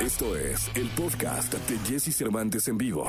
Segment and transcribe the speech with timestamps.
[0.00, 3.06] Esto es el podcast de Jesse Cervantes en vivo.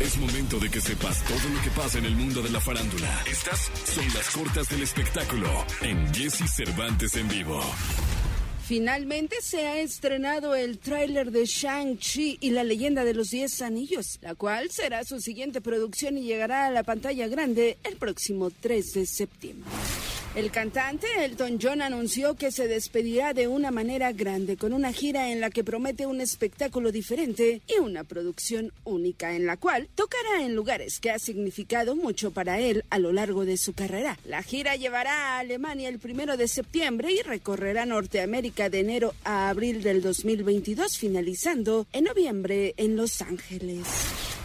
[0.00, 3.22] Es momento de que sepas todo lo que pasa en el mundo de la farándula.
[3.30, 5.46] Estas son las cortas del espectáculo
[5.82, 7.60] en Jesse Cervantes en vivo.
[8.66, 14.18] Finalmente se ha estrenado el tráiler de Shang-Chi y la leyenda de los Diez Anillos,
[14.20, 18.94] la cual será su siguiente producción y llegará a la pantalla grande el próximo 3
[18.94, 19.70] de septiembre.
[20.34, 25.30] El cantante Elton John anunció que se despedirá de una manera grande con una gira
[25.30, 30.42] en la que promete un espectáculo diferente y una producción única en la cual tocará
[30.42, 34.18] en lugares que ha significado mucho para él a lo largo de su carrera.
[34.24, 39.50] La gira llevará a Alemania el primero de septiembre y recorrerá Norteamérica de enero a
[39.50, 43.86] abril del 2022, finalizando en noviembre en Los Ángeles.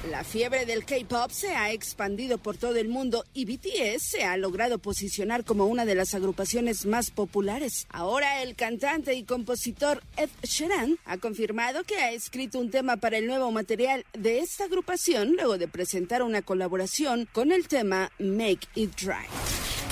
[0.06, 4.38] La fiebre del K-pop se ha expandido por todo el mundo y BTS se ha
[4.38, 7.88] logrado posicionar como una de las agrupaciones más populares.
[7.90, 13.18] Ahora el cantante y compositor Ed Sheeran ha confirmado que ha escrito un tema para
[13.18, 18.68] el nuevo material de esta agrupación luego de presentar una colaboración con el tema Make
[18.76, 19.26] It Dry.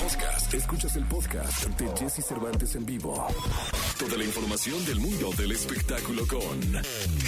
[0.00, 0.54] Podcast.
[0.54, 3.26] Escuchas el podcast de Jesse Cervantes en vivo.
[3.98, 6.60] Toda la información del mundo del espectáculo con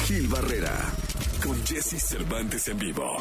[0.06, 0.92] Gil Barrera.
[1.42, 3.17] Con Jesse Cervantes en vivo.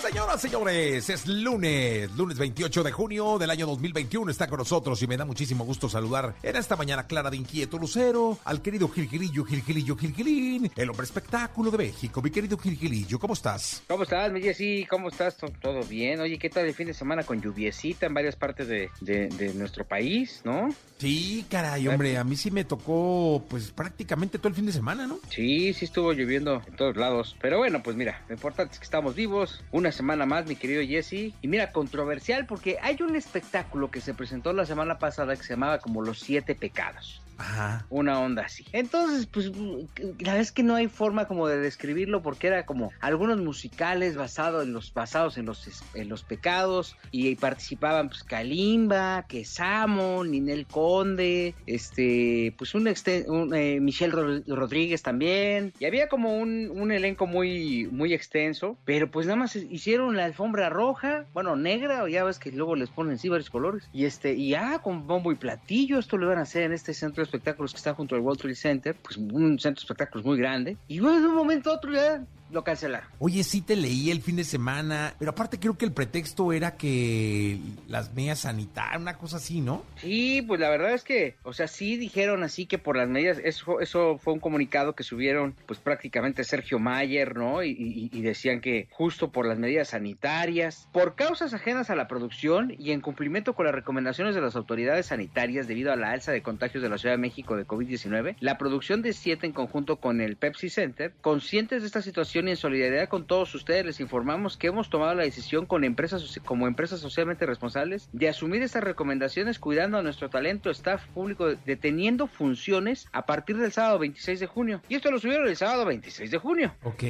[0.00, 4.30] Señoras, señores, es lunes, lunes 28 de junio del año 2021.
[4.30, 7.78] Está con nosotros y me da muchísimo gusto saludar en esta mañana clara de inquieto
[7.78, 12.20] lucero al querido Gilgilillo, Gilgilillo, Gilgilín, el hombre espectáculo de México.
[12.20, 13.82] Mi querido Gilgilillo, ¿cómo estás?
[13.88, 14.86] ¿Cómo estás, mi Jessy?
[14.88, 15.36] ¿Cómo estás?
[15.36, 16.20] ¿Todo bien?
[16.20, 19.54] Oye, ¿qué tal el fin de semana con lluviecita en varias partes de, de, de
[19.54, 20.68] nuestro país, no?
[20.98, 25.06] Sí, caray, hombre, a mí sí me tocó pues prácticamente todo el fin de semana,
[25.06, 25.18] ¿no?
[25.30, 27.36] Sí, sí estuvo lloviendo en todos lados.
[27.40, 29.62] Pero bueno, pues mira, lo importante es que estamos vivos.
[29.70, 31.34] Una semana más, mi querido Jesse.
[31.40, 35.54] Y mira, controversial porque hay un espectáculo que se presentó la semana pasada que se
[35.54, 37.23] llamaba como Los Siete Pecados.
[37.36, 37.86] Ajá.
[37.90, 38.64] Una onda así.
[38.72, 42.92] Entonces, pues, la verdad es que no hay forma como de describirlo porque era como
[43.00, 49.24] algunos musicales basados en los, basados en los, en los pecados y participaban pues Kalimba,
[49.28, 55.72] Quesamo, Ninel Conde, este, pues un, exten- un, eh, Michelle Ro- Rodríguez también.
[55.78, 60.24] Y había como un, un elenco muy, muy extenso, pero pues nada más hicieron la
[60.24, 63.88] alfombra roja, bueno, negra, ya ves que luego les ponen sí varios colores.
[63.92, 66.94] Y este, y ah, con bombo y platillo, esto lo iban a hacer en este
[66.94, 70.38] centro espectáculos que está junto al World Trade Center, pues un centro de espectáculos muy
[70.38, 70.76] grande.
[70.88, 73.08] Y bueno, de un momento a otro ya lo cancelaron.
[73.18, 76.76] Oye, sí te leí el fin de semana, pero aparte creo que el pretexto era
[76.76, 79.84] que las medidas sanitarias, una cosa así, ¿no?
[79.96, 83.38] Sí, pues la verdad es que, o sea, sí dijeron así que por las medidas,
[83.44, 87.62] eso, eso fue un comunicado que subieron, pues prácticamente Sergio Mayer, ¿no?
[87.62, 92.06] Y, y- y decían que justo por las medidas sanitarias, por causas ajenas a la
[92.08, 96.32] producción y en cumplimiento con las recomendaciones de las autoridades sanitarias debido a la alza
[96.32, 99.96] de contagios de la Ciudad de México de COVID-19, la producción de siete en conjunto
[99.96, 104.00] con el Pepsi Center, conscientes de esta situación y en solidaridad con todos ustedes, les
[104.00, 108.84] informamos que hemos tomado la decisión con empresas como empresas socialmente responsables de asumir estas
[108.84, 114.46] recomendaciones cuidando a nuestro talento, staff público, deteniendo funciones a partir del sábado 26 de
[114.46, 114.80] junio.
[114.88, 116.74] Y esto lo subieron el sábado 26 de junio.
[116.82, 117.02] Ok.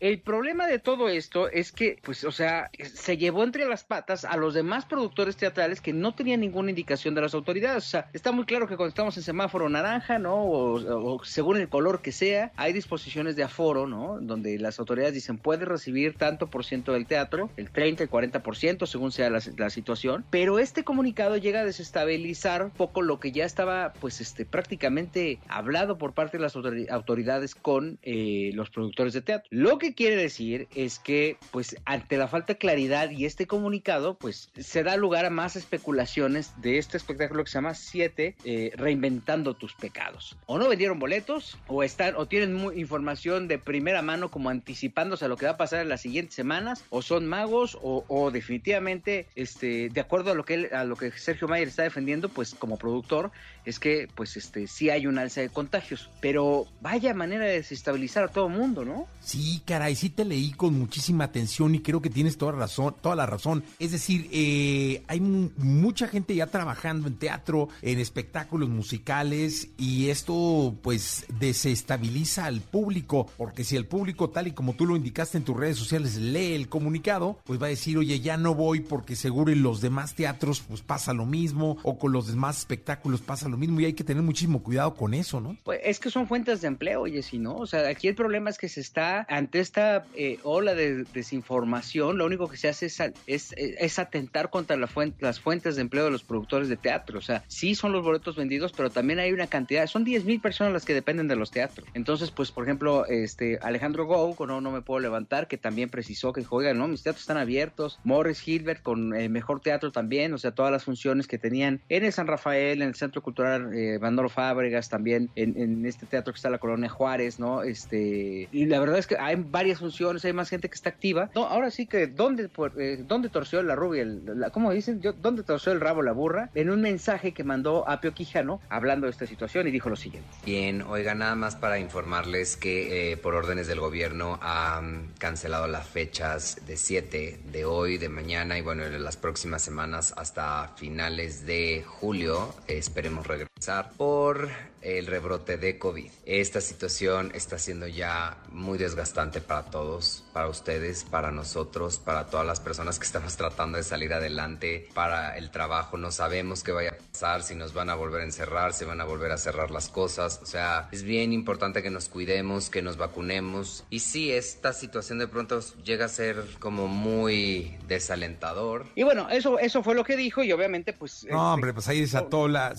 [0.00, 4.24] El problema de todo esto es que, pues, o sea, se llevó entre las patas
[4.24, 7.84] a los demás productores teatrales que no tenían ninguna indicación de las autoridades.
[7.84, 10.36] O sea, está muy claro que cuando estamos en semáforo naranja, ¿no?
[10.36, 14.18] O, o según el color que sea, hay disposiciones de aforo, ¿no?
[14.20, 18.86] Donde las autoridades dicen puede recibir tanto por ciento del teatro, el 30, el 40%,
[18.86, 20.24] según sea la, la situación.
[20.30, 25.38] Pero este comunicado llega a desestabilizar un poco lo que ya estaba, pues, este, prácticamente
[25.48, 29.48] hablado por parte de las autori- autoridades con eh, los productores de teatro.
[29.50, 34.16] Lo que quiere decir es que, pues, ante la falta de claridad y este comunicado,
[34.18, 38.72] pues, se da lugar a más especulaciones de este espectáculo que se llama Siete, eh,
[38.76, 40.36] reinventando tus pecados.
[40.46, 45.24] O no vendieron boletos, o están, o tienen mu- información de primera mano como anticipándose
[45.24, 48.30] a lo que va a pasar en las siguientes semanas, o son magos, o, o
[48.30, 52.28] definitivamente, este, de acuerdo a lo que él- a lo que Sergio Mayer está defendiendo,
[52.28, 53.30] pues, como productor,
[53.64, 56.10] es que, pues, este, sí hay un alza de contagios.
[56.20, 59.06] Pero vaya manera de desestabilizar a todo el mundo, ¿no?
[59.22, 63.16] Sí, caray, sí te leí con muchísima atención y creo que tienes toda razón, toda
[63.16, 63.64] la razón.
[63.78, 70.08] Es decir, eh, hay mu- mucha gente ya trabajando en teatro, en espectáculos musicales y
[70.10, 75.38] esto pues desestabiliza al público, porque si el público tal y como tú lo indicaste
[75.38, 78.80] en tus redes sociales, lee el comunicado, pues va a decir, oye, ya no voy
[78.80, 83.20] porque seguro en los demás teatros pues pasa lo mismo o con los demás espectáculos
[83.20, 85.56] pasa lo mismo y hay que tener muchísimo cuidado con eso, ¿no?
[85.64, 88.50] Pues es que son fuentes de empleo, oye, si no, o sea, aquí el problema
[88.50, 92.86] es que se está ante esta eh, ola de desinformación, lo único que se hace
[92.86, 97.18] es, es, atentar contra la fuente, las fuentes de empleo de los productores de teatro,
[97.18, 100.40] o sea, sí son los boletos vendidos, pero también hay una cantidad, son 10 mil
[100.40, 101.86] personas las que dependen de los teatros.
[101.94, 106.32] Entonces, pues, por ejemplo, este Alejandro Gou, no, no me puedo levantar, que también precisó
[106.32, 110.38] que, oigan, no, mis teatros están abiertos, Morris Hilbert con el mejor teatro también, o
[110.38, 113.98] sea, todas las funciones que tenían en el San Rafael, en el Centro Cultural eh,
[114.28, 117.62] Fábregas, también en, este teatro que está en la Colonia Juárez, ¿no?
[117.62, 121.30] Este, y la verdad es que hay varias funciones, hay más gente que está activa.
[121.34, 124.02] No, ahora sí que, ¿dónde, eh, ¿dónde torció la rubia?
[124.02, 124.22] El,
[124.52, 125.00] ¿Cómo dicen?
[125.00, 126.50] Yo, ¿Dónde torció el rabo la burra?
[126.54, 130.28] En un mensaje que mandó Apio Quijano hablando de esta situación y dijo lo siguiente.
[130.44, 135.86] Bien, oiga, nada más para informarles que eh, por órdenes del gobierno han cancelado las
[135.86, 141.46] fechas de 7, de hoy, de mañana y bueno, en las próximas semanas hasta finales
[141.46, 142.54] de julio.
[142.66, 143.53] esperemos regresar
[143.96, 144.50] por
[144.82, 146.10] el rebrote de COVID.
[146.26, 152.46] Esta situación está siendo ya muy desgastante para todos, para ustedes, para nosotros, para todas
[152.46, 155.96] las personas que estamos tratando de salir adelante, para el trabajo.
[155.96, 159.00] No sabemos qué vaya a pasar, si nos van a volver a encerrar, si van
[159.00, 160.40] a volver a cerrar las cosas.
[160.42, 163.84] O sea, es bien importante que nos cuidemos, que nos vacunemos.
[163.88, 168.84] Y sí, esta situación de pronto llega a ser como muy desalentador.
[168.94, 171.26] Y bueno, eso, eso fue lo que dijo y obviamente pues...
[171.30, 172.74] No, hombre, pues ahí desató la...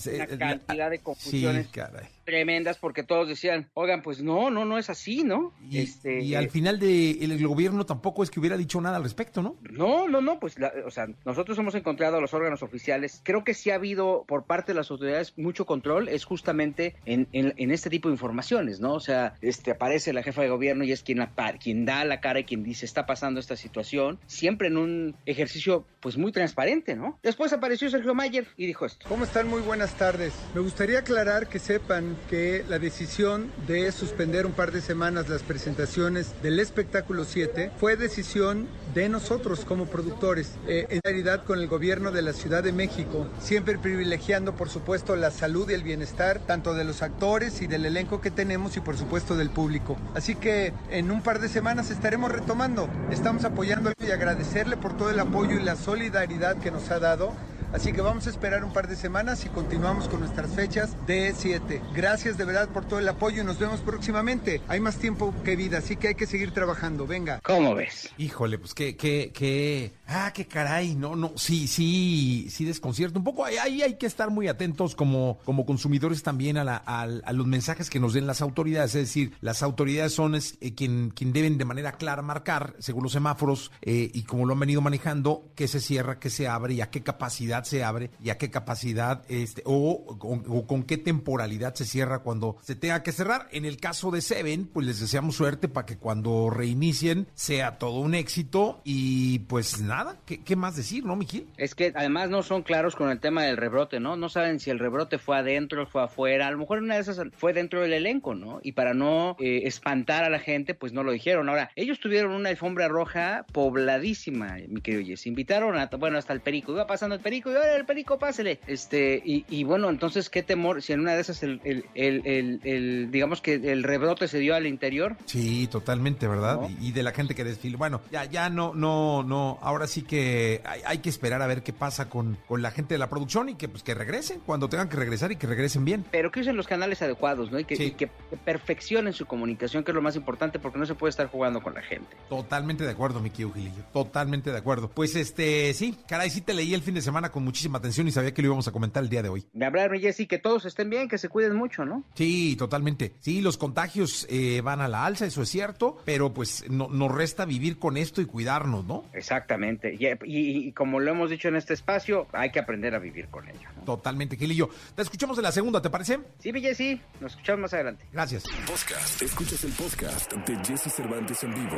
[0.66, 1.66] cantidad de confusiones.
[1.72, 1.80] Sí,
[2.26, 5.54] tremendas porque todos decían, oigan, pues no, no, no es así, ¿no?
[5.70, 9.04] Y, este, y al final de el, gobierno tampoco es que hubiera dicho nada al
[9.04, 9.56] respecto, ¿no?
[9.70, 13.20] No, no, no, pues, o sea, nosotros hemos encontrado a los órganos oficiales.
[13.24, 17.28] Creo que sí ha habido por parte de las autoridades mucho control, es justamente en,
[17.32, 18.94] en, este tipo de informaciones, ¿no?
[18.94, 21.32] O sea, este aparece la jefa de gobierno y es quien, la,
[21.62, 25.86] quien da la cara y quien dice está pasando esta situación, siempre en un ejercicio
[26.00, 27.18] pues muy transparente, ¿no?
[27.22, 29.06] Después apareció Sergio Mayer y dijo esto.
[29.08, 29.48] ¿Cómo están?
[29.48, 30.34] Muy buenas tardes.
[30.54, 35.42] Me gustaría aclarar que sepan que la decisión de suspender un par de semanas las
[35.42, 41.68] presentaciones del espectáculo 7 fue decisión de nosotros como productores, eh, en realidad con el
[41.68, 46.40] gobierno de la Ciudad de México, siempre privilegiando por supuesto la salud y el bienestar
[46.46, 49.96] tanto de los actores y del elenco que tenemos y por supuesto del público.
[50.14, 55.10] Así que en un par de semanas estaremos retomando, estamos apoyándole y agradecerle por todo
[55.10, 57.32] el apoyo y la solidaridad que nos ha dado
[57.76, 61.34] Así que vamos a esperar un par de semanas y continuamos con nuestras fechas de
[61.36, 61.82] 7.
[61.94, 64.62] Gracias de verdad por todo el apoyo y nos vemos próximamente.
[64.66, 67.06] Hay más tiempo que vida, así que hay que seguir trabajando.
[67.06, 67.38] Venga.
[67.42, 68.08] ¿Cómo ves?
[68.16, 69.92] Híjole, pues qué, qué, qué.
[70.06, 70.94] Ah, qué caray.
[70.94, 71.32] No, no.
[71.36, 73.18] Sí, sí, sí desconcierto.
[73.18, 77.06] Un poco ahí hay, que estar muy atentos como, como consumidores también a, la, a,
[77.06, 78.94] los mensajes que nos den las autoridades.
[78.94, 83.12] Es decir, las autoridades son eh, quien, quien deben de manera clara marcar, según los
[83.12, 86.80] semáforos eh, y como lo han venido manejando, qué se cierra, qué se abre y
[86.80, 90.18] a qué capacidad se abre y a qué capacidad este, o,
[90.66, 93.48] con qué temporalidad se cierra cuando se tenga que cerrar.
[93.52, 98.00] En el caso de Seven, pues les deseamos suerte para que cuando reinicien sea todo
[98.00, 101.46] un éxito y pues nada, ¿qué, más decir, no, Mijil?
[101.56, 104.16] Es que además no son claros con el tema del rebrote, ¿no?
[104.16, 107.20] No saben si el rebrote fue adentro, fue afuera, a lo mejor una de esas
[107.36, 108.60] fue dentro del elenco, ¿no?
[108.62, 111.48] Y para no eh, espantar a la gente, pues no lo dijeron.
[111.48, 115.26] Ahora, ellos tuvieron una alfombra roja pobladísima, mi querido Jess.
[115.26, 118.60] Invitaron a, bueno, hasta el perico, iba pasando el perico el perico, pásele.
[118.66, 120.82] Este, y, bueno, entonces, ¿qué temor?
[120.82, 121.60] Si en una de esas, el,
[121.94, 125.16] el, digamos que el rebrote se dio al interior.
[125.26, 126.60] Sí, totalmente, ¿verdad?
[126.80, 127.76] Y, de la gente que desfile.
[127.76, 129.58] Bueno, ya, ya no, no, no.
[129.60, 132.98] Ahora sí que hay, que esperar a ver qué pasa con, con la gente de
[132.98, 136.04] la producción y que, pues, que regresen cuando tengan que regresar y que regresen bien.
[136.10, 137.58] Pero que usen los canales adecuados, ¿no?
[137.58, 138.08] Y que, que
[138.44, 141.74] perfeccionen su comunicación, que es lo más importante, porque no se puede estar jugando con
[141.74, 142.16] la gente.
[142.28, 143.82] Totalmente de acuerdo, mi Gilillo.
[143.92, 144.88] Totalmente de acuerdo.
[144.88, 148.12] Pues este, sí, caray, sí te leí el fin de semana con muchísima atención y
[148.12, 149.44] sabía que lo íbamos a comentar el día de hoy.
[149.52, 152.02] De hablar, Jessy, que todos estén bien, que se cuiden mucho, ¿no?
[152.14, 153.12] Sí, totalmente.
[153.20, 157.14] Sí, los contagios eh, van a la alza, eso es cierto, pero pues no, nos
[157.14, 159.04] resta vivir con esto y cuidarnos, ¿no?
[159.12, 159.98] Exactamente.
[159.98, 163.68] Y, como lo hemos dicho en este espacio, hay que aprender a vivir con ello.
[163.84, 164.70] Totalmente, Gilillo.
[164.94, 166.20] Te escuchamos en la segunda, ¿te parece?
[166.38, 168.06] Sí, Jessy, nos escuchamos más adelante.
[168.14, 168.44] Gracias.
[168.66, 169.20] Podcast.
[169.20, 171.76] Escuchas el podcast de Jesse Cervantes en vivo.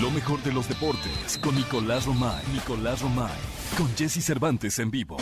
[0.00, 2.44] Lo mejor de los deportes con Nicolás Romay.
[2.54, 5.16] Nicolás Romay con Jesse Cervantes en vivo.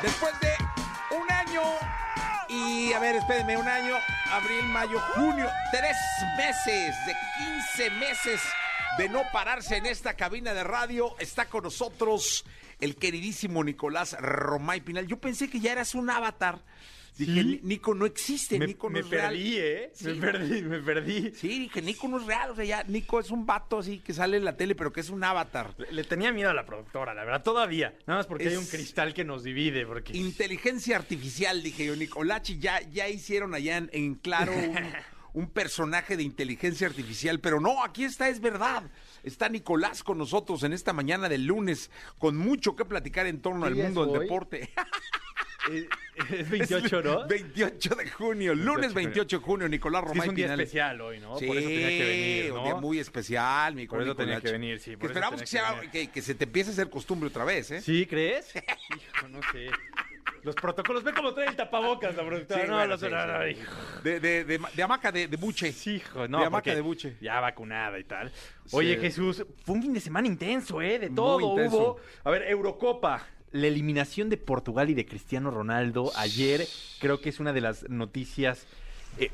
[0.00, 0.52] Después de
[1.14, 1.62] un año
[2.48, 3.94] y, a ver, espérenme, un año,
[4.30, 5.96] abril, mayo, junio, tres
[6.38, 7.14] meses, de
[7.76, 8.40] 15 meses
[8.96, 12.46] de no pararse en esta cabina de radio, está con nosotros
[12.80, 15.06] el queridísimo Nicolás Romay Pinal.
[15.06, 16.58] Yo pensé que ya eras un avatar
[17.18, 17.60] Dije, ¿Sí?
[17.62, 19.32] Nico no existe, Me, Nico no me es real.
[19.34, 19.90] perdí, ¿eh?
[19.94, 20.06] Sí.
[20.06, 21.30] Me perdí, me perdí.
[21.34, 24.14] Sí, dije, Nico no es real, o sea, ya Nico es un vato así que
[24.14, 25.74] sale en la tele, pero que es un avatar.
[25.76, 27.94] Le, le tenía miedo a la productora, la verdad, todavía.
[28.06, 29.84] Nada más porque Es- hay un cristal que nos divide.
[29.84, 30.16] Porque...
[30.16, 34.74] Inteligencia artificial, dije yo, Nicolachi, ya, ya hicieron allá en, en claro un,
[35.34, 38.84] un personaje de inteligencia artificial, pero no, aquí está, es verdad.
[39.22, 43.66] Está Nicolás con nosotros en esta mañana del lunes, con mucho que platicar en torno
[43.66, 44.70] al ¿Qué día mundo del deporte.
[45.70, 45.88] Eh,
[46.28, 47.26] es 28, ¿no?
[47.28, 50.60] 28 de junio, lunes 28 de junio, Nicolás Romay es un día Pinal.
[50.60, 51.38] especial hoy, ¿no?
[51.38, 52.58] Sí, Por eso tenía que venir, ¿no?
[52.58, 55.62] un día muy especial, mi Por eso tenía que venir, sí, Que esperamos que, tenía
[55.62, 55.90] que sea- venir.
[55.90, 57.80] que, que se te empiece a hacer costumbre otra vez, ¿eh?
[57.80, 58.52] ¿Sí, crees?
[58.56, 59.68] Hijo, no sé.
[60.42, 62.62] Los protocolos, ve cómo trae el tapabocas la productora.
[62.62, 63.72] Sí, no, bueno, no, sí, no, no, hijo.
[64.02, 65.70] De, de, de, de hamaca de, buche.
[65.72, 67.16] Sí, hijo, no, De hamaca de buche.
[67.20, 68.32] Ya vacunada y tal.
[68.72, 68.96] Oye.
[68.96, 70.98] Jesús, fue un fin de semana intenso, ¿eh?
[70.98, 72.00] De todo hubo.
[72.24, 73.24] A ver, Eurocopa.
[73.52, 76.66] La eliminación de Portugal y de Cristiano Ronaldo ayer
[77.00, 78.66] creo que es una de las noticias
[79.18, 79.30] eh,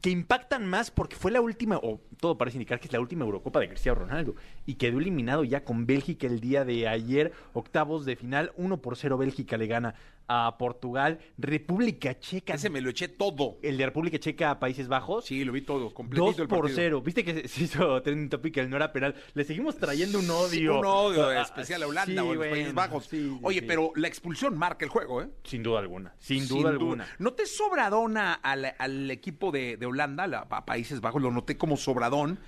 [0.00, 3.24] que impactan más porque fue la última, o todo parece indicar que es la última
[3.24, 4.34] Eurocopa de Cristiano Ronaldo
[4.66, 8.96] y quedó eliminado ya con Bélgica el día de ayer, octavos de final, 1 por
[8.96, 9.94] 0 Bélgica le gana
[10.28, 13.58] a Portugal, República Checa, Ese me lo eché todo.
[13.60, 16.60] el de República Checa a Países Bajos, Sí, lo vi todo, completito 2 el por
[16.60, 16.76] partido.
[16.76, 17.02] 0.
[17.02, 19.14] Viste que se- hizo trending topic, el no era penal.
[19.34, 20.78] Le seguimos trayendo un odio.
[20.78, 23.04] Un odio Ah, especial a Holanda sí, o a los bueno, Países Bajos.
[23.06, 23.66] sí, sí, Oye, sí.
[23.66, 25.28] pero la expulsión marca el juego, ¿eh?
[25.42, 26.14] Sin duda alguna.
[26.18, 27.06] Sin duda alguna.
[27.18, 31.20] ¿No te sobradona al, al equipo de, de Holanda, la- a Países Bajos?
[31.20, 32.38] Lo noté como sobradón.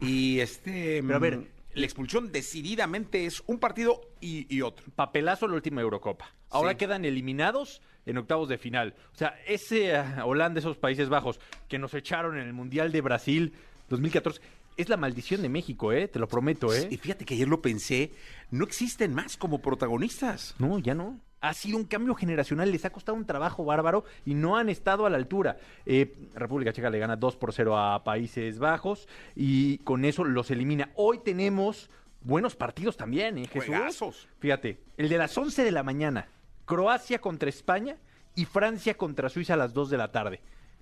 [0.00, 1.02] Y este.
[1.02, 4.86] Pero a ver, mm, La expulsión decididamente es un partido y, y otro.
[4.94, 6.34] Papelazo la última Eurocopa.
[6.50, 6.76] Ahora Sí.
[6.78, 8.94] quedan eliminados en octavos de final.
[9.12, 13.00] O sea, ese ah, Holanda, esos Países Bajos que nos echaron en el Mundial de
[13.00, 13.52] Brasil
[13.88, 14.40] 2014,
[14.76, 16.08] es la maldición de México, ¿eh?
[16.08, 16.88] Te lo prometo, ¿eh?
[16.90, 18.10] Y fíjate que ayer lo pensé,
[18.50, 20.54] no existen más como protagonistas.
[20.58, 21.20] No, ya no.
[21.44, 25.04] Ha sido un cambio generacional, les ha costado un trabajo bárbaro y no han estado
[25.04, 25.58] a la altura.
[25.84, 30.50] Eh, República Checa le gana 2 por 0 a Países Bajos y con eso los
[30.50, 30.88] elimina.
[30.94, 31.90] Hoy tenemos
[32.22, 33.66] buenos partidos también, ¿eh, Jesús?
[33.66, 34.28] Juegazos.
[34.38, 36.28] Fíjate, el de las 11 de la mañana,
[36.64, 37.98] Croacia contra España
[38.34, 40.40] y Francia contra Suiza a las 2 de la tarde.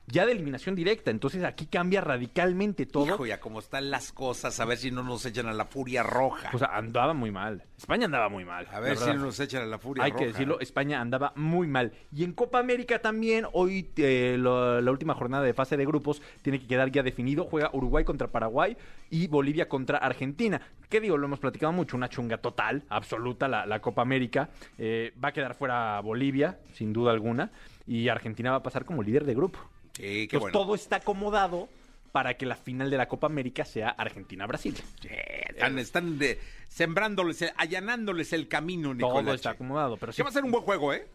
[0.08, 3.06] Ya de eliminación directa, entonces aquí cambia radicalmente todo.
[3.06, 6.02] Hijo, ya como están las cosas, a ver si no nos echan a la furia
[6.02, 6.50] roja.
[6.50, 7.62] Pues andaba muy mal.
[7.78, 8.66] España andaba muy mal.
[8.72, 10.20] a ver si no nos echan a la furia Hay roja.
[10.24, 11.92] que decirlo, España andaba muy mal.
[12.14, 16.20] Y en Copa América también, hoy eh, lo- la última jornada de fase de grupos
[16.42, 17.44] tiene que quedar ya definido.
[17.44, 18.76] Juega Uruguay contra Paraguay
[19.08, 20.60] y Bolivia contra Argentina.
[20.90, 21.16] ¿Qué digo?
[21.16, 24.50] Lo hemos platicado mucho, una chunga total, absoluta, la, la Copa América.
[24.78, 27.50] Eh, va a quedar fuera Bolivia, sin duda alguna,
[27.86, 29.60] y Argentina va a pasar como líder de grupo.
[29.94, 30.58] Sí, qué Entonces, bueno.
[30.58, 31.68] todo está acomodado
[32.12, 34.74] para que la final de la Copa América sea Argentina-Brasil.
[35.00, 35.08] Sí,
[35.48, 39.36] están están de- sembrándoles, eh, allanándoles el camino, Todo Nicolás.
[39.36, 41.06] está acomodado, pero sí, Sí va a ser un buen juego, ¿eh?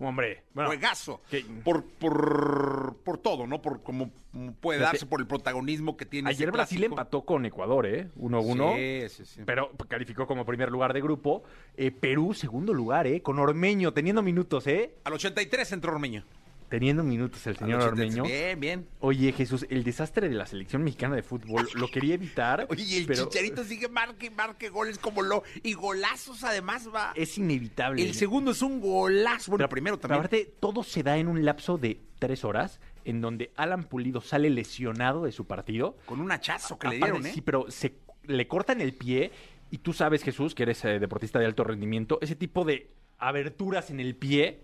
[0.00, 1.20] hombre, bueno, Juegazo.
[1.30, 3.60] que- Por, por, por todo, ¿no?
[3.60, 6.94] Por como como puede darse, por el protagonismo que tiene ese Ayer Brasil clásico.
[6.94, 8.08] empató con Ecuador, ¿eh?
[8.16, 8.76] 1-1.
[8.76, 9.40] Sí, sí, sí.
[9.44, 11.42] Pero calificó como primer lugar de grupo.
[11.76, 13.20] Eh, Perú, segundo lugar, ¿eh?
[13.22, 14.94] Con Ormeño, teniendo minutos, ¿eh?
[15.04, 16.24] Al 83 entró Ormeño.
[16.68, 18.18] Teniendo minutos el señor 83.
[18.18, 18.24] Ormeño.
[18.24, 18.88] Bien, bien.
[19.00, 22.66] Oye, Jesús, el desastre de la selección mexicana de fútbol lo quería evitar.
[22.70, 25.42] Oye, y el pero Chicharito sigue marque y marque goles como lo...
[25.62, 27.12] Y golazos además va.
[27.14, 28.02] Es inevitable.
[28.02, 29.50] El segundo es un golazo.
[29.52, 30.18] Bueno, Pero- el primero también.
[30.20, 34.50] aparte, todo se da en un lapso de tres horas, en donde Alan Pulido sale
[34.50, 35.96] lesionado de su partido.
[36.04, 37.32] Con un hachazo que le Aparte, dieron, ¿eh?
[37.32, 37.94] Sí, pero se
[38.24, 39.30] le cortan el pie
[39.70, 43.90] y tú sabes, Jesús, que eres eh, deportista de alto rendimiento, ese tipo de aberturas
[43.90, 44.60] en el pie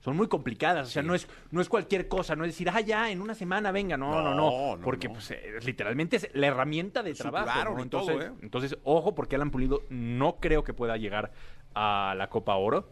[0.00, 2.80] son muy complicadas, o sea, no es no es cualquier cosa, no es decir, ah,
[2.80, 5.14] ya, en una semana venga, no, no, no, porque no.
[5.14, 7.74] pues, eh, literalmente es la herramienta de trabajo.
[7.74, 7.88] ¿no?
[7.88, 8.32] todo, Entonces, ¿eh?
[8.42, 11.32] entonces, ojo, porque Alan Pulido no creo que pueda llegar
[11.74, 12.90] a la Copa Oro.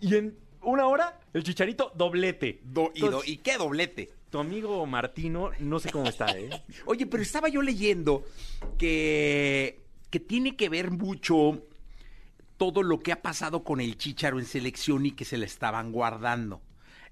[0.00, 2.60] Y en una hora, el Chicharito doblete.
[2.64, 4.10] Do- y, do- y qué doblete.
[4.30, 6.50] tu amigo Martino, no sé cómo está, ¿eh?
[6.86, 8.24] Oye, pero estaba yo leyendo
[8.78, 9.80] que,
[10.10, 11.62] que tiene que ver mucho
[12.58, 15.92] todo lo que ha pasado con el Chicharo en selección y que se le estaban
[15.92, 16.60] guardando.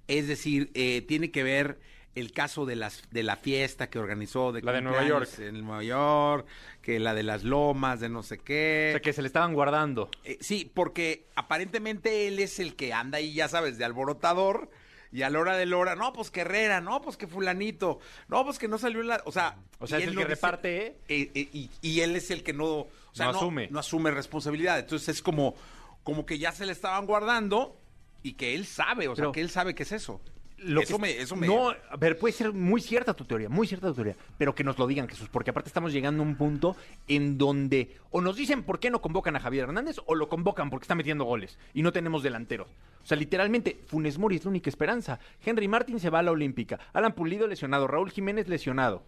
[0.08, 1.80] Es decir, eh, tiene que ver
[2.14, 5.64] el caso de las de la fiesta que organizó de La de Nueva cumpleaños en
[5.64, 6.46] Nueva York,
[6.82, 8.88] que la de las lomas, de no sé qué.
[8.88, 10.10] O sea, que se le estaban guardando.
[10.24, 14.70] Eh, sí, porque aparentemente él es el que anda ahí, ya sabes, de alborotador.
[15.16, 18.00] Y a la hora de la hora, no, pues que Herrera, no, pues que fulanito,
[18.28, 19.22] no, pues que no salió en la...
[19.24, 20.96] O sea, O sea, es el no que dice- reparte, ¿eh?
[21.08, 22.66] eh, eh, y, y él es el que no...
[22.66, 23.68] O sea, No no, asume.
[23.70, 24.78] No asume responsabilidad.
[24.78, 25.54] Entonces es como,
[26.02, 27.78] como que ya se le estaban guardando
[28.22, 30.20] y que él sabe, o sea, que él sabe qué es eso.
[30.58, 31.10] Lo eso que- me...
[31.18, 34.16] Eso me No, a ver, puede ser muy cierta tu teoría, muy cierta tu teoría,
[34.36, 36.76] pero que nos lo digan, Jesús, porque aparte estamos llegando a un punto
[37.08, 40.68] en donde o nos dicen por qué no convocan a Javier Hernández o lo convocan
[40.68, 42.68] porque está metiendo goles y no tenemos delanteros.
[43.06, 45.20] O sea, literalmente, Funes Mori es la única esperanza.
[45.44, 46.80] Henry Martin se va a la Olímpica.
[46.92, 47.86] Alan Pulido lesionado.
[47.86, 49.04] Raúl Jiménez lesionado.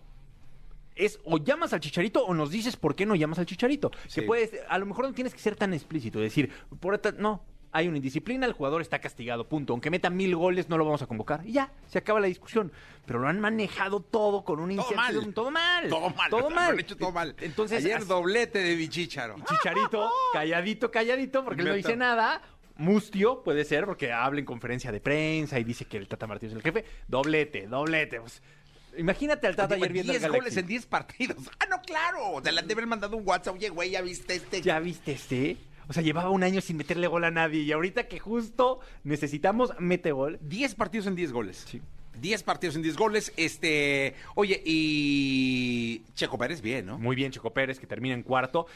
[0.94, 3.90] Es o llamas al Chicharito o nos dices por qué no llamas al Chicharito.
[4.06, 4.20] Sí.
[4.20, 7.88] Que puedes, a lo mejor no tienes que ser tan explícito, decir, por no, hay
[7.88, 9.72] una indisciplina, el jugador está castigado, punto.
[9.72, 11.44] Aunque meta mil goles, no lo vamos a convocar.
[11.44, 12.70] Y ya, se acaba la discusión.
[13.04, 15.32] Pero lo han manejado todo con un Todo mal.
[15.34, 15.88] Todo mal.
[15.88, 16.30] Todo mal.
[16.30, 16.78] Todo mal.
[16.78, 17.34] hecho todo mal.
[17.40, 19.36] Entonces, Ayer doblete de Bichicharo.
[19.44, 22.40] Chicharito, calladito, calladito, porque él no dice nada.
[22.78, 26.52] Mustio puede ser, porque habla en conferencia de prensa y dice que el Tata Martínez
[26.52, 26.84] es el jefe.
[27.08, 28.20] Doblete, doblete.
[28.20, 28.40] Pues,
[28.96, 30.60] imagínate al Tata Oye, ayer viendo 10 al goles Galaxy.
[30.60, 31.36] en 10 partidos.
[31.60, 32.30] Ah, no, claro.
[32.32, 33.56] O sea, le han de haber mandado un WhatsApp.
[33.56, 34.62] Oye, güey, ya viste este.
[34.62, 35.56] ¿Ya viste este?
[35.88, 39.72] O sea, llevaba un año sin meterle gol a nadie y ahorita que justo necesitamos,
[39.80, 40.38] mete gol.
[40.42, 41.64] 10 partidos en 10 goles.
[41.68, 41.82] Sí.
[42.20, 43.32] 10 partidos en 10 goles.
[43.36, 44.14] Este.
[44.34, 46.02] Oye, y.
[46.14, 46.98] Checo Pérez, bien, ¿no?
[46.98, 48.66] Muy bien, Checo Pérez, que termina en cuarto.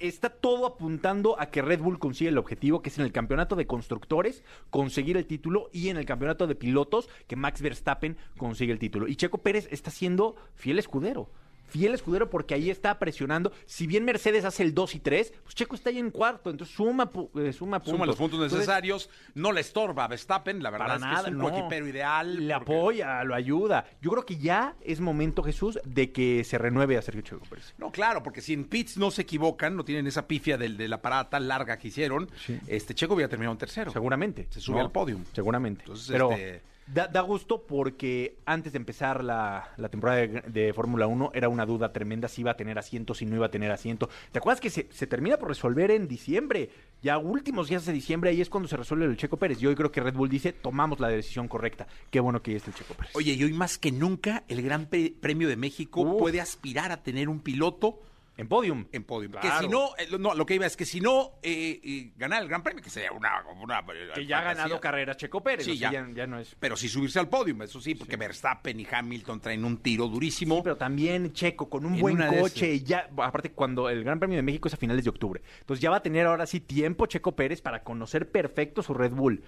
[0.00, 3.54] Está todo apuntando a que Red Bull consiga el objetivo, que es en el campeonato
[3.54, 8.72] de constructores conseguir el título y en el campeonato de pilotos que Max Verstappen consigue
[8.72, 9.08] el título.
[9.08, 11.28] Y Checo Pérez está siendo fiel escudero.
[11.70, 13.52] Fiel escudero porque ahí está presionando.
[13.66, 16.50] Si bien Mercedes hace el 2 y 3, pues Checo está ahí en cuarto.
[16.50, 17.92] Entonces suma, eh, suma puntos.
[17.92, 19.08] Suma los puntos Entonces, necesarios.
[19.34, 20.62] no le estorba a Verstappen.
[20.62, 21.50] La verdad para es que nada, es un no.
[21.50, 22.46] coequipero ideal.
[22.46, 23.84] Le porque- apoya, lo ayuda.
[24.02, 27.74] Yo creo que ya es momento, Jesús, de que se renueve a Sergio Checo Pérez.
[27.78, 30.88] No, claro, porque si en pits no se equivocan, no tienen esa pifia del- de,
[30.88, 32.28] la parada tan larga que hicieron,
[32.66, 33.90] este Checo hubiera terminado en tercero.
[33.92, 34.46] Seguramente.
[34.50, 35.24] Se sube al podium.
[35.32, 35.82] Seguramente.
[35.82, 40.72] Entonces, Pero este- da, da gusto porque antes de empezar la, la temporada de, de
[40.72, 43.50] Fórmula 1 era una duda tremenda si iba a tener asiento, si no iba a
[43.50, 44.08] tener asiento.
[44.32, 46.70] ¿Te acuerdas que se, se termina por resolver en diciembre?
[47.02, 49.62] Ya últimos días de diciembre, ahí es cuando se resuelve el Checo Pérez.
[49.62, 51.86] Y hoy creo que Red Bull dice, tomamos la decisión correcta.
[52.10, 53.14] Qué bueno que ya está el Checo Pérez.
[53.16, 57.02] Oye, y hoy más que nunca, el Gran Pre- Premio de México puede aspirar a
[57.02, 58.00] tener un piloto
[58.40, 58.86] en podium.
[58.92, 59.30] en podio.
[59.30, 59.48] Claro.
[59.48, 62.42] Que si no, eh, no, lo que iba es que si no eh, eh, ganar
[62.42, 63.44] el Gran Premio, que sería una.
[63.60, 65.64] una Que ya ha ganado carreras Checo Pérez.
[65.64, 66.26] Sí, o sea, ya.
[66.26, 66.56] no es...
[66.58, 70.56] Pero si subirse al podio, eso sí, porque Verstappen y Hamilton traen un tiro durísimo.
[70.56, 74.18] Sí, pero también Checo con un En buen coche y ya, aparte cuando el Gran
[74.18, 75.42] Premio de México es a finales de octubre.
[75.60, 79.12] Entonces ya va a tener ahora sí tiempo Checo Pérez para conocer perfecto su Red
[79.12, 79.42] Bull.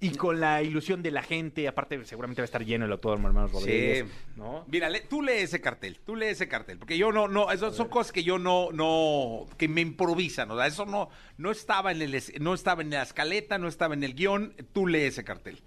[0.00, 3.26] Y con la ilusión de la gente, aparte seguramente va a estar lleno el autódromo
[3.26, 4.64] Hermanos Rodríguez, ¿no?
[4.68, 7.72] Mira, le- tú lee ese cartel, tú lee ese cartel, porque yo no, no, eso
[7.72, 11.90] son cosas que yo no, no, que me improvisan, o sea, eso no, no estaba
[11.90, 15.24] en el, no estaba en la escaleta, no estaba en el guion, tú lee ese
[15.24, 15.58] cartel.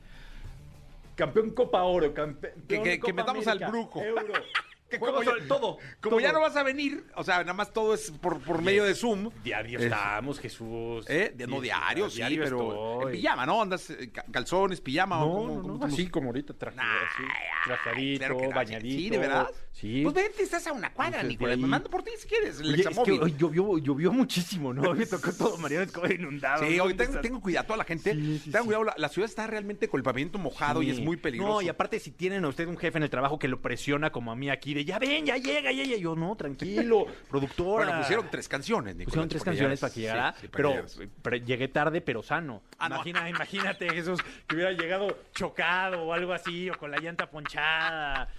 [1.15, 4.01] Campeón Copa Oro, campeón Que- que- que metamos al brujo.
[4.01, 4.33] Euro.
[4.91, 5.77] Que como ya- todo.
[6.01, 6.19] Como todo.
[6.19, 8.93] ya no vas a venir, o sea, nada más todo es por, por medio de
[8.93, 9.29] Zoom.
[9.43, 11.05] Diario Eh, estamos, Jesús.
[11.09, 11.33] ¿Eh?
[11.47, 13.61] No diario, sí, Diario pero en pijama, ¿no?
[13.61, 15.23] Andas eh, ca- calzones, pijama.
[15.23, 17.23] o No, cómo- no, cómo no, así como ahorita traje, Nah, así,
[18.17, 18.97] claro bañadito.
[18.97, 19.47] Sí, ¿de verdad?
[19.73, 20.01] Sí.
[20.03, 21.57] Pues vente, estás a una cuadra, Nicolás.
[21.57, 22.59] Me mando por ti si quieres.
[22.59, 24.93] El Oye, es que hoy llovió, llovió muchísimo, ¿no?
[24.93, 26.65] Me tocó todo Mariano Escobar inundado.
[26.67, 26.83] Sí, ¿no?
[26.83, 28.13] hoy tengo, tengo cuidado, toda la gente.
[28.13, 28.65] Sí, sí, tengan sí.
[28.67, 31.53] cuidado, la, la ciudad está realmente con el pavimento mojado y es muy peligroso.
[31.53, 34.11] No, y aparte si tienen a usted un jefe en el trabajo que lo presiona
[34.11, 35.97] como a mí aquí de ya ven, ya llega, ya llega.
[35.97, 37.85] Yo no, tranquilo, productora.
[37.85, 39.05] Bueno, pusieron tres canciones, Nicolás.
[39.05, 42.61] Pusieron tres canciones para que llegara, pero, llegué tarde, pero sano.
[42.77, 42.95] Ah, no.
[42.95, 48.29] Imagina, imagínate, Jesús, que hubiera llegado chocado o algo así, o con la llanta ponchada.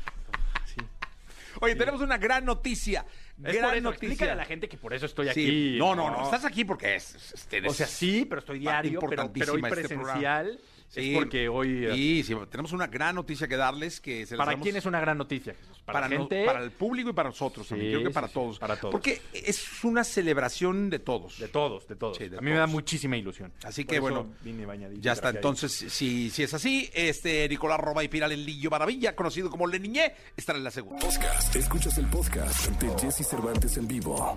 [1.61, 3.05] Oye, tenemos una gran noticia.
[3.45, 4.07] Es gran por eso, noticia.
[4.09, 5.77] explícale a la gente que por eso estoy Sí, aquí.
[5.79, 7.15] No, no, no, Estás aquí porque es.
[7.15, 10.59] es- es- O sea, sí, pero estoy diario, pero, pero hoy este presencial.
[10.93, 11.13] Sí.
[11.13, 11.87] Es porque hoy...
[11.87, 14.85] eh, Sí, sí, tenemos una gran noticia que darles que se ¿Para damos- quién es
[14.85, 15.79] una gran noticia, Jesús?
[15.87, 16.45] Para, para, la no- gente...
[16.45, 17.91] para el público y para nosotros también.
[17.91, 18.59] Sí, Creo que para sí, todos.
[18.59, 18.93] para todos.
[18.93, 21.39] Porque es una celebración de todos.
[21.39, 22.19] De todos, de todos.
[22.19, 23.53] Sí, de a mí me da muchísima ilusión.
[23.65, 25.31] Así Por que bueno, vine bañadito, ya está.
[25.31, 29.67] Entonces, si, si es así, este Nicolás Roba y Piral el Lillo Maravilla, conocido como
[29.67, 31.01] Leniñé, estará en la segunda.
[31.07, 31.57] Podcast.
[31.57, 34.37] Escuchas el podcast de Jesse Cervantes en vivo.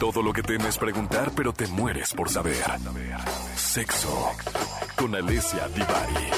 [0.00, 2.56] Todo lo que temes preguntar, pero te mueres por saber.
[3.54, 4.32] Sexo.
[5.00, 6.30] Con Alessia Divari.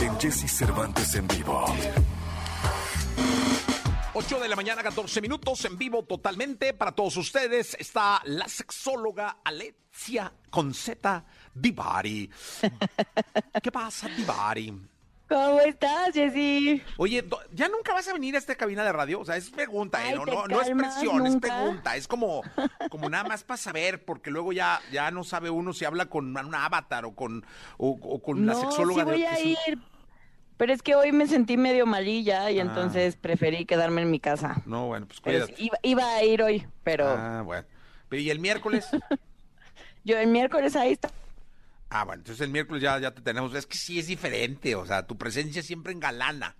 [0.00, 1.66] En Jesse Cervantes en vivo.
[4.14, 7.76] 8 de la mañana, 14 minutos, en vivo totalmente para todos ustedes.
[7.78, 12.30] Está la sexóloga Alexia Conceta Divari.
[13.62, 14.72] ¿Qué pasa, Divari?
[15.28, 16.82] ¿Cómo estás, Jessy?
[16.96, 19.20] Oye, ¿ya nunca vas a venir a esta cabina de radio?
[19.20, 20.08] O sea, es pregunta, ¿eh?
[20.10, 21.96] Ay, No, ¿te no, no es presión, es pregunta.
[21.96, 22.42] Es como,
[22.90, 26.34] como nada más para saber, porque luego ya, ya no sabe uno si habla con
[26.34, 27.44] una avatar o con,
[27.76, 29.78] o, o con la no, sexóloga sí voy de a es un- ir.
[30.56, 32.50] Pero es que hoy me sentí medio malilla Ah.
[32.50, 34.62] y entonces preferí quedarme en mi casa.
[34.66, 35.54] No, bueno, pues cuídate.
[35.58, 37.66] iba, iba a ir hoy, pero Ah, bueno.
[38.08, 38.88] Pero, ¿Y el miércoles?
[40.04, 41.10] yo el miércoles ahí está.
[41.90, 43.54] Ah, bueno, entonces el miércoles ya, ya te tenemos.
[43.54, 46.54] Es que sí es diferente, o sea, tu presencia siempre engalana.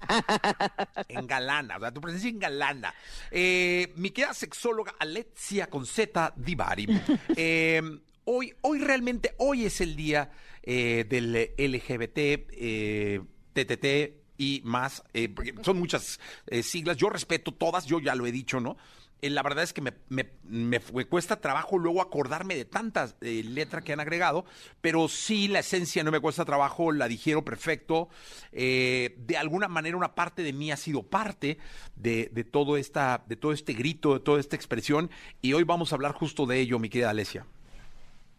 [1.08, 2.94] Engalana, o sea, tu presencia engalana.
[3.30, 6.86] Eh, mi querida sexóloga Alexia Conceta Divari.
[7.36, 7.82] eh,
[8.24, 10.30] hoy, hoy realmente, hoy es el día
[10.62, 13.20] eh, del LGBT, eh,
[13.52, 18.24] TTT y más, eh, porque son muchas eh, siglas, yo respeto todas, yo ya lo
[18.26, 18.76] he dicho, ¿no?
[19.20, 23.92] Eh, la verdad es que me, cuesta trabajo luego acordarme de tantas eh, letras que
[23.92, 24.44] han agregado,
[24.80, 28.08] pero sí la esencia no me cuesta trabajo, la dijeron perfecto.
[28.52, 31.58] Eh, de alguna manera una parte de mí ha sido parte
[31.96, 35.10] de, de todo esta, de todo este grito, de toda esta expresión,
[35.42, 37.46] y hoy vamos a hablar justo de ello, mi querida Alesia.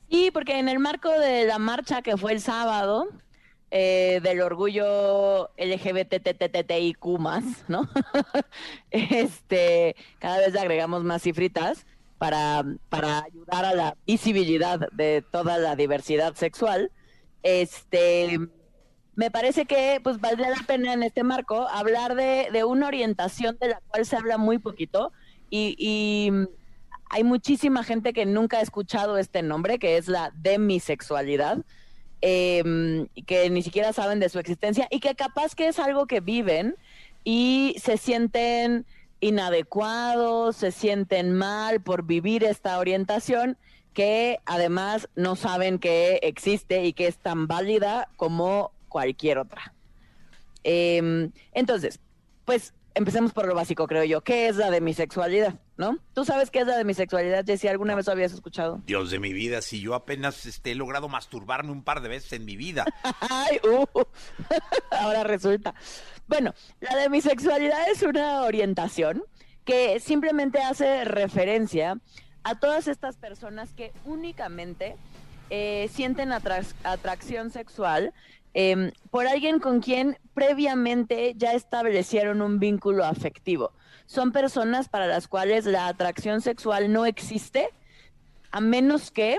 [0.09, 3.09] Sí, porque en el marco de la marcha que fue el sábado,
[3.71, 7.05] eh, del orgullo LGBTTTIQ
[7.67, 7.89] ¿no?
[8.91, 11.85] este, cada vez agregamos más cifritas
[12.17, 16.91] para, para ayudar a la visibilidad de toda la diversidad sexual.
[17.43, 18.39] Este,
[19.15, 23.57] me parece que pues valdría la pena en este marco hablar de, de una orientación
[23.59, 25.11] de la cual se habla muy poquito
[25.49, 26.31] y, y
[27.09, 31.65] hay muchísima gente que nunca ha escuchado este nombre, que es la demisexualidad,
[32.21, 36.19] y que ni siquiera saben de su existencia y que capaz que es algo que
[36.19, 36.75] viven
[37.23, 38.85] y se sienten
[39.21, 43.57] inadecuados, se sienten mal por vivir esta orientación
[43.93, 49.73] que además no saben que existe y que es tan válida como cualquier otra.
[50.63, 51.99] Eh, entonces,
[52.45, 54.21] pues empecemos por lo básico, creo yo.
[54.21, 55.55] ¿Qué es la demisexualidad?
[55.77, 55.97] ¿No?
[56.13, 57.67] ¿Tú sabes qué es la demisexualidad, Jessy?
[57.67, 58.81] ¿Alguna vez lo habías escuchado?
[58.85, 62.33] Dios de mi vida, si yo apenas este, he logrado masturbarme un par de veces
[62.33, 62.85] en mi vida.
[63.29, 63.85] Ay, uh,
[64.91, 65.73] ahora resulta.
[66.27, 69.23] Bueno, la demisexualidad es una orientación
[69.65, 71.97] que simplemente hace referencia
[72.43, 74.95] a todas estas personas que únicamente
[75.49, 78.13] eh, sienten atra- atracción sexual
[78.53, 83.71] eh, por alguien con quien previamente ya establecieron un vínculo afectivo.
[84.05, 87.69] Son personas para las cuales la atracción sexual no existe
[88.51, 89.37] a menos que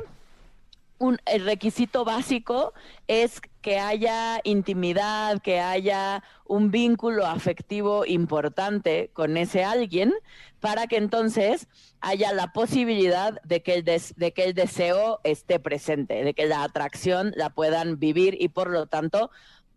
[1.01, 2.75] un, el requisito básico
[3.09, 10.13] es que haya intimidad, que haya un vínculo afectivo importante con ese alguien,
[10.61, 11.69] para que entonces
[12.03, 16.63] haya la posibilidad de que el, de que el deseo esté presente, de que la
[16.63, 19.31] atracción la puedan vivir y por lo tanto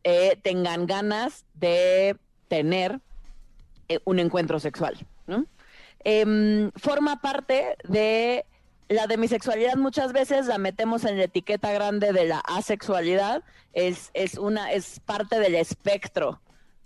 [0.04, 2.18] eh, tengan ganas de
[2.50, 3.00] tener
[3.88, 5.08] eh, un encuentro sexual.
[5.26, 5.46] ¿no?
[6.04, 8.46] Em, forma parte de
[8.90, 13.44] la demisexualidad muchas veces la metemos en la etiqueta grande de la asexualidad,
[13.74, 16.42] es, es, una, es parte del espectro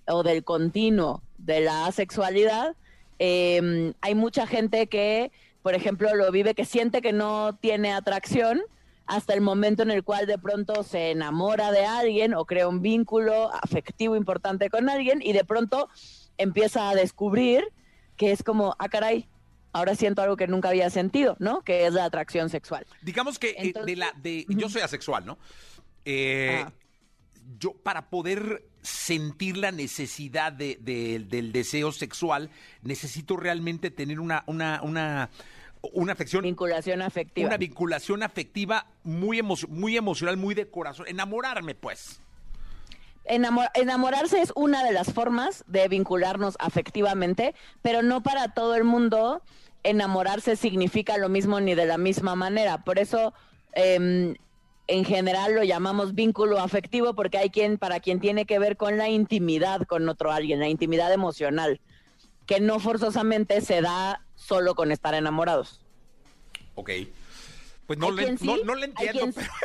[0.07, 2.75] o del continuo de la asexualidad.
[3.19, 5.31] Eh, hay mucha gente que,
[5.63, 8.61] por ejemplo, lo vive que siente que no tiene atracción
[9.05, 12.81] hasta el momento en el cual de pronto se enamora de alguien o crea un
[12.81, 15.89] vínculo afectivo importante con alguien y de pronto
[16.37, 17.63] empieza a descubrir
[18.17, 19.27] que es como, ah, caray,
[19.77, 21.61] ahora siento algo que nunca había sentido, ¿no?
[21.61, 22.85] Que es la atracción sexual.
[23.01, 25.37] Digamos que eh, de la de yo soy asexual, ¿no?
[26.05, 26.71] Eh, Ah.
[27.59, 32.49] Yo para poder sentir la necesidad de, de- del deseo sexual
[32.81, 35.29] necesito realmente tener una una una
[35.93, 37.47] una afección Vinculación afectiva.
[37.47, 42.19] una vinculación afectiva muy emo- muy emocional, muy de corazón, enamorarme pues.
[43.25, 48.83] Enamor- enamorarse es una de las formas de vincularnos afectivamente, pero no para todo el
[48.85, 49.41] mundo
[49.83, 52.83] enamorarse significa lo mismo ni de la misma manera.
[52.83, 53.33] Por eso,
[53.73, 54.35] em,
[54.87, 58.97] en general lo llamamos vínculo afectivo porque hay quien, para quien tiene que ver con
[58.97, 61.81] la intimidad con otro alguien, la intimidad emocional,
[62.45, 65.81] que no forzosamente se da solo con estar enamorados.
[66.75, 66.91] Ok.
[67.85, 69.47] Pues no le, quien sí, no, no le hay entiendo, quien pero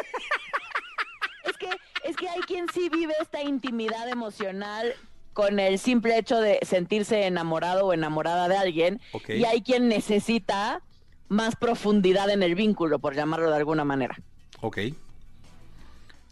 [1.44, 1.68] Es que,
[2.04, 4.94] es que hay quien sí vive esta intimidad emocional
[5.32, 9.00] con el simple hecho de sentirse enamorado o enamorada de alguien.
[9.28, 10.82] Y hay quien necesita
[11.28, 14.16] más profundidad en el vínculo, por llamarlo de alguna manera.
[14.60, 14.78] Ok.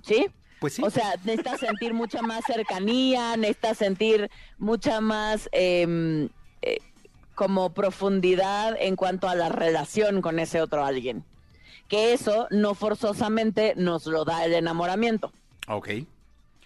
[0.03, 0.29] ¿Sí?
[0.61, 0.83] Pues sí.
[0.85, 6.29] O sea, necesitas sentir mucha más cercanía, necesitas sentir mucha más em,
[6.61, 6.79] eh,
[7.35, 11.25] como profundidad en cuanto a la relación con ese otro alguien.
[11.89, 15.33] Que eso no forzosamente nos lo da el enamoramiento.
[15.67, 15.89] Ok.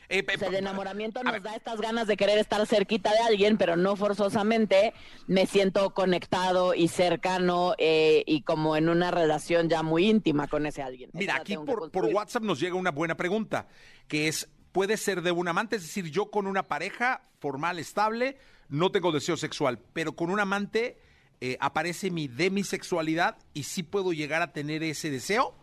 [0.08, 1.42] Eh, O sea, el enamoramiento nos ver.
[1.42, 4.92] da estas ganas de querer estar cerquita de alguien, pero no forzosamente
[5.26, 10.66] me siento conectado y cercano eh, y como en una relación ya muy íntima con
[10.66, 11.10] ese alguien.
[11.12, 12.04] Mira, aquí por, por.
[12.06, 13.66] WhatsApp nos llega una buena pregunta,
[14.08, 18.36] que es, puede ser de un amante, es decir, yo con una pareja formal, estable,
[18.68, 20.98] no tengo deseo sexual, pero con un amante
[21.40, 25.54] eh, aparece mi demisexualidad y sí puedo llegar a tener ese deseo.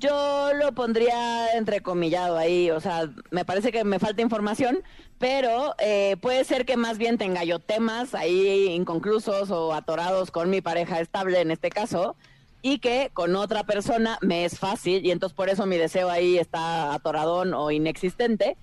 [0.00, 4.82] Yo lo pondría entrecomillado ahí, o sea, me parece que me falta información,
[5.18, 10.48] pero eh, puede ser que más bien tenga yo temas ahí inconclusos o atorados con
[10.48, 12.16] mi pareja estable en este caso,
[12.62, 16.38] y que con otra persona me es fácil y entonces por eso mi deseo ahí
[16.38, 18.56] está atoradón o inexistente,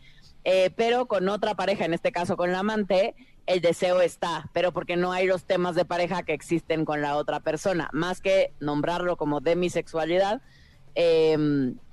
[0.44, 3.14] eh, pero con otra pareja, en este caso con la amante,
[3.46, 7.16] el deseo está, pero porque no hay los temas de pareja que existen con la
[7.16, 10.42] otra persona, más que nombrarlo como demisexualidad,
[11.00, 11.38] eh,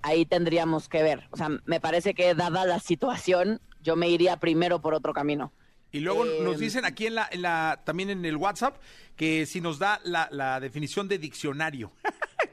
[0.00, 1.28] ahí tendríamos que ver.
[1.30, 5.52] O sea, me parece que dada la situación, yo me iría primero por otro camino.
[5.92, 8.76] Y luego Eh, nos dicen aquí en la, en la, también en el WhatsApp,
[9.14, 11.92] que si nos da la, la definición de diccionario.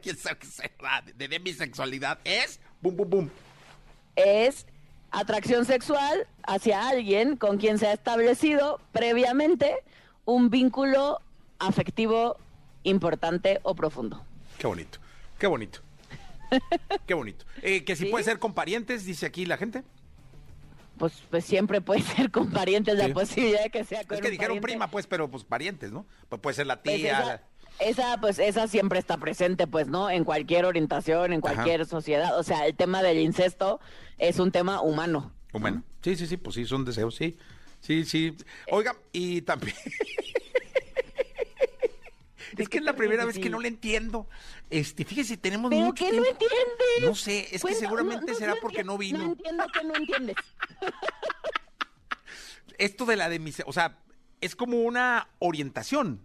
[0.03, 1.01] ¿Quién sabe qué será?
[1.05, 2.19] De, de demisexualidad.
[2.25, 3.29] Es, bum, bum, bum.
[4.15, 4.67] es
[5.09, 9.75] atracción sexual hacia alguien con quien se ha establecido previamente
[10.25, 11.19] un vínculo
[11.59, 12.37] afectivo
[12.83, 14.23] importante o profundo.
[14.57, 14.99] Qué bonito,
[15.39, 15.79] qué bonito.
[17.07, 17.45] Qué bonito.
[17.61, 18.09] Eh, que si ¿Sí?
[18.11, 19.83] puede ser con parientes, dice aquí la gente.
[20.97, 23.07] Pues, pues siempre puede ser con parientes Sí.
[23.07, 24.67] la posibilidad de que sea con es que un dijeron pariente.
[24.67, 26.05] prima, pues, pero pues parientes, ¿no?
[26.29, 27.41] Pues puede ser la Pues tía.
[27.79, 30.09] esa, pues esa siempre está presente, pues, ¿no?
[30.11, 32.37] En cualquier orientación, en cualquier sociedad.
[32.37, 33.79] O sea, el tema del incesto
[34.19, 35.31] es un tema humano.
[35.53, 35.83] Humano.
[36.03, 37.37] Sí, sí, sí, pues sí, son deseos, sí.
[37.79, 38.35] Sí, sí.
[38.69, 39.75] Oiga, y también.
[42.57, 44.27] es que es la primera vez que no le entiendo.
[44.69, 47.01] Este, fíjese, tenemos ¿Pero mucho qué no entiendes?
[47.01, 49.19] No sé, es que seguramente no, no, será no porque no vino.
[49.19, 50.35] No entiendo que no entiendes.
[52.77, 53.97] Esto de la de mis, o sea,
[54.41, 56.21] es como una orientación.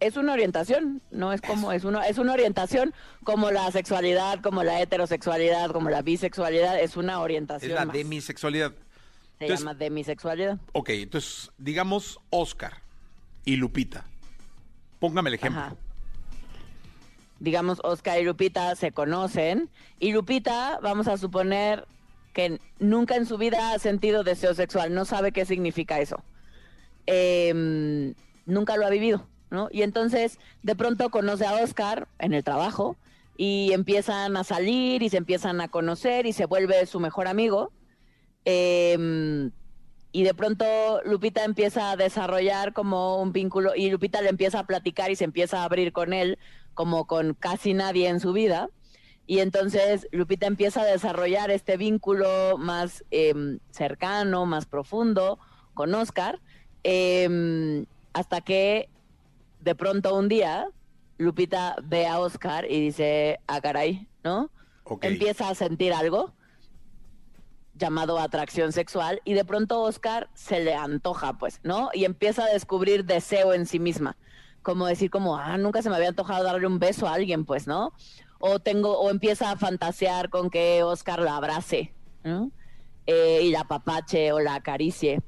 [0.00, 2.94] Es una orientación, no es como, es una, es una orientación
[3.24, 7.72] como la sexualidad, como la heterosexualidad, como la bisexualidad, es una orientación.
[7.72, 7.94] Es la más.
[7.94, 8.72] demisexualidad.
[9.38, 10.58] Se Entonces- llama demisexualidad.
[10.72, 12.82] Ok, entonces, digamos Oscar
[13.44, 14.04] y Lupita.
[14.98, 15.60] Póngame el ejemplo.
[15.60, 15.76] Ajá.
[17.40, 21.86] digamos, Oscar y Lupita se conocen y Lupita, vamos a suponer
[22.32, 26.22] que nunca en su vida ha sentido deseo sexual, no sabe qué significa eso.
[27.06, 29.68] Em, nunca lo ha vivido, ¿no?
[29.70, 32.96] Y entonces de pronto conoce a Oscar en el trabajo
[33.36, 37.72] y empiezan a salir y se empiezan a conocer y se vuelve su mejor amigo.
[38.44, 39.50] Em,
[40.10, 40.64] y de pronto
[41.04, 45.24] Lupita empieza a desarrollar como un vínculo y Lupita le empieza a platicar y se
[45.24, 46.38] empieza a abrir con él
[46.74, 48.70] como con casi nadie en su vida.
[49.26, 55.38] Y entonces Lupita empieza a desarrollar este vínculo más em, cercano, más profundo
[55.74, 56.40] con Oscar,
[56.82, 58.88] em, hasta que
[59.60, 60.68] de pronto un día
[61.18, 64.50] Lupita ve a Oscar y dice, ah, caray, ¿no?
[65.02, 66.32] Empieza a sentir algo
[67.78, 71.90] llamado atracción sexual y de pronto Oscar se le antoja, pues, ¿no?
[71.94, 74.16] Y empieza a descubrir deseo en sí misma,
[74.62, 77.66] como decir como, ah, nunca se me había antojado darle un beso a alguien, pues,
[77.66, 77.92] ¿no?
[78.40, 82.50] O tengo, o empieza a fantasear con que Oscar la abrace, ¿no?
[83.06, 85.22] Eh, y la papache o la acaricie.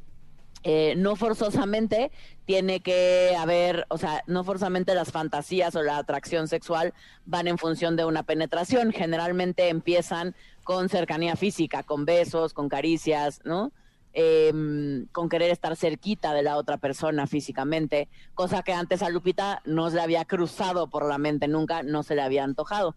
[0.63, 2.11] Eh, no forzosamente
[2.45, 6.93] tiene que haber, o sea, no forzosamente las fantasías o la atracción sexual
[7.25, 8.93] van en función de una penetración.
[8.93, 13.73] Generalmente empiezan con cercanía física, con besos, con caricias, ¿no?
[14.13, 19.63] Em, con querer estar cerquita de la otra persona físicamente, cosa que antes a Lupita
[19.65, 22.97] no se le había cruzado por la mente nunca, no se le había antojado.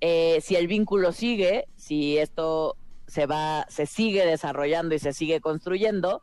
[0.00, 5.40] Eh, si el vínculo sigue, si esto se va, se sigue desarrollando y se sigue
[5.40, 6.20] construyendo,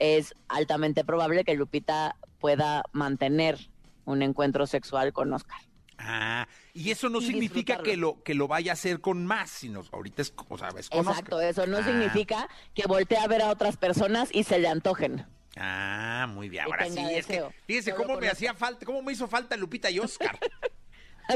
[0.00, 3.70] es altamente probable que Lupita pueda mantener
[4.06, 5.60] un encuentro sexual con Oscar.
[5.98, 9.50] Ah, y eso no Y significa que lo que lo vaya a hacer con más,
[9.50, 11.50] sino ahorita es, o sea, es con Exacto, Oscar.
[11.50, 15.26] eso no Ah, significa que voltee a ver a otras personas y se le antojen.
[15.56, 16.64] Ah, muy bien.
[16.64, 19.90] Ahora sí, es que fíjese Solo cómo me hacía falta, cómo me hizo falta Lupita
[19.90, 20.38] y Oscar.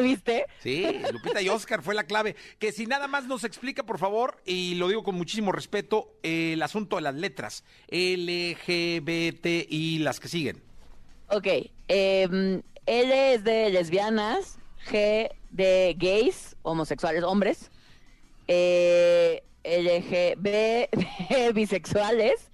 [0.01, 0.47] ¿Viste?
[0.61, 2.37] Sí, Lupita y Oscar fue la clave.
[2.59, 6.63] Que si nada más nos explica, por favor, y lo digo con muchísimo respeto, el
[6.63, 7.65] asunto de las letras.
[7.89, 10.63] LGBT y las que siguen.
[11.29, 11.47] Ok,
[11.89, 14.59] em, L es de lesbianas,
[14.91, 17.71] G de gays, homosexuales, hombres,
[18.49, 22.51] eh, LGB de bisexuales,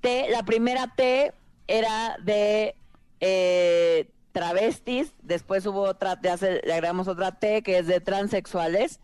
[0.00, 1.32] T, la primera T
[1.66, 2.76] era de
[3.20, 9.00] eh, travestis, después hubo otra, ya se- le agregamos otra T que es de transexuales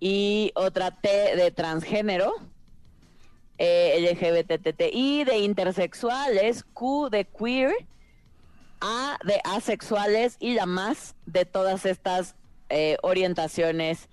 [0.00, 2.32] y otra T de transgénero.
[3.58, 7.72] Eh, LGBTTI de intersexuales, Q de queer,
[8.80, 12.34] A de asexuales y la más de todas estas
[12.68, 14.08] eh, orientaciones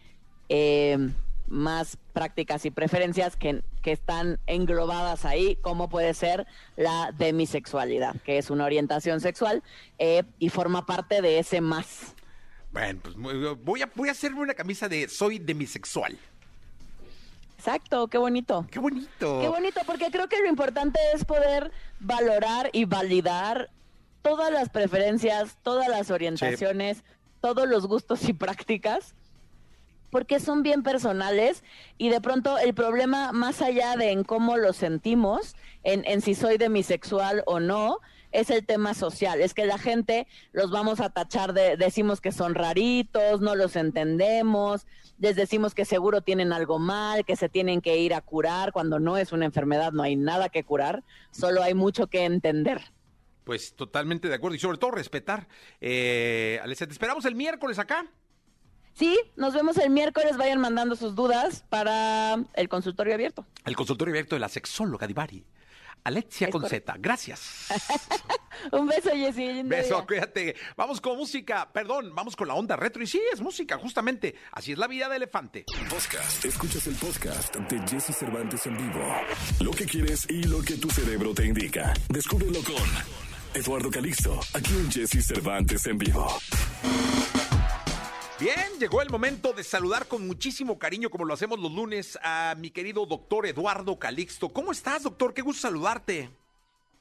[0.49, 1.09] eh,
[1.49, 8.37] más prácticas y preferencias que, que están englobadas ahí, como puede ser la demisexualidad, que
[8.37, 9.63] es una orientación sexual
[9.97, 12.15] eh, y forma parte de ese más.
[12.71, 13.15] Bueno, pues
[13.63, 16.17] voy a, voy a hacerme una camisa de soy demisexual.
[17.57, 18.65] Exacto, qué bonito.
[18.71, 19.41] Qué bonito.
[19.41, 23.69] Qué bonito, porque creo que lo importante es poder valorar y validar
[24.21, 27.03] todas las preferencias, todas las orientaciones,
[27.41, 29.13] todos los gustos y prácticas
[30.09, 31.63] porque son bien personales
[31.97, 36.35] y de pronto el problema más allá de en cómo lo sentimos, en, en si
[36.35, 37.99] soy demisexual o no,
[38.31, 42.31] es el tema social, es que la gente los vamos a tachar de, decimos que
[42.31, 44.85] son raritos, no los entendemos,
[45.17, 48.99] les decimos que seguro tienen algo mal, que se tienen que ir a curar, cuando
[48.99, 52.93] no es una enfermedad, no hay nada que curar, solo hay mucho que entender.
[53.43, 55.47] Pues totalmente de acuerdo y sobre todo respetar.
[55.81, 58.05] Eh, te esperamos el miércoles acá.
[58.93, 60.37] Sí, nos vemos el miércoles.
[60.37, 63.45] Vayan mandando sus dudas para el consultorio abierto.
[63.65, 65.45] El consultorio abierto de la sexóloga Divari.
[66.03, 67.67] Alexia Conceta, gracias.
[68.71, 69.63] Un beso, Jessy.
[69.63, 70.55] Beso, cuídate.
[70.75, 73.01] Vamos con música, perdón, vamos con la onda retro.
[73.03, 74.35] Y sí, es música, justamente.
[74.51, 75.65] Así es la vida de elefante.
[75.89, 76.43] Podcast.
[76.45, 79.15] Escuchas el podcast de Jesse Cervantes en vivo.
[79.61, 81.93] Lo que quieres y lo que tu cerebro te indica.
[82.09, 82.83] Descúbrelo con
[83.53, 86.27] Eduardo Calixto, aquí en Jesse Cervantes en vivo.
[88.39, 92.55] Bien, llegó el momento de saludar con muchísimo cariño, como lo hacemos los lunes, a
[92.57, 94.47] mi querido doctor Eduardo Calixto.
[94.53, 95.33] ¿Cómo estás, doctor?
[95.33, 96.29] Qué gusto saludarte.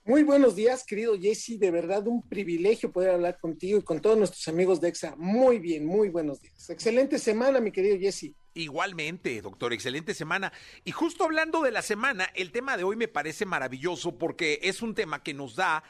[0.04, 1.56] Muy buenos días, querido Jesse.
[1.56, 5.14] De verdad, un privilegio poder hablar contigo y con todos nuestros amigos de EXA.
[5.16, 6.70] Muy bien, muy buenos días.
[6.70, 8.32] Excelente semana, mi querido Jesse.
[8.54, 10.52] Igualmente, doctor, excelente semana.
[10.84, 14.82] Y justo hablando de la semana, el tema de hoy me parece maravilloso porque es
[14.82, 15.84] un tema que nos da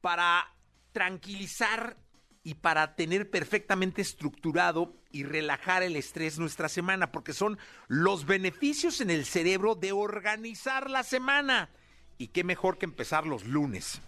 [0.00, 0.52] para
[0.90, 1.96] tranquilizar
[2.42, 9.00] y para tener perfectamente estructurado y relajar el estrés nuestra semana, porque son los beneficios
[9.00, 11.70] en el cerebro de organizar la semana.
[12.16, 14.00] Y qué mejor que empezar los lunes.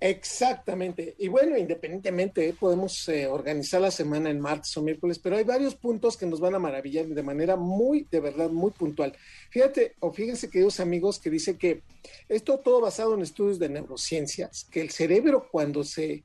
[0.00, 1.14] Exactamente.
[1.18, 5.44] Y bueno, independientemente, eh, podemos eh, organizar la semana en martes o miércoles, pero hay
[5.44, 9.16] varios puntos que nos van a maravillar de manera muy, de verdad, muy puntual.
[9.50, 11.82] Fíjate, o fíjense, queridos amigos, que dice que
[12.28, 16.22] esto todo basado en estudios de neurociencias, que el cerebro cuando se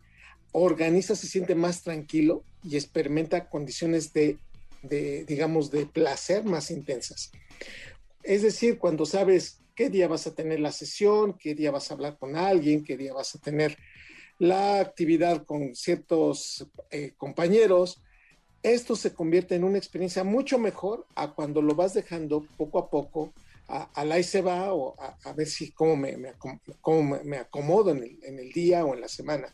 [0.52, 4.38] organiza, se siente más tranquilo y experimenta condiciones de,
[4.82, 7.32] digamos, de placer más intensas.
[8.24, 11.94] Es decir, cuando sabes qué día vas a tener la sesión, qué día vas a
[11.94, 13.78] hablar con alguien, qué día vas a tener
[14.38, 18.02] la actividad con ciertos eh, compañeros,
[18.64, 22.90] esto se convierte en una experiencia mucho mejor a cuando lo vas dejando poco a
[22.90, 23.34] poco,
[23.70, 28.40] a, y se va o a, ver si cómo me, me acomodo en el, en
[28.40, 29.54] el, día o en la semana.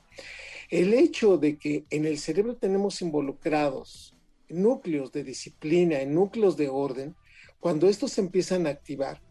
[0.70, 4.16] El hecho de que en el cerebro tenemos involucrados
[4.50, 7.16] núcleos de disciplina, núcleos de orden,
[7.60, 9.22] cuando estos empiezan a activar,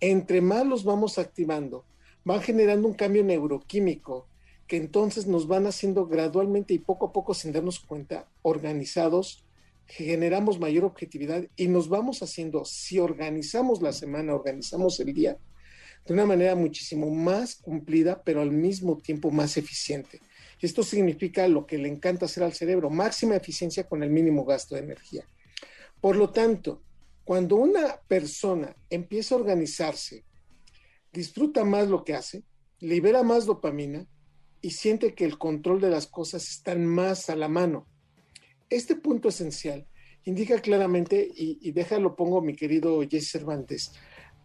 [0.00, 1.84] entre más los vamos activando,
[2.24, 4.28] van generando un cambio neuroquímico
[4.66, 9.44] que entonces nos van haciendo gradualmente y poco a poco sin darnos cuenta, organizados,
[9.86, 15.38] generamos mayor objetividad y nos vamos haciendo, si organizamos la semana, organizamos el día,
[16.04, 20.20] de una manera muchísimo más cumplida, pero al mismo tiempo más eficiente.
[20.60, 24.74] Esto significa lo que le encanta hacer al cerebro, máxima eficiencia con el mínimo gasto
[24.74, 25.28] de energía.
[26.00, 26.82] Por lo tanto,
[27.24, 30.24] cuando una persona empieza a organizarse,
[31.12, 32.44] disfruta más lo que hace,
[32.80, 34.06] libera más dopamina
[34.62, 37.86] y siente que el control de las cosas están más a la mano.
[38.70, 39.86] Este punto esencial
[40.24, 43.92] indica claramente, y, déjalo pongo mi querido Jesse Cervantes,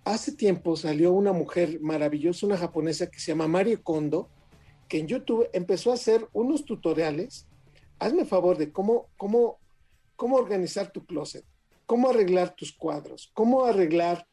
[0.06, 4.30] hace tiempo salió una mujer maravillosa, una japonesa que se llama Mario Kondo,
[4.92, 7.48] que en YouTube empezó a hacer unos tutoriales.
[7.98, 9.58] Hazme favor de cómo, cómo,
[10.18, 11.46] cómo organizar tu closet,
[11.86, 14.28] cómo arreglar tus cuadros, cómo arreglar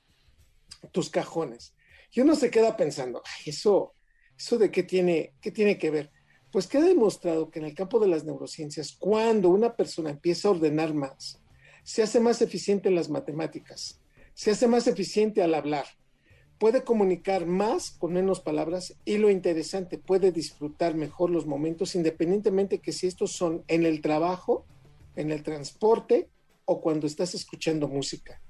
[0.91, 1.77] tus cajones.
[2.11, 3.95] Y uno se queda pensando, eso,
[4.37, 6.11] eso de qué tiene, qué tiene que ver.
[6.51, 10.51] Pues queda demostrado que en el campo de las neurociencias, cuando una persona empieza a
[10.51, 11.41] ordenar más,
[11.85, 14.01] se hace más eficiente en las matemáticas,
[14.35, 15.87] se hace más eficiente al hablar,
[16.59, 22.81] puede comunicar más con menos palabras y lo interesante, puede disfrutar mejor los momentos independientemente
[22.81, 24.67] que si estos son en el trabajo,
[25.17, 26.29] en el transporte
[26.65, 28.43] o cuando estás escuchando música.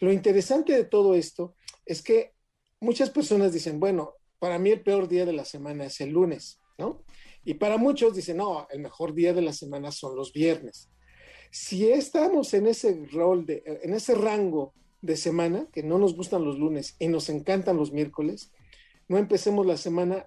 [0.00, 2.32] Lo interesante de todo esto es que
[2.80, 6.58] muchas personas dicen, bueno, para mí el peor día de la semana es el lunes,
[6.78, 7.04] ¿no?
[7.44, 10.90] Y para muchos dicen, no, el mejor día de la semana son los viernes.
[11.50, 16.44] Si estamos en ese rol, de, en ese rango de semana, que no nos gustan
[16.44, 18.52] los lunes y nos encantan los miércoles,
[19.08, 20.26] no empecemos la semana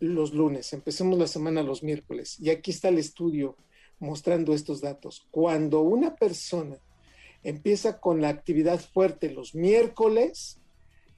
[0.00, 2.36] los lunes, empecemos la semana los miércoles.
[2.40, 3.56] Y aquí está el estudio
[3.98, 5.26] mostrando estos datos.
[5.30, 6.78] Cuando una persona
[7.42, 10.60] empieza con la actividad fuerte los miércoles,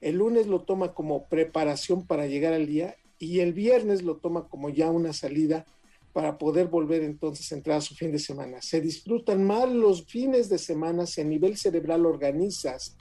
[0.01, 4.47] el lunes lo toma como preparación para llegar al día y el viernes lo toma
[4.47, 5.65] como ya una salida
[6.13, 8.61] para poder volver entonces a entrar a su fin de semana.
[8.61, 12.95] Se disfrutan más los fines de semana si a nivel cerebral organizas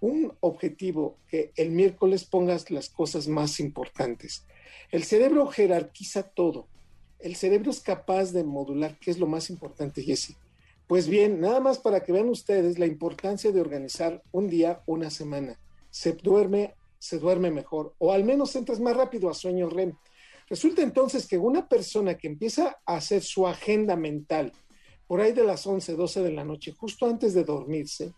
[0.00, 4.44] un objetivo que el miércoles pongas las cosas más importantes.
[4.90, 6.68] El cerebro jerarquiza todo.
[7.20, 10.36] el cerebro es capaz de modular, que es lo más importante, Jesse.
[10.86, 15.08] Pues bien, nada más para que vean ustedes la importancia de organizar un día, una
[15.08, 15.58] semana.
[15.88, 19.94] Se duerme, se duerme mejor, o al menos entras más rápido a sueño REM.
[20.48, 24.52] Resulta entonces que una persona que empieza a hacer su agenda mental
[25.06, 28.12] por ahí de las 11, 12 de la noche, justo antes de dormirse,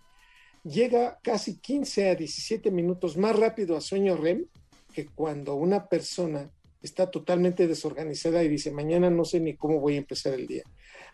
[0.63, 4.47] llega casi 15 a 17 minutos más rápido a sueño REM
[4.93, 6.51] que cuando una persona
[6.83, 10.63] está totalmente desorganizada y dice, mañana no sé ni cómo voy a empezar el día.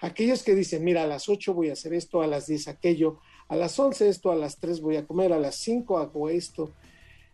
[0.00, 3.20] Aquellos que dicen, mira, a las 8 voy a hacer esto, a las 10 aquello,
[3.48, 6.72] a las 11 esto, a las 3 voy a comer, a las 5 hago esto,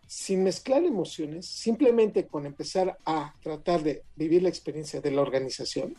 [0.09, 5.95] sin mezclar emociones, simplemente con empezar a tratar de vivir la experiencia de la organización,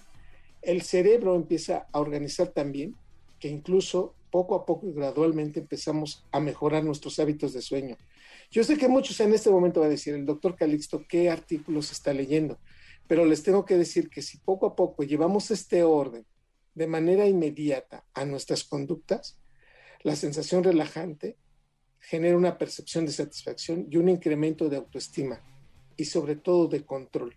[0.62, 2.96] el cerebro empieza a organizar también,
[3.38, 7.96] que incluso poco a poco y gradualmente empezamos a mejorar nuestros hábitos de sueño.
[8.50, 11.92] Yo sé que muchos en este momento van a decir, el doctor Calixto, ¿qué artículos
[11.92, 12.58] está leyendo?
[13.06, 16.26] Pero les tengo que decir que si poco a poco llevamos este orden
[16.74, 19.38] de manera inmediata a nuestras conductas,
[20.02, 21.36] la sensación relajante
[22.00, 25.40] genera una percepción de satisfacción y un incremento de autoestima
[25.96, 27.36] y sobre todo de control,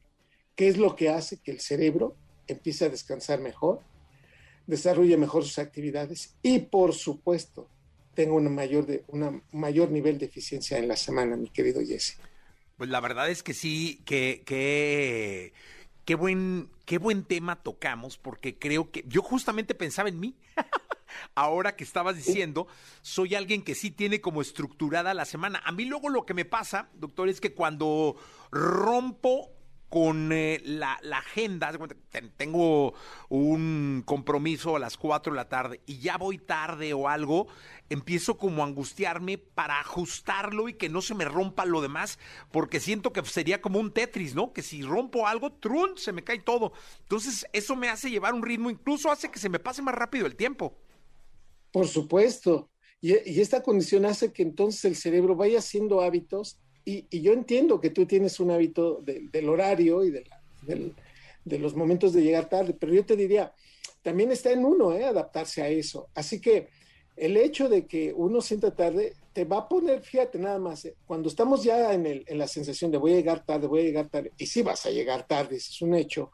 [0.55, 2.15] que es lo que hace que el cerebro
[2.47, 3.81] empiece a descansar mejor,
[4.67, 7.69] desarrolle mejor sus actividades y por supuesto
[8.13, 12.17] tenga una mayor, de, una mayor nivel de eficiencia en la semana, mi querido Jesse.
[12.77, 15.53] Pues la verdad es que sí, que, que
[16.05, 20.35] qué buen, qué buen tema tocamos, porque creo que yo justamente pensaba en mí.
[21.35, 22.67] Ahora que estabas diciendo,
[23.01, 25.61] soy alguien que sí tiene como estructurada la semana.
[25.65, 28.15] A mí luego lo que me pasa, doctor, es que cuando
[28.51, 29.51] rompo
[29.93, 31.71] con eh, la, la, agenda,
[32.35, 32.95] tengo
[33.29, 37.45] un compromiso a las 4 de la tarde y ya voy tarde o algo,
[37.91, 42.17] empiezo como a angustiarme para ajustarlo y que no se me rompa lo demás,
[42.51, 44.51] porque siento que sería como un Tetris, ¿no?
[44.51, 46.73] Que si rompo algo, trun, se me cae todo.
[47.01, 50.25] Entonces, eso me hace llevar un ritmo, incluso hace que se me pase más rápido
[50.25, 50.75] el tiempo.
[51.73, 52.69] Por supuesto.
[53.01, 57.89] Y, esta condición hace que entonces el cerebro vaya haciendo hábitos y, yo entiendo que
[57.89, 63.05] tú tienes un hábito del horario y de, los momentos de llegar tarde, pero yo
[63.05, 63.53] te diría,
[64.01, 65.03] también está en uno ¿eh?
[65.03, 66.07] adaptarse a eso.
[66.13, 66.69] Así que
[67.17, 70.95] el hecho de que uno sienta tarde te va a poner, fíjate nada más, ¿eh?
[71.07, 73.85] cuando estamos ya en, el, en, la sensación de voy a llegar tarde, voy a
[73.85, 76.31] llegar tarde, y si vas a llegar tarde, es un hecho,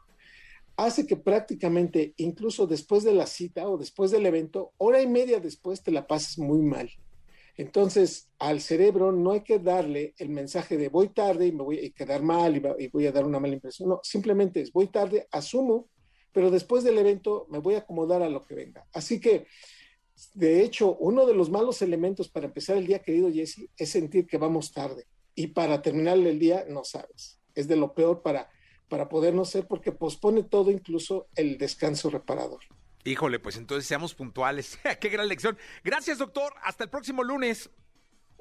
[0.86, 5.38] hace que prácticamente incluso después de la cita o después del evento, hora y media
[5.38, 6.90] después te la pases muy mal.
[7.58, 11.84] Entonces, al cerebro no hay que darle el mensaje de voy tarde y me voy
[11.84, 13.90] a quedar mal y, voy a dar una mala impresión.
[13.90, 15.86] No, simplemente es voy tarde, asumo,
[16.32, 18.86] pero después del evento me voy a acomodar a lo que venga.
[18.94, 19.46] Así que,
[20.32, 24.26] de hecho, uno de los malos elementos para empezar el día, querido Jesse, es sentir
[24.26, 25.04] que vamos tarde.
[25.34, 27.38] Y para terminar el día, no sabes.
[27.54, 28.48] Es de lo peor para,
[28.90, 32.60] para poder no ser porque pospone todo, incluso el descanso reparador.
[33.04, 34.78] Híjole, pues entonces seamos puntuales.
[35.00, 35.56] Qué gran lección.
[35.82, 36.52] Gracias, doctor.
[36.62, 37.70] Hasta el próximo lunes.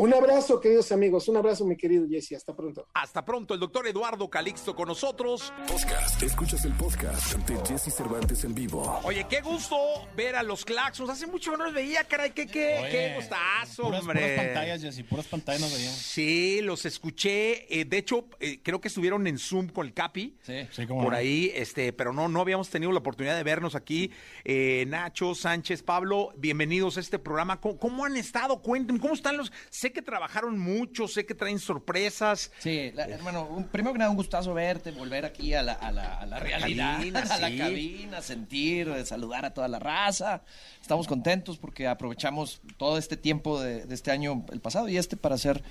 [0.02, 1.28] Un abrazo, queridos amigos.
[1.28, 2.32] Un abrazo, mi querido Jesse.
[2.32, 2.88] Hasta pronto.
[2.94, 3.54] Hasta pronto.
[3.54, 5.52] El doctor Eduardo Calixto con nosotros.
[5.68, 6.24] Podcast.
[6.24, 9.02] Escuchas el podcast de Jesse Cervantes en vivo.
[9.04, 9.76] Oye, qué gusto
[10.16, 11.10] ver a los Claxons.
[11.10, 12.32] Hace mucho que no los veía, caray.
[12.32, 14.22] Qué, qué, qué gustazo, puras, hombre.
[14.22, 15.04] Puras pantallas, Jesse.
[15.04, 15.94] Puras pantallas nos veían.
[15.94, 17.82] Sí, los escuché.
[17.82, 20.38] Eh, de hecho, eh, creo que estuvieron en Zoom con el Capi.
[20.44, 23.76] Sí, sí, como Por ahí, este, pero no, no habíamos tenido la oportunidad de vernos
[23.76, 24.12] aquí.
[24.46, 27.60] Eh, Nacho, Sánchez, Pablo, bienvenidos a este programa.
[27.60, 28.62] ¿Cómo, ¿Cómo, han estado?
[28.62, 29.52] Cuéntenme, ¿cómo están los?
[29.90, 32.52] Sé que trabajaron mucho, sé que traen sorpresas.
[32.60, 35.92] Sí, la, hermano, un, primero que nada, un gustazo verte, volver aquí a la, a
[35.92, 37.58] la, a la realidad, cabina, a la sí.
[37.58, 40.44] cabina, sentir, saludar a toda la raza.
[40.80, 45.18] Estamos contentos porque aprovechamos todo este tiempo de, de este año, el pasado y este,
[45.18, 45.64] para hacer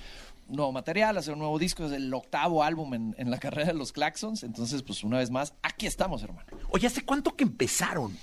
[0.49, 3.77] nuevo material, hacer un nuevo disco, es el octavo álbum en, en, la carrera de
[3.77, 6.45] los Claxons, entonces pues una vez más, aquí estamos hermano.
[6.71, 8.17] Oye, ¿hace cuánto que empezaron?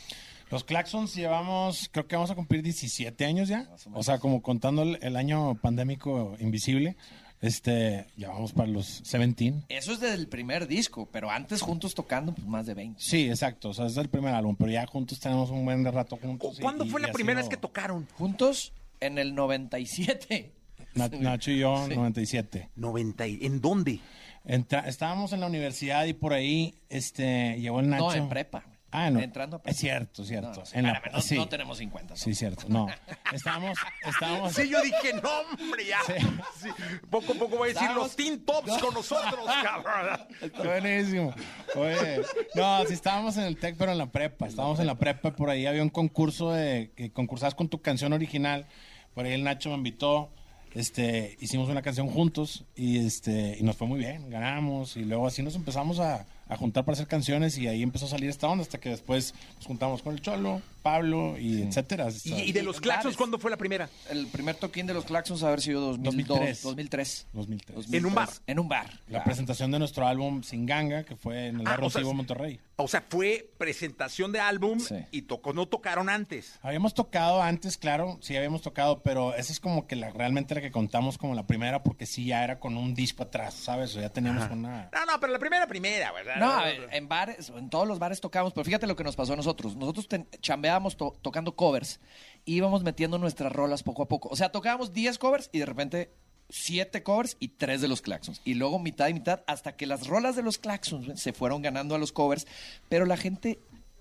[0.51, 4.43] Los Claxons llevamos, creo que vamos a cumplir 17 años ya, o, o sea, como
[4.43, 6.97] contando el, el, año pandémico invisible.
[7.43, 9.65] Este, ya vamos para los 17.
[9.69, 13.01] Eso es del primer disco, pero antes juntos tocando pues más de 20.
[13.01, 16.17] Sí, exacto, o sea, es del primer álbum, pero ya juntos tenemos un buen rato
[16.17, 16.59] juntos.
[16.61, 18.09] ¿Cuándo y, fue y la primera vez que tocaron?
[18.15, 20.53] Juntos en el 97.
[20.95, 21.95] Nacho y yo, sí.
[21.95, 22.71] 97.
[22.75, 24.01] 90, ¿En dónde?
[24.45, 28.05] Entra, estábamos en la universidad y por ahí este, llegó el Nacho.
[28.05, 28.65] No, en prepa.
[28.91, 29.21] Ah, no.
[29.21, 29.69] Entrando a.
[29.69, 30.63] Es cierto, cierto.
[30.63, 31.37] No, en la, no, sí.
[31.37, 32.15] no, tenemos 50.
[32.15, 32.17] ¿no?
[32.17, 32.67] Sí, cierto.
[32.69, 32.87] No.
[33.33, 34.53] Estábamos, estábamos.
[34.55, 35.99] Sí, yo dije, no, hombre, ya.
[36.07, 36.15] Sí.
[36.63, 36.69] Sí.
[37.11, 38.79] Poco a poco voy a decir los Teen Tops no.
[38.81, 40.21] con nosotros, cabrón.
[40.65, 41.35] Buenísimo.
[41.75, 42.23] Oye,
[42.55, 44.47] no, sí estábamos en el TEC, pero en la prepa.
[44.47, 48.13] Estábamos en la prepa, por ahí había un concurso de que concursabas con tu canción
[48.13, 48.67] original.
[49.15, 50.31] Por ahí el Nacho me invitó
[50.77, 55.27] este, hicimos una canción juntos y este y nos fue muy bien, ganamos y luego
[55.27, 58.47] así nos empezamos a, a juntar para hacer canciones y ahí empezó a salir esta
[58.49, 62.09] onda hasta que después nos juntamos con el Cholo, Pablo y etcétera.
[62.25, 63.89] ¿Y, y de los claxons cuándo fue la primera?
[64.11, 67.27] El primer toquín de los Claxons haber sido 2002, 2003.
[67.33, 67.75] 2003.
[67.75, 67.93] 2003.
[67.95, 68.29] ¿En un bar?
[68.47, 69.01] En un bar.
[69.09, 72.01] La presentación de nuestro álbum Sin Ganga, que fue en el Ah, Bar o sea,
[72.01, 72.61] Rosivo, Monterrey.
[72.77, 74.97] O sea, fue presentación de álbum Sí.
[75.11, 76.59] y tocó, no tocaron antes.
[76.63, 80.61] Habíamos tocado antes, claro, sí habíamos tocado, pero esa es como que la, realmente la
[80.61, 83.97] que contamos como la primera, porque sí ya era con un disco atrás, ¿sabes?
[83.97, 84.91] O ya teníamos una...
[84.93, 86.25] No, no, pero la primera, primera, güey.
[86.39, 89.17] No, a ver, en bares, en todos los bares tocábamos, pero fíjate lo que nos
[89.17, 89.77] pasó a nosotros.
[89.77, 92.01] Nosotros ten- chambeábamos to- tocando covers,
[92.45, 94.29] íbamos metiendo nuestras rolas poco a poco.
[94.31, 96.11] O sea, tocábamos 10 covers y de repente
[96.49, 98.41] 7 covers y 3 de los Claxons.
[98.45, 101.95] Y luego mitad y mitad hasta que las rolas de los Claxons se fueron ganando
[101.95, 102.47] a los covers,
[102.89, 103.59] pero la gente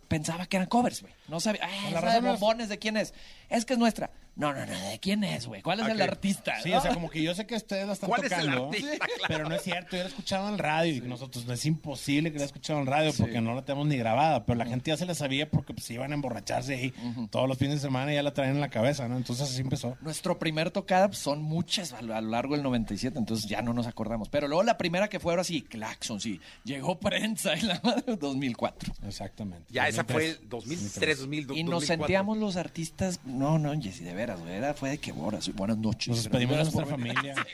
[0.07, 1.13] pensaba que eran covers, güey.
[1.28, 3.13] No sabía, "Ay, La esa de bombones, ¿de quién es?
[3.49, 4.11] Es que es nuestra.
[4.36, 5.61] No, no, no, ¿de quién es, güey?
[5.61, 6.59] ¿Cuál es el artista?
[6.61, 6.80] Sí, ¿no?
[6.80, 8.97] o sea, como que yo sé que ustedes la están ¿Cuál es el tocando, artista?
[8.97, 9.23] Claro.
[9.30, 12.34] pero no es cierto, yo la he escuchado en radio y nosotros no es imposible
[12.34, 14.97] que la escuchado en radio porque no la tenemos ni grabada, pero la gente ya
[14.97, 16.93] se la sabía porque pues iban a emborracharse ahí
[17.30, 19.15] todos los fines de semana y ya la traían en la cabeza, ¿no?
[19.15, 19.95] Entonces así empezó.
[20.01, 23.88] Nuestro primer tocada pues, son muchas a lo, largo del 97, entonces ya no nos
[23.88, 24.28] acordamos.
[24.28, 26.41] Pero luego la primera que fue ahora sí, Claxon, sí.
[26.65, 28.93] Llegó prensa en la madre 2004.
[29.07, 29.65] Exactamente.
[29.71, 30.97] Ya, esa fue 2003.
[30.97, 31.88] el 2003, 2000, Y nos 2004.
[32.05, 35.78] sentíamos los artistas, no, no, Jessy, de veras, güey, era, fue de que horas, buenas
[35.78, 36.07] noches.
[36.09, 37.36] Nos despedimos de nuestra familia.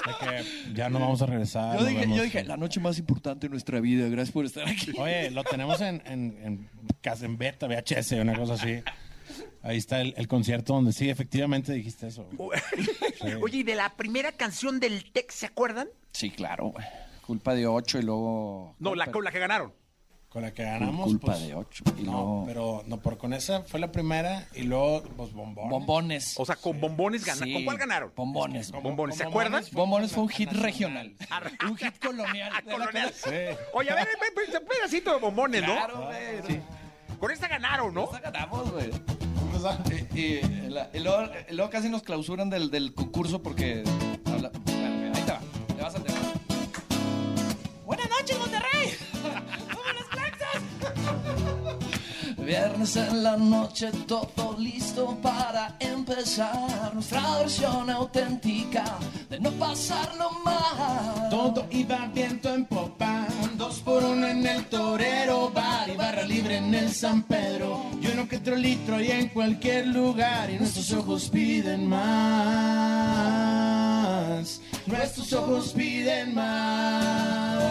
[0.00, 1.78] De que ya no vamos a regresar.
[1.78, 4.92] Yo dije, yo dije, la noche más importante de nuestra vida, gracias por estar aquí.
[4.98, 6.70] Oye, lo tenemos en, en, en,
[7.02, 8.82] casa- en beta, VHS, una cosa así.
[9.62, 12.26] Ahí está el, el concierto donde sí, efectivamente dijiste eso.
[13.42, 15.88] Oye, ¿y de la primera canción del Tex se acuerdan?
[16.12, 16.86] Sí, claro, güey.
[17.26, 18.74] Culpa de ocho y luego...
[18.78, 19.72] No, la, la que ganaron.
[20.30, 21.06] Con la que ganamos.
[21.08, 21.82] Culpa pues, de ocho.
[21.98, 22.44] Y No, luego...
[22.46, 25.70] pero no, por con esa fue la primera y luego, pues, bombones.
[25.70, 26.34] Bombones.
[26.38, 27.48] O sea, con bombones ganaron.
[27.48, 28.12] Sí, ¿Con cuál ganaron?
[28.14, 28.70] Bombones.
[28.70, 29.16] Con bombones.
[29.16, 29.64] ¿Se con acuerdan?
[29.72, 31.16] bombones fue un hit regional.
[31.68, 32.52] Un hit colonial.
[32.52, 33.12] la Colonial.
[33.24, 33.58] colonia.
[33.74, 35.72] Oye, a ver, ve- ve- un pedacito de bombones, ¿no?
[35.74, 36.60] Claro, güey.
[37.18, 38.04] Con esta ganaron, ¿no?
[38.04, 38.90] Esta ganamos, güey.
[40.14, 40.40] Y, y
[40.94, 43.82] y luego, y luego casi nos clausuran del, del concurso porque...
[52.50, 56.92] Viernes en la noche, todo listo para empezar.
[56.92, 58.82] Nuestra versión auténtica
[59.28, 61.30] de no pasarlo mal.
[61.30, 66.56] Todo iba viento en popa, dos por uno en el torero, bar y barra libre
[66.56, 70.90] en el San Pedro, y uno que otro litro y en cualquier lugar, y nuestros
[70.90, 72.10] ojos piden más,
[74.86, 77.62] nuestros ojos piden más,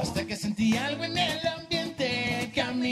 [0.00, 1.65] hasta que sentí algo en el ambiente que a mí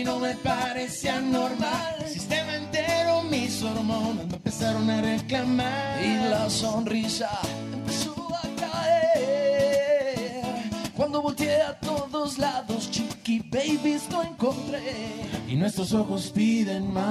[0.05, 6.51] no me parecía normal, el sistema entero, mis hormonas me empezaron a reclamar, Y la
[6.51, 7.31] sonrisa
[7.73, 10.43] empezó a caer.
[10.95, 14.83] Cuando volteé a todos lados, chiqui babies no encontré.
[15.49, 17.05] Y nuestros ojos piden más.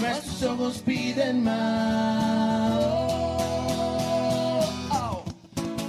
[0.00, 3.25] Nuestros ojos piden más.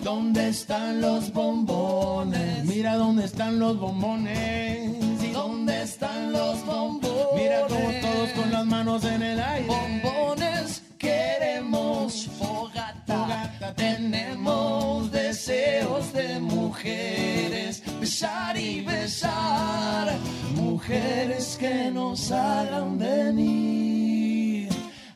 [0.07, 2.63] ¿Dónde están los bombones?
[2.63, 5.21] Mira dónde están los bombones.
[5.21, 7.27] ¿Y dónde están los bombones?
[7.35, 9.67] Mira como todos con las manos en el aire.
[9.67, 13.03] bombones queremos fogata.
[13.05, 20.17] Fogata Tenemos deseos de mujeres, besar y besar.
[20.55, 24.69] Mujeres que nos hagan venir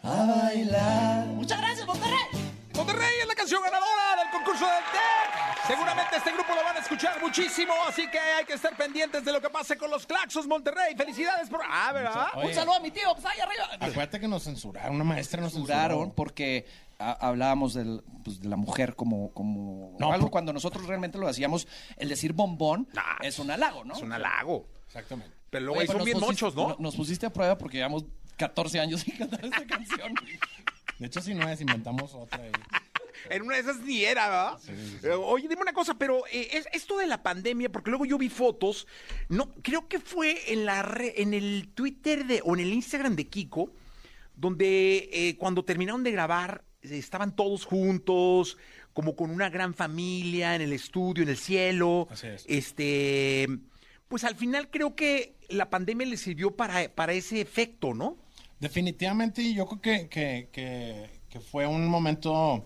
[0.03, 1.27] a bailar.
[1.27, 2.40] Muchas gracias, Monterrey.
[2.91, 5.67] Monterrey es la canción ganadora del concurso del TEC.
[5.67, 9.31] Seguramente este grupo lo van a escuchar muchísimo, así que hay que estar pendientes de
[9.31, 10.95] lo que pase con los Claxos Monterrey.
[10.95, 11.61] Felicidades por...
[11.69, 12.27] Ah, ¿verdad?
[12.35, 12.47] Oye.
[12.49, 13.65] Un saludo a mi tío, pues ahí arriba.
[13.79, 16.15] Acuérdate que nos censuraron, una maestra nos censuraron censuró.
[16.15, 16.65] porque
[16.99, 21.17] a- hablábamos del, pues, de la mujer como, como No, algo por- cuando nosotros realmente
[21.17, 21.67] lo hacíamos,
[21.97, 23.93] el decir bombón Nah, es un halago, ¿no?
[23.95, 24.67] Es un halago.
[24.87, 25.33] Exactamente.
[25.49, 26.69] Pero luego Oye, ahí pero son bien pusiste- mochos, ¿no?
[26.69, 28.03] no- Nos pusiste a prueba porque llevamos
[28.35, 30.13] 14 años sin cantar esta canción.
[31.01, 32.39] De hecho, si no es, inventamos otra.
[33.29, 34.59] En una de esas ni era, ¿verdad?
[35.03, 38.17] Eh, oye, dime una cosa, pero eh, es, esto de la pandemia, porque luego yo
[38.17, 38.87] vi fotos,
[39.29, 43.15] no, creo que fue en la re- en el Twitter de, o en el Instagram
[43.15, 43.71] de Kiko,
[44.35, 48.57] donde eh, cuando terminaron de grabar estaban todos juntos,
[48.93, 52.07] como con una gran familia en el estudio, en el cielo.
[52.09, 52.45] Así es.
[52.47, 53.47] Este,
[54.07, 58.17] pues al final creo que la pandemia le sirvió para, para ese efecto, ¿no?
[58.61, 62.63] Definitivamente, yo creo que, que, que, fue un momento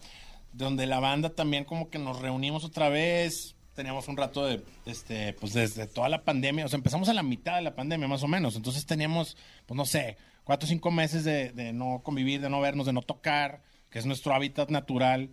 [0.51, 3.55] donde la banda también como que nos reunimos otra vez.
[3.73, 7.23] Teníamos un rato de, este, pues desde toda la pandemia, o sea, empezamos a la
[7.23, 8.57] mitad de la pandemia más o menos.
[8.57, 12.59] Entonces teníamos, pues no sé, cuatro o cinco meses de, de no convivir, de no
[12.59, 15.29] vernos, de no tocar, que es nuestro hábitat natural.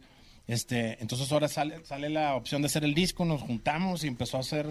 [0.46, 4.36] Este, entonces ahora sale, sale la opción de hacer el disco, nos juntamos y empezó
[4.36, 4.66] a hacer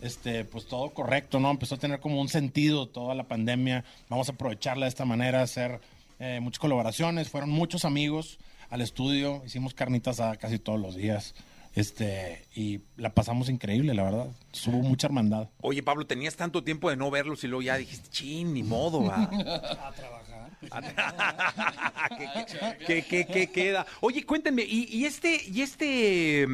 [0.00, 1.50] este, pues todo correcto, ¿no?
[1.50, 3.84] Empezó a tener como un sentido toda la pandemia.
[4.08, 5.80] Vamos a aprovecharla de esta manera, hacer
[6.18, 7.28] eh, muchas colaboraciones.
[7.28, 8.38] Fueron muchos amigos
[8.70, 11.34] al estudio, hicimos carnitas a casi todos los días.
[11.74, 14.26] Este, y la pasamos increíble, la verdad.
[14.66, 15.48] Hubo mucha hermandad.
[15.60, 19.04] Oye, Pablo, tenías tanto tiempo de no verlos y luego ya dijiste, chin, ni modo,
[19.04, 19.22] va.
[19.22, 20.30] A trabajar.
[22.86, 23.86] ¿Qué, qué, qué queda?
[24.00, 26.46] Oye, cuéntenme, y, y este, y este,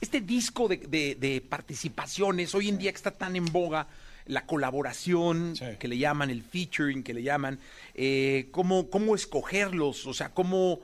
[0.00, 3.86] este disco de, de- de participaciones, hoy en día que está tan en boga,
[4.26, 7.60] la colaboración, que le llaman, el featuring, que le llaman,
[7.94, 10.04] eh, ¿cómo, ¿cómo escogerlos?
[10.06, 10.80] O sea, ¿cómo,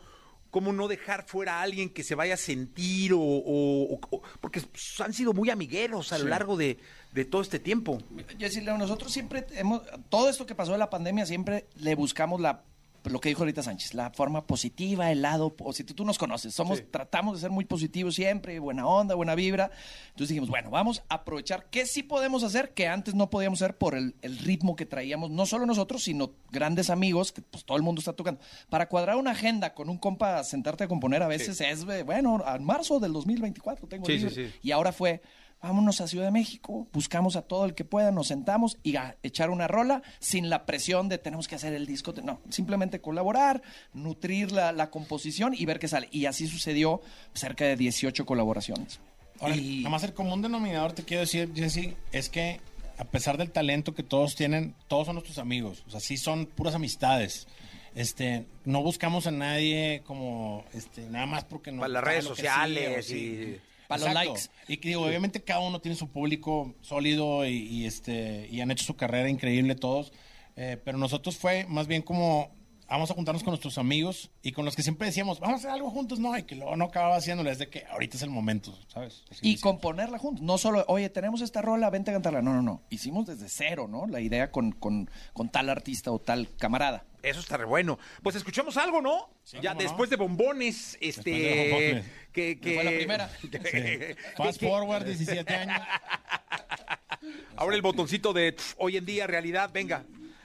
[0.50, 3.18] ¿cómo no dejar fuera a alguien que se vaya a sentir o...
[3.20, 4.62] o- o- porque
[5.04, 6.30] han sido muy amigueros a lo Sí.
[6.30, 6.78] largo de,
[7.12, 8.00] de todo este tiempo.
[8.38, 12.40] Jessy, Leo, nosotros siempre hemos, todo esto que pasó de la pandemia, siempre le buscamos
[12.40, 12.62] la,
[13.04, 15.96] lo que dijo ahorita Sánchez, la forma positiva, el lado positivo.
[15.96, 19.70] Tú nos conoces, somos, tratamos de ser muy positivos siempre, buena onda, buena vibra.
[20.10, 23.76] Entonces dijimos, bueno, vamos a aprovechar qué sí podemos hacer que antes no podíamos hacer
[23.76, 27.76] por el, el ritmo que traíamos, no solo nosotros, sino grandes amigos, que pues todo
[27.76, 28.40] el mundo está tocando.
[28.68, 32.42] Para cuadrar una agenda con un compa, sentarte a componer a veces es, eh, bueno,
[32.46, 34.48] a marzo del 2024 tengo Sí, sí, libre.
[34.50, 34.54] sí.
[34.62, 35.22] Y ahora fue,
[35.62, 39.16] vámonos a Ciudad de México, buscamos a todo el que pueda, nos sentamos y a
[39.22, 42.12] echar una rola sin la presión de tenemos que hacer el disco.
[42.22, 43.62] No, simplemente colaborar,
[43.94, 46.08] nutrir la, la composición y ver qué sale.
[46.10, 47.00] Y así sucedió
[47.32, 49.00] cerca de 18 colaboraciones.
[49.40, 52.60] Ahora, Y- nada más el común denominador, te quiero decir, Jesse, es que
[52.98, 55.82] a pesar del talento que todos tienen, todos son nuestros amigos.
[55.86, 57.46] O sea, sí son puras amistades.
[57.94, 61.80] Este, no buscamos a nadie como, este, nada más porque no.
[61.80, 64.40] Para las redes sociales sigue, y- Para los likes.
[64.68, 68.70] Y que digo, obviamente cada uno tiene su público sólido y, y, este, y han
[68.70, 70.12] hecho su carrera increíble todos.
[70.56, 72.50] Eh, pero nosotros fue más bien como
[72.88, 75.70] vamos a juntarnos con nuestros amigos y con los que siempre decíamos, vamos a hacer
[75.70, 78.30] algo juntos, no, y que luego no acababa haciéndolo, es de que ahorita es el
[78.30, 79.24] momento, ¿sabes?
[79.30, 80.44] Así Y componerla juntos.
[80.44, 82.42] No solo, oye, tenemos esta rola, vente a cantarla.
[82.42, 82.82] No, no, no.
[82.90, 84.06] Hicimos desde cero, ¿no?
[84.06, 87.04] La idea con, con, con tal artista o tal camarada.
[87.22, 87.98] Eso está re bueno.
[88.22, 89.30] Pues escuchamos algo, ¿no?
[89.60, 89.80] ya no.
[89.80, 91.30] después de bombones, este.
[91.30, 92.04] de bombones.
[92.32, 93.28] Que, que- Fue la primera.
[94.36, 95.80] Fast forward, 17 años.
[97.56, 100.04] Ahora el botoncito de hoy en día, realidad, venga.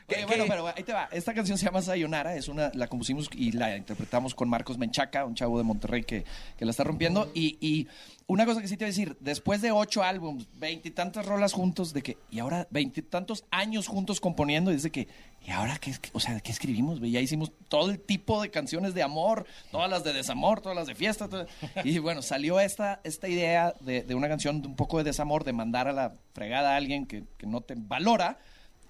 [0.09, 1.09] Oye, ¿Qué- bueno, pero ahí te va.
[1.11, 5.25] Esta canción se llama Sayonara, es una, la compusimos y la interpretamos con Marcos Menchaca,
[5.25, 6.23] un chavo de Monterrey que,
[6.57, 7.29] que la está rompiendo.
[7.33, 7.87] Y, y
[8.25, 11.93] una cosa que sí te voy a decir, después de ocho álbums, veintitantas rolas juntos,
[11.93, 15.09] de que, y ahora veintitantos años juntos componiendo, y dice que,
[15.45, 17.01] ¿y ahora qué, o sea, qué escribimos?
[17.01, 20.87] Ya hicimos todo el tipo de canciones de amor, todas las de desamor, todas las
[20.87, 21.27] de fiesta.
[21.27, 21.47] todo-
[21.83, 25.43] y bueno, salió esta, esta idea de, de una canción de un poco de desamor,
[25.43, 28.39] de mandar a la fregada a alguien que, que no te valora.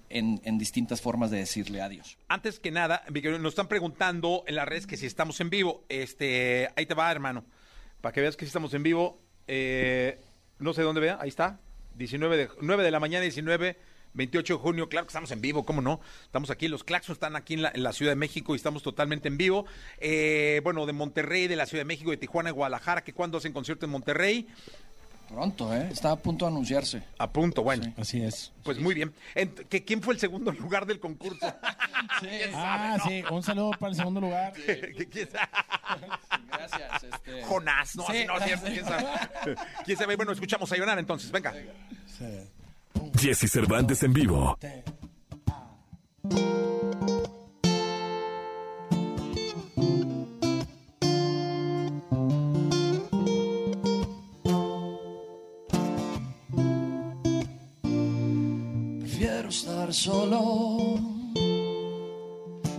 [0.10, 2.18] En, en distintas formas de decirle adiós.
[2.30, 5.84] Antes que nada, nos están preguntando en las redes que si estamos en vivo.
[5.90, 7.44] Este, ahí te va, hermano.
[8.00, 9.20] Para que veas que si estamos en vivo.
[9.48, 10.22] Eh,
[10.60, 11.60] no sé dónde vea, ahí está.
[11.96, 13.78] 19 de, 9 de la mañana, 19,
[14.14, 14.90] 28 de junio.
[14.90, 16.00] Claro que estamos en vivo, ¿cómo no?
[16.24, 18.84] Estamos aquí, los Claxons están aquí en la, en la Ciudad de México y estamos
[18.84, 19.66] totalmente en vivo.
[20.00, 23.38] Eh, bueno, de Monterrey, de la Ciudad de México, de Tijuana, de Guadalajara, que cuando
[23.38, 24.48] hacen concierto en Monterrey.
[25.28, 25.90] Pronto, ¿eh?
[25.92, 27.04] Está a punto de anunciarse.
[27.20, 27.94] A punto, bueno.
[27.98, 28.54] Así es.
[28.64, 29.14] Pues muy bien.
[29.70, 31.46] ¿que ¿Quién fue el segundo lugar del concurso?
[32.54, 34.52] Ah, sí, un saludo para el segundo lugar.
[34.54, 35.48] ¿Quién- quién sabe?
[36.48, 37.04] Gracias.
[37.04, 37.44] Este...
[37.44, 38.18] Jonás, no, Sí.
[38.18, 39.06] así no es cierto, quién sabe.
[39.86, 40.16] ¿Quién sabe?
[40.16, 41.54] Bueno, escuchamos a llorar entonces, venga.
[43.20, 44.58] Jesse Cervantes en vivo.
[59.98, 61.00] Solo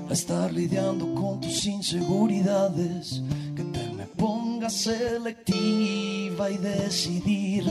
[0.09, 3.23] a estar lidiando con tus inseguridades.
[3.57, 7.65] Que te me pongas selectiva y decidir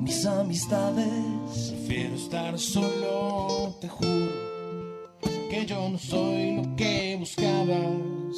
[0.00, 1.70] mis amistades.
[1.70, 4.32] Prefiero estar solo, te juro
[5.50, 8.34] que yo no soy lo que buscabas.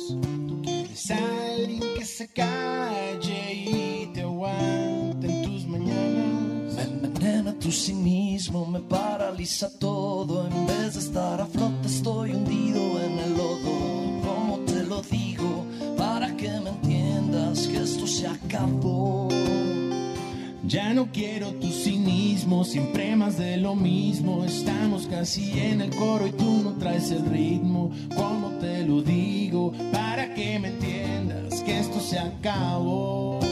[0.48, 5.01] Tú quieres alguien que se calle y te aguante.
[7.50, 10.46] Tu cinismo, me paraliza todo.
[10.48, 14.22] En vez de estar a flote, estoy hundido en el lodo.
[14.24, 15.64] ¿Cómo te lo digo?
[15.96, 19.28] Para que me entiendas que esto se acabó.
[20.64, 24.44] Ya no quiero tu cinismo, siempre más de lo mismo.
[24.44, 27.90] Estamos casi en el coro y tú no traes el ritmo.
[28.16, 29.72] ¿Cómo te lo digo?
[29.92, 33.51] Para que me entiendas que esto se acabó.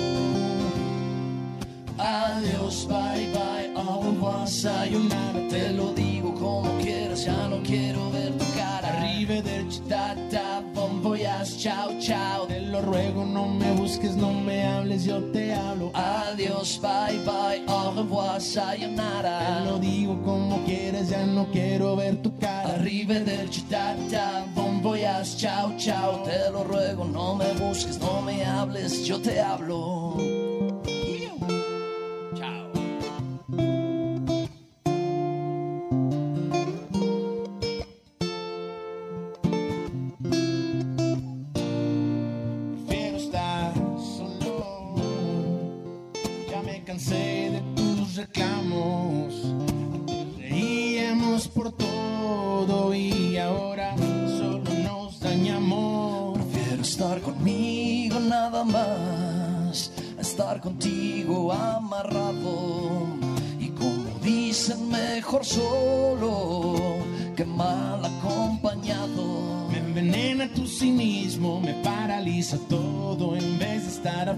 [2.02, 5.48] Adiós, bye bye, au revoir, sayonara.
[5.50, 8.88] Te lo digo como quieras, ya no quiero ver tu cara.
[8.88, 12.46] Arrivederci, Ta ta, bon voyage, chao chao.
[12.46, 15.90] te lo ruego, no me busques, no me hables, yo te hablo.
[15.94, 19.60] Adiós, bye bye, au revoir, Te sayonara.
[19.66, 22.74] lo digo como quieres, ya no quiero ver tu cara.
[22.76, 26.22] Arrivederci, tata, bon voyage, chao, chao.
[26.24, 30.16] Te lo ruego, no me busques, no me hables, yo te hablo.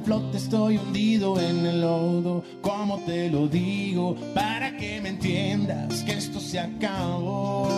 [0.02, 2.42] Flote, estoy hundido en el lodo.
[2.60, 7.68] Como te lo digo, para que me entiendas que esto se acabó.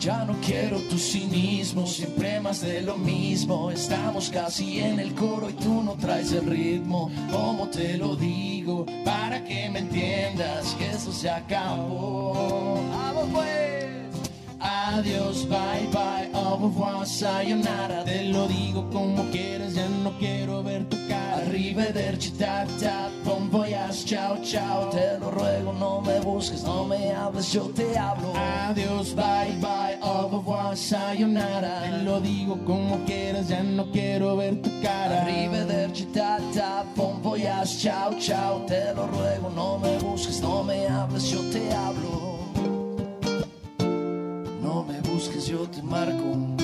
[0.00, 3.70] Ya no quiero tu cinismo, siempre más de lo mismo.
[3.70, 7.10] Estamos casi en el coro y tú no traes el ritmo.
[7.30, 12.80] Como te lo digo, para que me entiendas que esto se acabó.
[12.90, 13.71] ¡Vamos pues!
[14.92, 18.04] Adiós, bye bye, au revoir, sayonara.
[18.04, 21.38] Te lo digo como quieres, ya no quiero ver tu cara.
[21.46, 24.90] Arrivederci, ta ta, bon voyage, chao chao.
[24.90, 28.34] Te lo ruego, no me busques, no me hables, yo te hablo.
[28.36, 31.84] Adiós, bye bye, au revoir, sayonara.
[31.84, 35.22] Te lo digo como quieras, ya no quiero ver tu cara.
[35.22, 38.66] Arrivederci, ta ta, bon voyage, chao chao.
[38.66, 42.31] Te lo ruego, no me busques, no me hables, yo te hablo.
[44.62, 46.56] No me busques, yo te marco.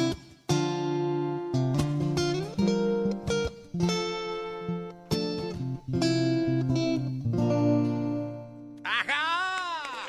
[8.84, 10.06] ¡Ajá!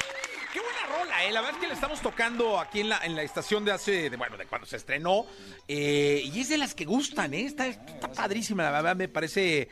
[0.54, 1.32] ¡Qué buena rola, eh!
[1.32, 4.10] La verdad es que la estamos tocando aquí en la, en la estación de hace,
[4.16, 5.26] bueno, de cuando se estrenó.
[5.68, 7.46] eh, y es de las que gustan, ¿eh?
[7.46, 9.70] Está, está padrísima, la verdad me parece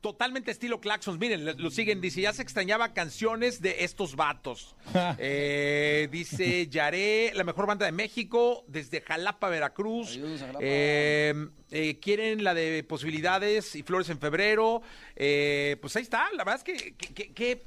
[0.00, 1.18] totalmente estilo Claxons.
[1.18, 4.74] Miren, lo, lo siguen, dice, ya se extrañaba canciones de estos vatos.
[5.18, 10.18] Eh, dice, Yaré, la mejor banda de México, desde Jalapa, Veracruz.
[10.38, 10.58] Jalapa.
[10.62, 11.34] Eh,
[11.70, 14.82] eh, quieren la de posibilidades y flores en febrero.
[15.16, 17.62] Eh, pues ahí está, la verdad es que, que- que- que-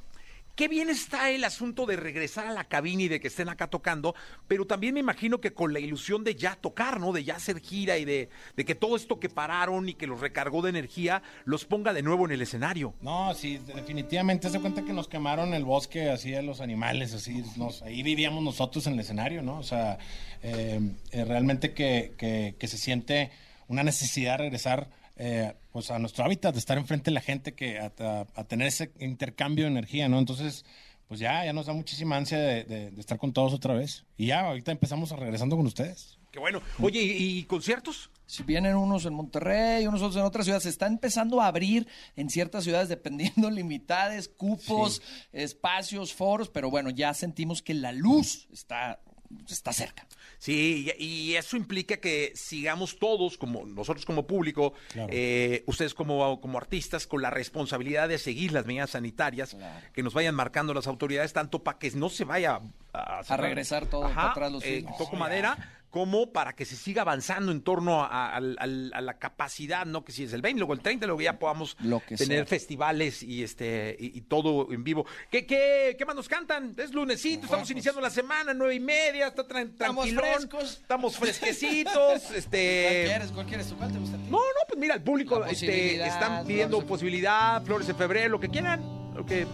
[0.59, 3.67] qué bien está el asunto de regresar a la cabina y de que estén acá
[3.67, 4.13] tocando,
[4.45, 7.13] pero también me imagino que con la ilusión de ya tocar, ¿no?
[7.13, 10.19] De ya hacer gira y de, de que todo esto que pararon y que los
[10.19, 12.93] recargó de energía los ponga de nuevo en el escenario.
[13.01, 14.49] No, sí, definitivamente.
[14.49, 17.41] Se cuenta que nos quemaron el bosque, así a los animales, así.
[17.55, 19.59] Nos, ahí vivíamos nosotros en el escenario, ¿no?
[19.59, 19.97] O sea,
[20.43, 20.81] eh,
[21.13, 23.31] eh, realmente que, que- que se siente
[23.69, 24.89] una necesidad de regresar
[25.19, 28.43] eh, pues a nuestro hábitat, de estar enfrente de la gente, que a, a- a
[28.45, 30.17] tener ese intercambio de energía, ¿no?
[30.17, 30.65] Entonces,
[31.07, 34.05] pues ya, ya nos da muchísima ansia de, de- de estar con todos otra vez.
[34.17, 36.17] Y ya, ahorita empezamos a regresando con ustedes.
[36.31, 36.61] Qué bueno.
[36.79, 38.11] Oye, ¿y, y conciertos?
[38.27, 41.87] Si vienen unos en Monterrey, unos otros en otras ciudades, se está empezando a abrir
[42.15, 45.01] en ciertas ciudades dependiendo limitades, cupos,
[45.33, 48.99] espacios, foros, pero bueno, ya sentimos que la luz está,
[49.47, 50.07] está cerca.
[50.37, 55.09] Sí, y, eso implica que sigamos todos, como nosotros como público, Claro.
[55.11, 59.55] eh, ustedes como, como artistas, con la responsabilidad de seguir las medidas sanitarias
[59.93, 62.61] que nos vayan marcando las autoridades, tanto para que no se vaya
[62.93, 67.01] a, A regresar todo para atrás los eh, toco madera, como para que se siga
[67.01, 70.03] avanzando en torno a, la capacidad, ¿no?
[70.03, 72.45] Que si es el 20, luego el 30, luego ya podamos Lo que tener sea.
[72.45, 75.05] festivales y este y, y todo en vivo.
[75.31, 76.75] ¿Qué, qué, ¿Qué más nos cantan?
[76.77, 80.77] Es lunesito, estamos iniciando la semana, nueve y media, está tran- Estamos tranquilón, frescos.
[80.81, 83.03] estamos fresquecitos, ¿Cuál este...
[83.05, 83.31] quieres?
[83.31, 83.73] ¿Cuál quieres?
[83.77, 84.25] ¿Cuál te gusta a ti?
[84.29, 88.49] No, no, pues mira, el público este, están pidiendo posibilidad, flores en febrero, lo que
[88.49, 88.81] quieran,
[89.15, 89.47] lo que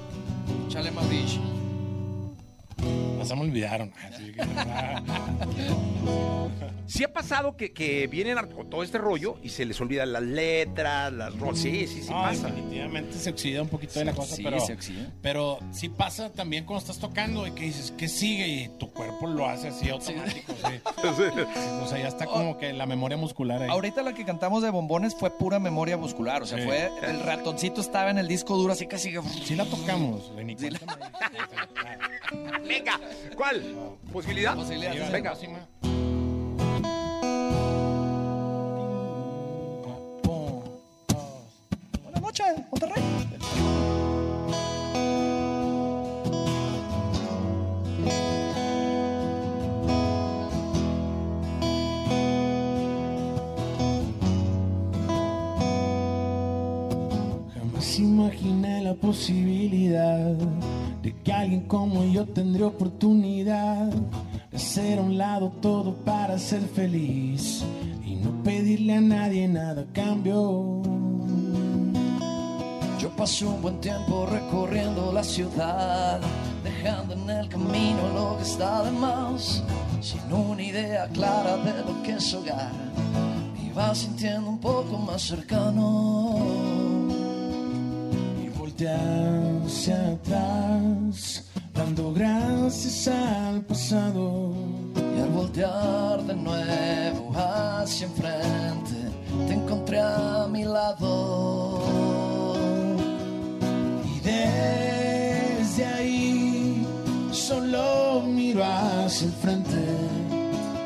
[0.67, 1.54] Chale Mauricio.
[3.23, 3.91] Se me olvidaron.
[4.07, 4.43] Así que-
[6.87, 10.13] Sí ha pasado que, que vienen a- con todo este rollo y se les olvidan
[10.13, 12.47] las letras, las ro- Sí, sí, sí No, pasa.
[12.47, 15.11] definitivamente se oxida un poquito de la cosa, Sí, pero, se oxida.
[15.23, 18.47] pero sí pasa también cuando estás tocando y que dices, ¿qué sigue?
[18.47, 20.53] Y tu cuerpo lo hace así automático.
[20.53, 20.79] sí.
[21.81, 23.69] O sea, ya está como que la memoria muscular ahí.
[23.69, 26.65] Ahorita la que cantamos de bombones fue pura memoria muscular, o sea, Sí.
[26.65, 30.55] fue el ratoncito estaba en el disco duro así casi que Sí la tocamos, Lenny.
[30.57, 30.79] Sí la-
[32.67, 32.99] Venga,
[33.35, 33.61] ¿cuál?
[34.11, 34.55] ¿Posibilidad?
[34.55, 35.33] Posibilidad, Venga.
[42.03, 43.03] Buenas noches, Monterrey.
[57.53, 60.35] Jamás imaginé la posibilidad
[61.05, 63.91] de que alguien como yo tendría oportunidad
[64.49, 67.63] de hacer a un lado todo para ser feliz
[68.03, 70.81] y no pedirle a nadie nada a cambio.
[72.97, 76.21] Yo paso un buen tiempo recorriendo la ciudad,
[76.63, 79.61] dejando en el camino lo que está de más,
[80.01, 82.73] sin una idea clara de lo que es hogar.
[83.53, 87.04] Me iba sintiendo un poco más cercano.
[88.77, 94.53] Hacia atrás, dando gracias al pasado.
[95.15, 98.95] Y al voltear de nuevo hacia enfrente,
[99.47, 101.85] te encontré a mi lado.
[104.13, 106.85] Y desde ahí
[107.31, 109.85] solo miro hacia el frente.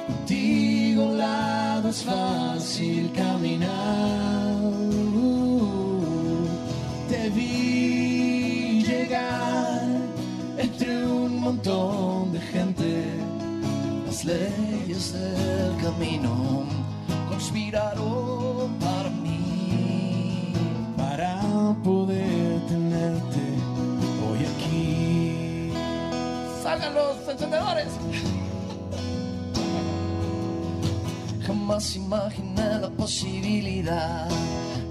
[0.06, 4.29] Contigo a un lado es fácil caminar.
[11.50, 13.06] Montón de gente.
[14.06, 16.64] Las leyes del camino
[17.28, 20.54] conspiraron para mí.
[20.96, 21.42] para
[21.84, 23.44] poder tenerte
[24.26, 25.72] hoy aquí.
[26.62, 27.92] ¡Salgan los encendedores!
[31.48, 34.30] Jamás imaginé la posibilidad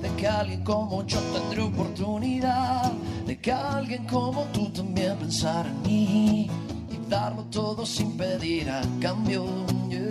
[0.02, 2.92] de que alguien como yo tendría oportunidad,
[3.38, 6.50] de que alguien como tú también pensara en mí
[6.90, 9.46] y darlo todo sin pedir a cambio.
[9.88, 10.08] Yeah.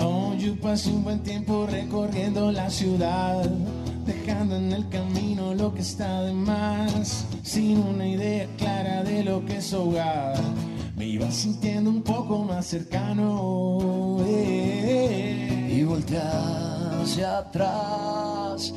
[0.00, 3.44] Oh, yo pasé un buen tiempo recorriendo la ciudad,
[4.06, 9.44] dejando en el camino lo que está de más, sin una idea clara de lo
[9.44, 10.38] que es hogar.
[10.96, 14.18] Me iba sintiendo un poco más cercano.
[14.26, 15.74] eh.
[15.78, 16.20] Y volteé
[17.02, 18.72] hacia atrás,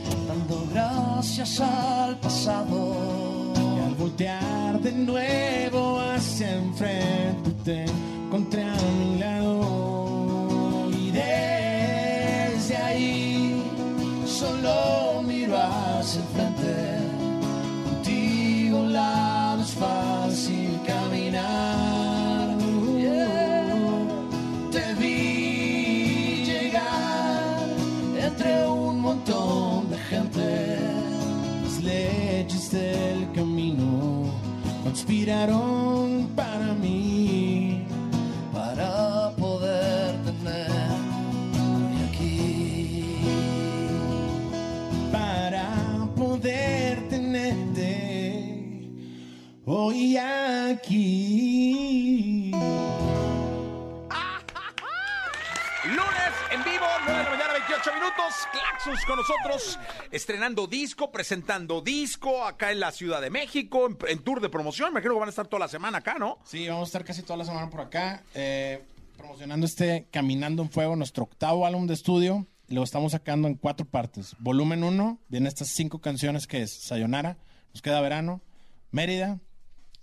[1.21, 3.53] gracias al pasado.
[3.55, 13.63] Y al voltear de nuevo hacia enfrente te encontré a mi lado y desde ahí
[14.25, 16.97] solo miro hacia el frente
[17.85, 18.93] contigo a un
[35.11, 37.83] conspiraron para mí,
[38.53, 40.71] para poder tener
[42.07, 43.15] aquí.
[45.11, 48.69] para poder tenerte
[49.65, 51.51] hoy aquí.
[57.89, 58.47] minutos.
[58.51, 59.79] Claxus con nosotros,
[60.11, 64.89] estrenando disco, presentando disco acá en la Ciudad de México, en, tour de promoción.
[64.89, 66.37] Me imagino que van a estar toda la semana acá, ¿no?
[66.43, 68.83] Sí, vamos a estar casi toda la semana por acá, eh,
[69.17, 72.45] promocionando este Caminando en Fuego, nuestro octavo álbum de estudio.
[72.67, 74.35] Lo estamos sacando en cuatro partes.
[74.39, 77.37] Volumen 1, vienen estas cinco canciones que es Sayonara,
[77.73, 78.41] Nos Queda Verano,
[78.91, 79.39] Mérida,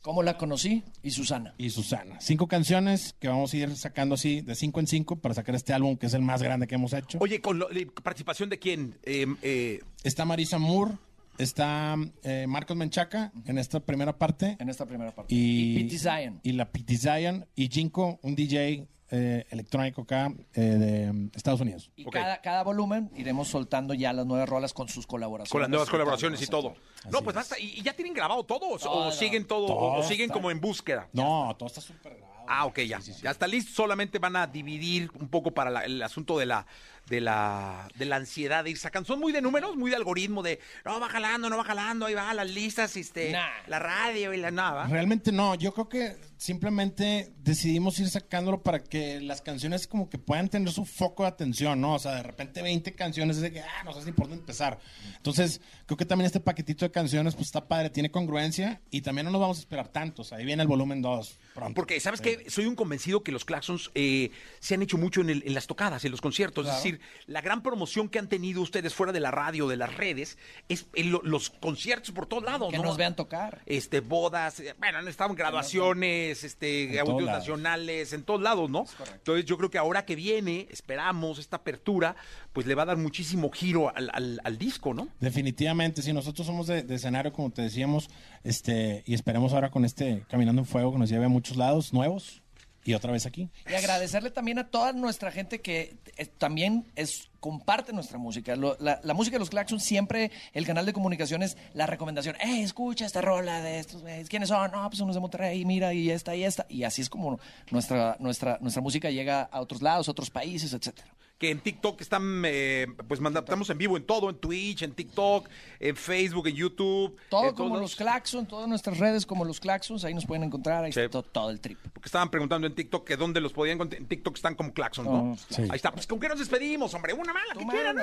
[0.01, 0.85] ¿Cómo la conocí?
[1.03, 1.55] Y Susana.
[1.59, 2.21] y Susana.
[2.21, 5.73] Cinco canciones que vamos a ir sacando así de cinco en cinco para sacar este
[5.73, 7.19] álbum que es el más grande que hemos hecho.
[7.21, 8.97] Oye, ¿con lo- eh, participación de quién?
[9.03, 10.93] Eh, eh, Está Marisa Moore,
[11.37, 14.57] está eh, Marcos Menchaca en esta primera parte.
[14.61, 15.35] En esta primera parte.
[15.35, 16.41] Y, Y Pete Zion.
[16.43, 21.61] Y la Pete Zion y Jinko, un DJ eh, electrónico acá eh, de um, Estados
[21.61, 21.91] Unidos.
[21.97, 25.51] Y cada, cada volumen iremos soltando ya las nueve rolas con sus colaboraciones.
[25.51, 26.75] con las nuevas colaboraciones y todo.
[27.11, 27.59] No, pues basta.
[27.59, 28.69] ¿Y, y ya tienen grabado todo?
[28.69, 29.67] ¿O, siguen todo?
[29.67, 31.09] o- ¿O Todo siguen está- como en búsqueda?
[31.13, 32.29] No, todo está súper grabado.
[32.51, 32.99] Ah, ok, ya.
[32.99, 33.73] Ya está listo.
[33.75, 36.67] Solamente van a dividir un poco para la- el asunto de la,
[37.07, 39.07] de la, de la ansiedad de ir sacando.
[39.07, 42.15] Son muy de números, muy de algoritmo, de no va jalando, no va jalando, ahí
[42.15, 43.47] va, las listas, este, Nah.
[43.67, 44.87] la radio y la nada.
[44.87, 50.19] Realmente no, yo creo que simplemente decidimos ir sacándolo para que las canciones como que
[50.19, 51.95] puedan tener su foco de atención, ¿no?
[51.95, 54.41] O sea, de repente 20 canciones es de que, ah, no sé si por dónde
[54.41, 54.79] empezar.
[55.17, 59.25] Entonces, creo que también este paquetito de canciones pues está padre, tiene congruencia y también
[59.27, 60.33] no nos vamos a esperar tantos.
[60.33, 61.75] Ahí viene el volumen 2 pronto.
[61.75, 62.49] Porque, ¿sabes qué?
[62.49, 64.31] Soy un convencido que los claxons eh,
[64.61, 66.67] se han hecho mucho en, el- en las tocadas, en los conciertos.
[66.69, 69.95] Es decir, la gran promoción que han tenido ustedes fuera de la radio, de las
[69.95, 72.71] redes, es en lo- los conciertos por todos lados.
[72.71, 72.85] Que ¿no?
[72.85, 73.63] nos vean tocar.
[73.67, 78.71] Este, bodas, eh, bueno, han estado en graduaciones, este, En audios nacionales, en todos lados,
[78.71, 78.85] ¿no?
[79.15, 82.17] Entonces yo creo que ahora que viene, esperamos esta apertura,
[82.53, 85.09] pues le va a dar muchísimo giro al, al- al disco, ¿no?
[85.21, 88.09] Definitivamente, sí, nosotros somos de, de escenario, como te decíamos,
[88.45, 91.93] este, y esperemos ahora con este Caminando en Fuego que nos lleve a muchos lados
[91.93, 92.43] nuevos.
[92.85, 93.51] Y otra vez aquí.
[93.71, 98.57] Y agradecerle también a toda nuestra gente que eh, también es comparte nuestra música.
[98.57, 102.63] Lo- la, la música de los Claxons siempre, el canal de comunicaciones, la recomendación, hey,
[102.63, 104.03] escucha esta rola de estos.
[104.29, 104.71] ¿Quiénes son?
[104.71, 106.65] No, pues unos de Monterrey, mira, y esta y esta.
[106.69, 107.39] Y así es como
[107.71, 111.09] nuestra, nuestra, nuestra música llega a otros lados, a otros países, etcétera.
[111.39, 114.93] Que en TikTok están, eh, pues manda- estamos en vivo en todo, en Twitch, en
[114.93, 117.17] TikTok, en Facebook, en YouTube.
[117.29, 117.97] Todo en como todos los lados.
[117.97, 121.51] Claxons, todas nuestras redes como los Claxons, ahí nos pueden encontrar, ahí está todo, todo
[121.51, 121.79] el trip.
[121.93, 124.03] Porque estaban preguntando en TikTok que dónde los podían encontrar.
[124.03, 125.33] En TikTok están como Claxon, ¿no?
[125.33, 125.63] Oh, sí.
[125.63, 125.93] Ahí está.
[125.93, 127.13] Pues con qué nos despedimos, hombre.
[127.13, 127.95] Una mala, que quieran.
[127.97, 128.03] No,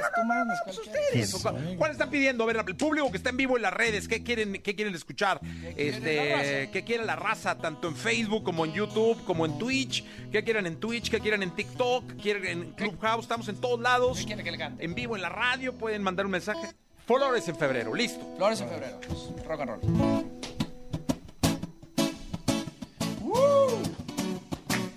[0.64, 1.34] pues ustedes.
[1.34, 1.76] O cuál- sí.
[1.78, 2.44] ¿Cuál están pidiendo?
[2.46, 4.96] A ver, el público que está en vivo en las redes, ¿qué quieren, qué quieren
[4.96, 5.42] escuchar?
[5.76, 7.58] Este, ¿qué quiere la raza?
[7.58, 10.06] Tanto en Facebook como en YouTube, como en Twitch.
[10.32, 11.10] ¿Qué quieren en Twitch?
[11.10, 12.08] ¿Qué quieren en TikTok?
[12.08, 13.25] ¿Qué quieren en Clubhouse?
[13.26, 14.20] Estamos en todos lados.
[14.20, 14.86] ¿Qué quiere que le cante?
[14.86, 16.76] En vivo en la radio, pueden mandar un mensaje.
[17.08, 18.24] Flores en febrero, listo.
[18.38, 19.80] Flores en febrero, pues, rock and roll.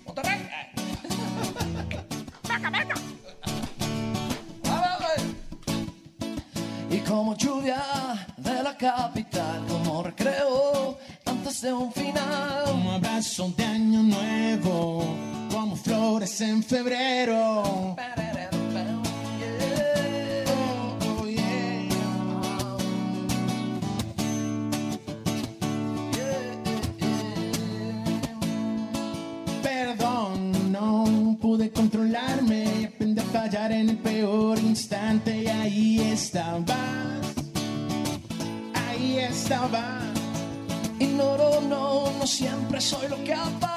[0.04, 0.46] Monterrey.
[6.90, 7.82] Y como lluvia
[8.36, 12.64] de la capital, como recreo antes de un final.
[12.66, 15.16] Como abrazo de año nuevo,
[15.50, 17.17] como flores en febrero.
[43.28, 43.67] Siempre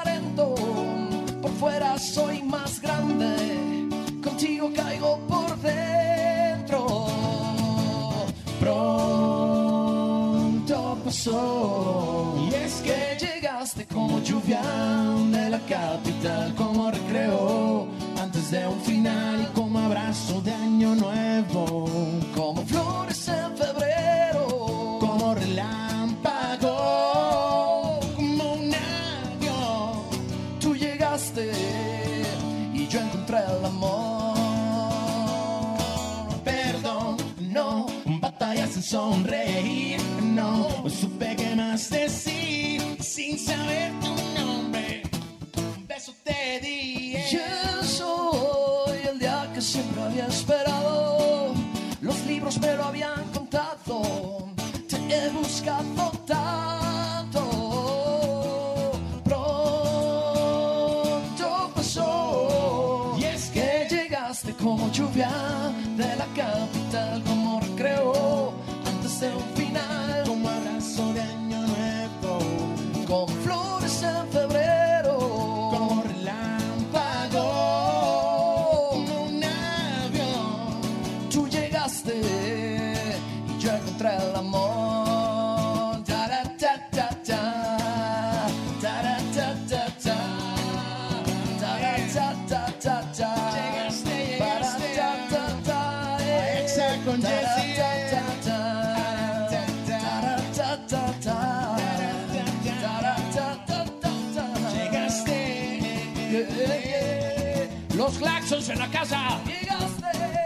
[108.02, 109.40] Los Claxons en la casa.
[109.46, 110.41] Llegaste.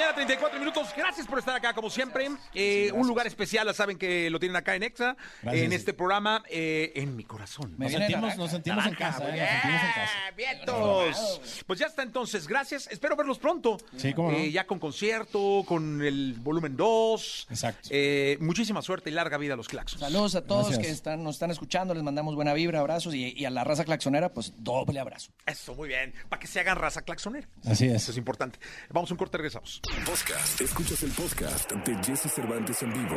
[0.00, 0.88] Mañana, 34 minutos.
[0.96, 2.28] Gracias por estar acá, como siempre.
[2.54, 5.64] Eh, un lugar especial, ya saben que lo tienen acá en Exa, Gracias.
[5.64, 7.74] en este programa, eh, en mi corazón.
[7.76, 10.30] Nos sentimos, nos sentimos en casa, muy eh, nos sentimos en casa.
[10.36, 11.62] bien, vientos.
[11.66, 12.88] Pues ya está entonces, gracias.
[12.90, 13.76] Espero verlos pronto.
[13.96, 14.38] Sí, cómo no.
[14.38, 17.46] Eh, ya con concierto, con el volumen 2.
[17.50, 17.88] Exacto.
[17.92, 20.00] Eh, muchísima suerte y larga vida a los Claxons.
[20.00, 20.86] Saludos a todos Gracias.
[20.86, 23.84] que están, nos están escuchando, les mandamos buena vibra, abrazos y, y a la raza
[23.84, 25.30] claxonera, pues doble abrazo.
[25.44, 26.14] Eso, muy bien.
[26.30, 27.46] Para que se hagan raza claxonera.
[27.66, 27.94] Así es.
[28.02, 28.58] Eso es importante.
[28.90, 29.80] Vamos a un corte, regresamos.
[29.98, 30.60] Podcast.
[30.60, 33.16] Escuchas el podcast de Jesse Cervantes en vivo.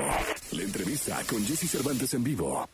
[0.51, 2.67] La entrevista con Jesse Cervantes en vivo.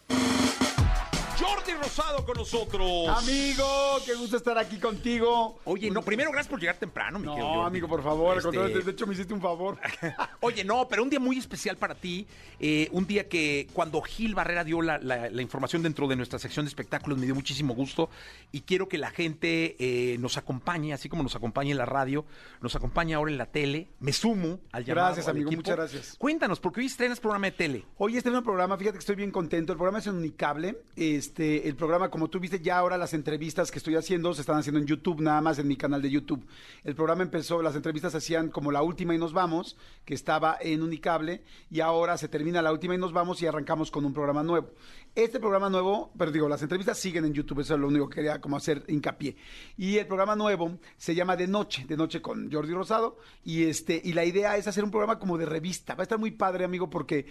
[1.50, 3.08] Jordi Rosado con nosotros.
[3.10, 3.66] Amigo,
[4.06, 5.60] qué gusto estar aquí contigo.
[5.66, 8.82] Oye, no, primero gracias por llegar temprano, mi querido No, amigo, por favor, Este, contrario,
[8.82, 9.78] de hecho me hiciste un favor.
[10.42, 12.28] Oye, no, pero un día muy especial para ti.
[12.60, 16.38] eh, un día que cuando Gil Barrera dio la, la- la información dentro de nuestra
[16.40, 18.10] sección de espectáculos me dio muchísimo gusto
[18.52, 22.26] y quiero que la gente eh, nos acompañe, así como nos acompaña en la radio,
[22.62, 23.88] nos acompañe ahora en la tele.
[24.00, 25.08] Me sumo al llamado.
[25.08, 25.62] Gracias, al amigo, equipo.
[25.62, 26.16] muchas gracias.
[26.18, 27.86] Cuéntanos, porque hoy estrenas programa de tele.
[27.98, 29.72] Hoy este nuevo programa, fíjate que estoy bien contento.
[29.74, 30.82] El programa es en Unicable.
[30.96, 34.58] Este, el programa, como tú viste, ya ahora las entrevistas que estoy haciendo se están
[34.58, 36.46] haciendo en YouTube, nada más en mi canal de YouTube.
[36.84, 40.58] El programa empezó, las entrevistas se hacían como la última y nos vamos, que estaba
[40.60, 44.14] en Unicable, y ahora se termina la última y nos vamos y arrancamos con un
[44.14, 44.72] programa nuevo.
[45.20, 48.16] Este programa nuevo, pero digo, las entrevistas siguen en YouTube, eso es lo único que
[48.16, 49.36] quería como hacer hincapié.
[49.76, 54.02] Y el programa nuevo se llama De Noche, De Noche con Jordi Rosado, y este,
[54.02, 55.94] y la idea es hacer un programa como de revista.
[55.94, 57.26] Va a estar muy padre, amigo, porque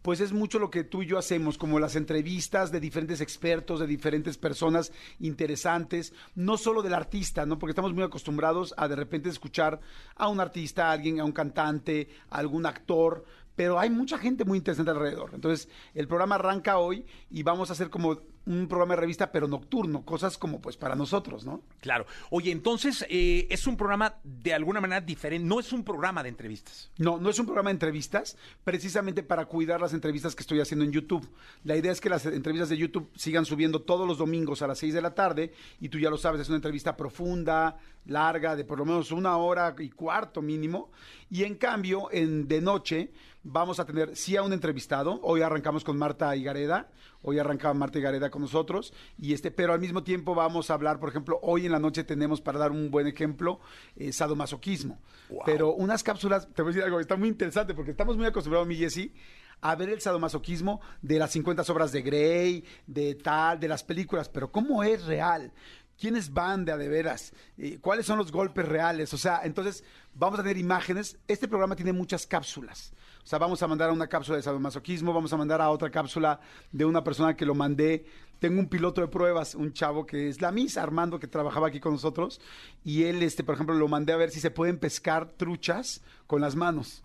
[0.00, 3.80] pues es mucho lo que tú y yo hacemos, como las entrevistas de diferentes expertos,
[3.80, 4.90] de diferentes personas
[5.20, 7.58] interesantes, no solo del artista, ¿no?
[7.58, 9.80] Porque estamos muy acostumbrados a de repente escuchar
[10.16, 13.24] a un artista, a alguien, a un cantante, a algún actor,
[13.56, 15.30] pero hay mucha gente muy interesante alrededor.
[15.34, 19.48] Entonces, el programa arranca hoy y vamos a hacer como un programa de revista, pero
[19.48, 21.62] nocturno, cosas como pues para nosotros, ¿no?
[21.80, 22.06] Claro.
[22.30, 26.28] Oye, entonces eh, es un programa de alguna manera diferente, no es un programa de
[26.28, 26.90] entrevistas.
[26.98, 30.84] No, no es un programa de entrevistas, precisamente para cuidar las entrevistas que estoy haciendo
[30.84, 31.26] en YouTube.
[31.64, 34.78] La idea es que las entrevistas de YouTube sigan subiendo todos los domingos a las
[34.78, 38.64] 6 de la tarde y tú ya lo sabes, es una entrevista profunda, larga, de
[38.64, 40.90] por lo menos una hora y cuarto mínimo.
[41.30, 43.10] Y en cambio, en de noche
[43.44, 45.20] vamos a tener sí a un entrevistado.
[45.22, 46.88] Hoy arrancamos con Marta Higareda.
[47.22, 48.92] Hoy arrancaba Marta Higareda con nosotros.
[49.18, 52.02] Y este, pero al mismo tiempo vamos a hablar, por ejemplo, hoy en la noche
[52.02, 53.60] tenemos, para dar un buen ejemplo,
[53.96, 54.98] eh, sadomasoquismo.
[55.44, 58.66] Pero unas cápsulas, te voy a decir algo, está muy interesante porque estamos muy acostumbrados,
[58.66, 59.12] mi Jessy,
[59.60, 64.28] a ver el sadomasoquismo de las 50 obras de Grey, de tal, de las películas,
[64.28, 65.52] pero ¿cómo es real?
[65.98, 67.32] ¿Quiénes van de a de veras?
[67.56, 69.14] Eh, ¿Cuáles son los golpes reales?
[69.14, 71.18] O sea, entonces vamos a tener imágenes.
[71.28, 72.92] Este programa tiene muchas cápsulas.
[73.24, 75.90] O sea, vamos a mandar a una cápsula de sadomasoquismo, vamos a mandar a otra
[75.90, 78.04] cápsula de una persona que lo mandé.
[78.38, 81.80] Tengo un piloto de pruebas, un chavo que es la Miss Armando, que trabajaba aquí
[81.80, 82.38] con nosotros.
[82.84, 86.42] Y él, este, por ejemplo, lo mandé a ver si se pueden pescar truchas con
[86.42, 87.02] las manos.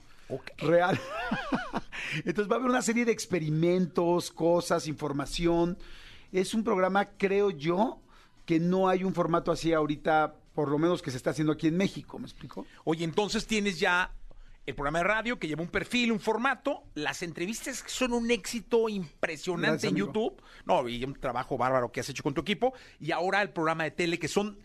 [0.58, 1.00] Real.
[2.26, 5.78] Entonces va a haber una serie de experimentos, cosas, información.
[6.34, 8.02] Es un programa, creo yo,
[8.46, 11.68] que no hay un formato así ahorita, por lo menos que se está haciendo aquí
[11.68, 12.66] en México, ¿me explico?
[12.84, 14.12] Oye, entonces tienes ya
[14.70, 18.88] el programa de radio que lleva un perfil, un formato, las entrevistas son un éxito
[18.88, 20.08] impresionante Gracias, en amigo.
[20.08, 23.50] YouTube, no, y un trabajo bárbaro que has hecho con tu equipo, y ahora el
[23.50, 24.60] programa de tele que son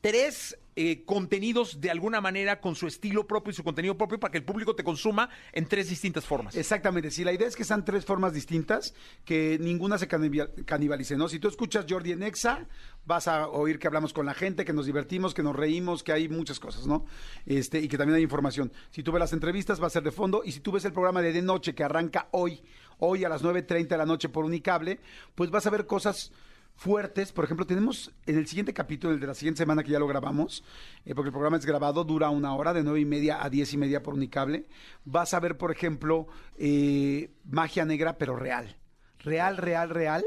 [0.00, 4.30] tres eh, contenidos de alguna manera con su estilo propio y su contenido propio para
[4.30, 6.54] que el público te consuma en tres distintas formas.
[6.54, 8.94] Exactamente, sí, la idea es que sean tres formas distintas,
[9.24, 11.28] que ninguna se canibal- canibalice, ¿no?
[11.28, 12.68] Si tú escuchas Jordi en Exa,
[13.06, 16.12] vas a oír que hablamos con la gente, que nos divertimos, que nos reímos, que
[16.12, 17.04] hay muchas cosas, ¿no?
[17.44, 18.72] Este, y que también hay información.
[18.90, 20.92] Si tú ves las entrevistas, va a ser de fondo, y si tú ves el
[20.92, 22.62] programa de De Noche, que arranca hoy,
[22.98, 25.00] hoy a las 9.30 de la noche por Unicable,
[25.34, 26.30] pues vas a ver cosas
[26.78, 27.32] fuertes.
[27.32, 30.06] Por ejemplo, tenemos en el siguiente capítulo, el de la siguiente semana que ya lo
[30.06, 30.64] grabamos,
[31.04, 33.72] eh, porque el programa es grabado, dura una hora, de nueve y media a diez
[33.74, 34.66] y media por Unicable.
[35.04, 38.76] Vas a ver, por ejemplo, eh, magia negra, pero real.
[39.18, 40.24] Real, real, real.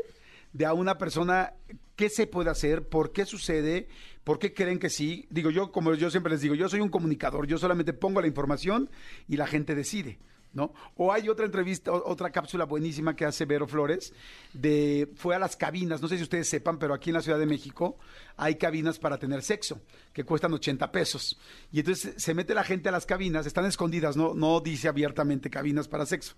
[0.52, 1.54] De a una persona,
[1.95, 2.86] ¿qué se puede hacer?
[2.86, 3.88] ¿Por qué sucede?
[4.26, 5.28] ¿Por qué creen que sí?
[5.30, 8.28] Digo, yo, como yo siempre les digo, yo soy un comunicador, yo solamente pongo la
[8.28, 8.89] información
[9.30, 10.20] y la gente decide.
[10.54, 10.74] ¿No?
[10.95, 14.14] O hay otra entrevista, otra cápsula buenísima que hace Vero Flores,
[14.54, 17.39] de fue a las cabinas, no sé si ustedes sepan, pero aquí en la Ciudad
[17.39, 17.97] de México
[18.38, 19.82] hay cabinas para tener sexo,
[20.14, 21.39] que cuestan 80 pesos.
[21.72, 25.49] Y entonces se mete la gente a las cabinas, están escondidas, no, no dice abiertamente
[25.49, 26.36] cabinas para sexo.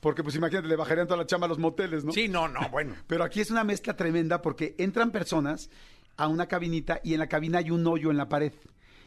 [0.00, 2.12] Porque pues imagínate, le bajarían toda la chamba a los moteles, ¿no?
[2.12, 2.94] Sí, no, no, bueno.
[3.06, 5.70] Pero aquí es una mezcla tremenda porque entran personas
[6.16, 8.52] a una cabinita y en la cabina hay un hoyo en la pared.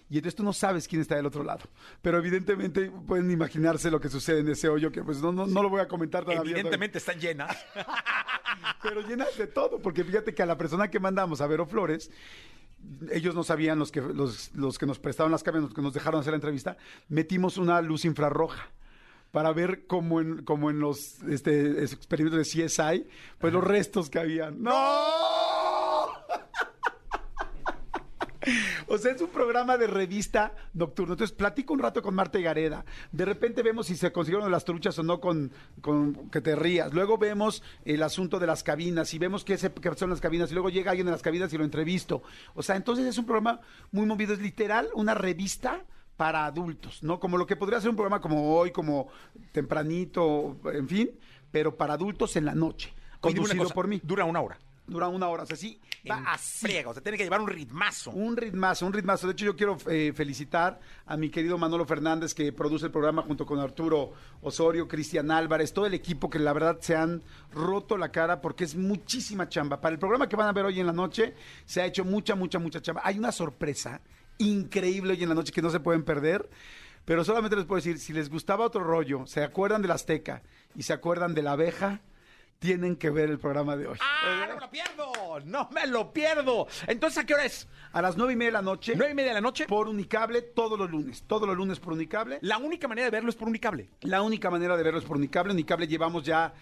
[0.09, 1.61] Y entonces tú no sabes quién está del otro lado.
[2.01, 5.63] Pero evidentemente pueden imaginarse lo que sucede en ese hoyo, que pues no, no, no
[5.63, 6.51] lo voy a comentar todavía.
[6.51, 7.57] Evidentemente están llenas.
[8.81, 12.09] Pero llenas de todo, porque fíjate que a la persona que mandamos a Vero Flores,
[13.11, 15.93] ellos no sabían, los que, los, los que nos prestaron las cabinas, los que nos
[15.93, 16.77] dejaron hacer la entrevista,
[17.09, 18.69] metimos una luz infrarroja
[19.31, 23.07] para ver como en, como en los este, experimentos de CSI,
[23.39, 24.61] pues los restos que habían.
[24.63, 24.73] ¡No!
[28.99, 31.13] O sea, es un programa de revista nocturno.
[31.13, 32.85] Entonces, platico un rato con Marta Gareda.
[33.11, 36.93] De repente vemos si se consiguieron las truchas o no con, con que te rías.
[36.93, 40.51] Luego vemos el asunto de las cabinas y vemos qué, se- qué son las cabinas.
[40.51, 42.23] Y luego llega alguien de las cabinas y lo entrevisto.
[42.55, 44.33] O sea, entonces es un programa muy movido.
[44.33, 45.83] Es literal una revista
[46.17, 47.19] para adultos, ¿no?
[47.19, 49.07] Como lo que podría ser un programa como hoy, como
[49.51, 51.11] tempranito, en fin,
[51.51, 52.93] pero para adultos en la noche.
[53.19, 53.99] Conducido cosa, por mí.
[54.03, 54.57] Dura una hora.
[54.87, 55.43] Dura una hora.
[55.43, 56.65] O sea, sí, va así.
[56.65, 58.11] friega, o sea, tiene que llevar un ritmazo.
[58.11, 59.27] Un ritmazo, un ritmazo.
[59.27, 63.21] De hecho, yo quiero eh, felicitar a mi querido Manolo Fernández, que produce el programa
[63.21, 67.97] junto con Arturo Osorio, Cristian Álvarez, todo el equipo que la verdad se han roto
[67.97, 69.81] la cara porque es muchísima chamba.
[69.81, 71.33] Para el programa que van a ver hoy en la noche,
[71.65, 73.01] se ha hecho mucha, mucha, mucha chamba.
[73.03, 74.01] Hay una sorpresa
[74.37, 76.49] increíble hoy en la noche que no se pueden perder.
[77.07, 80.43] Pero solamente les puedo decir, si les gustaba otro rollo, se acuerdan de la Azteca
[80.75, 82.01] y se acuerdan de la abeja,
[82.59, 83.97] tienen que ver el programa de hoy.
[84.01, 85.39] ¡Ah, no me lo pierdo!
[85.45, 86.67] no me lo pierdo.
[86.87, 87.67] Entonces, ¿a qué hora es?
[87.91, 88.93] A las nueve y media de la noche.
[88.95, 89.65] ¿Nueve y media de la noche?
[89.67, 91.23] Por Unicable todos los lunes.
[91.27, 92.39] Todos los lunes por Unicable.
[92.41, 93.89] La única manera de verlo es por Unicable.
[94.01, 95.53] La única manera de verlo es por Unicable.
[95.53, 96.53] Unicable llevamos ya,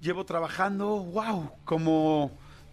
[0.00, 2.30] llevo trabajando, wow, como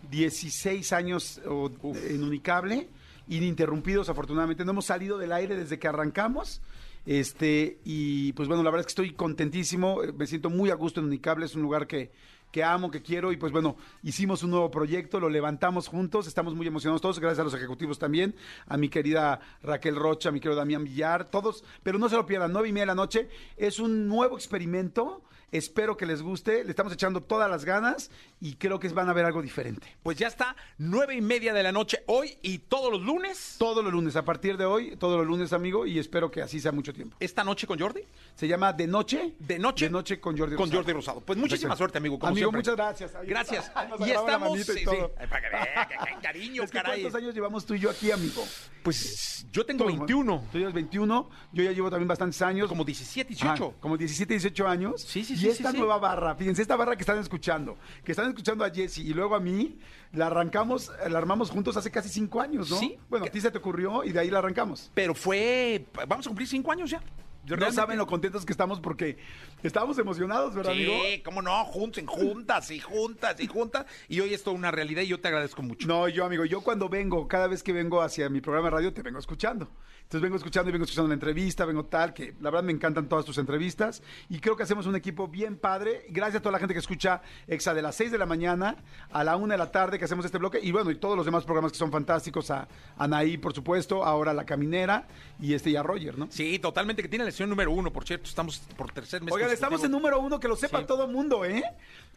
[0.10, 2.90] 16 años o- en Unicable,
[3.30, 4.66] ininterrumpidos afortunadamente.
[4.66, 6.62] No hemos salido del aire desde que arrancamos.
[7.06, 11.00] Este, y pues bueno, la verdad es que estoy contentísimo, me siento muy a gusto
[11.00, 12.12] en Unicable, es un lugar que,
[12.52, 16.54] que amo, que quiero, y pues bueno, hicimos un nuevo proyecto, lo levantamos juntos, estamos
[16.54, 18.36] muy emocionados todos, gracias a los ejecutivos también,
[18.68, 22.26] a mi querida Raquel Rocha, a mi querido Damián Villar, todos, pero no se lo
[22.26, 26.64] pierdan, nueve y media de la noche, es un nuevo experimento, espero que les guste,
[26.64, 28.12] le estamos echando todas las ganas
[28.42, 29.96] y creo que van a ver algo diferente.
[30.04, 33.56] Pues ya está, nueve y media de la noche hoy y todos los lunes.
[33.60, 36.60] Todos los lunes, a partir de hoy, todos los lunes, amigo, y espero que así
[36.60, 37.16] sea mucho tiempo.
[37.20, 38.02] ¿Esta noche con Jordi?
[38.36, 39.36] Se llama De Noche.
[39.40, 39.86] De noche.
[39.86, 40.82] De Noche con Jordi Con Rosado.
[40.84, 41.22] Jordi Rosado.
[41.22, 42.18] Pues muchísima suerte, amigo.
[42.20, 42.58] Como amigo, siempre.
[42.60, 43.16] muchas gracias.
[43.16, 43.72] Ahí Gracias.
[43.90, 44.60] Nos Y estamos.
[44.60, 45.12] y sí, todo.
[45.20, 47.02] sí, para que vea, que- que cariño, Es que caray.
[47.02, 48.44] ¿Cuántos años llevamos tú y yo aquí, amigo?
[48.84, 50.48] Pues yo tengo Tú, 21.
[50.52, 52.68] Tú llevas 21, yo ya llevo también bastantes años.
[52.68, 53.52] Como 17, 18.
[53.66, 55.02] Ajá, como 17, 18 años.
[55.02, 55.78] Sí, sí, y sí, esta sí, sí.
[55.78, 59.36] nueva barra, fíjense, esta barra que están escuchando, que están escuchando a Jesse y luego
[59.36, 59.78] a mí,
[60.14, 62.78] la arrancamos, la armamos juntos hace casi 5 años, ¿no?
[62.78, 62.98] Sí.
[63.10, 64.92] Bueno, a ti se te ocurrió y de ahí la arrancamos.
[64.94, 65.86] Pero fue.
[66.08, 67.02] Vamos a cumplir cinco años ya.
[67.46, 69.18] No saben lo contentos que estamos porque
[69.64, 70.94] estábamos emocionados, ¿verdad, amigo?
[71.04, 73.86] Sí, cómo no, juntos, en juntas y juntas y juntas.
[74.08, 75.88] Y hoy es toda una realidad y yo te agradezco mucho.
[75.88, 78.94] No, yo, amigo, yo cuando vengo, cada vez que vengo hacia mi programa de radio,
[78.94, 79.70] te vengo escuchando.
[80.12, 83.08] Entonces vengo escuchando y vengo escuchando la entrevista, vengo tal, que la verdad me encantan
[83.08, 86.06] todas tus entrevistas y creo que hacemos un equipo bien padre.
[86.10, 88.76] Gracias a toda la gente que escucha Exa de las 6 de la mañana
[89.10, 91.26] a la 1 de la tarde que hacemos este bloque y bueno, y todos los
[91.26, 95.08] demás programas que son fantásticos, a Anaí, por supuesto, ahora La Caminera
[95.40, 96.28] y este y a Roger, ¿no?
[96.30, 98.26] Sí, totalmente, que tiene número uno, por cierto.
[98.30, 99.34] Estamos por tercer mes.
[99.34, 100.86] Oigan, estamos en número uno, que lo sepa Sí.
[100.86, 101.64] todo el mundo, ¿eh?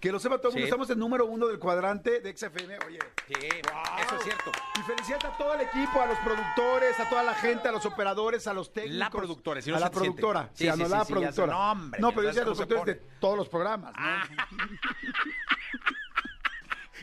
[0.00, 0.64] Que lo sepa todo el mundo.
[0.66, 2.78] Estamos en número uno del cuadrante de XFM.
[2.86, 4.52] Oye, Sí, eso es cierto.
[4.78, 7.86] Y felicidades a todo el equipo, a los productores, a toda la gente, a los
[7.86, 8.98] operadores, a los técnicos.
[8.98, 10.50] La productora, si no a la productora.
[10.54, 11.12] Sí, Sí, a no, la sé.
[11.12, 11.52] productora.
[11.52, 13.92] No, hombre, no ya pero yo a los productores de todos los programas.
[13.94, 14.00] ¿no?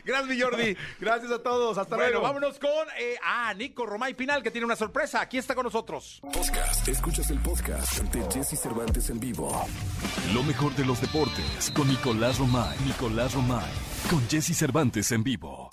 [0.04, 0.76] Gracias, mi Jordi.
[1.00, 1.78] Gracias a todos.
[1.78, 2.26] Hasta bueno, luego.
[2.26, 5.20] vámonos con eh, ah, Nico Romay Pinal, que tiene una sorpresa.
[5.20, 6.20] Aquí está con nosotros.
[6.22, 6.88] Podcast.
[6.88, 9.66] Escuchas el podcast de Jesse Cervantes en vivo.
[10.34, 12.78] Lo mejor de los deportes con Nicolás Romay.
[12.84, 13.70] Nicolás Romay.
[14.10, 15.70] Con Jesse Cervantes en vivo.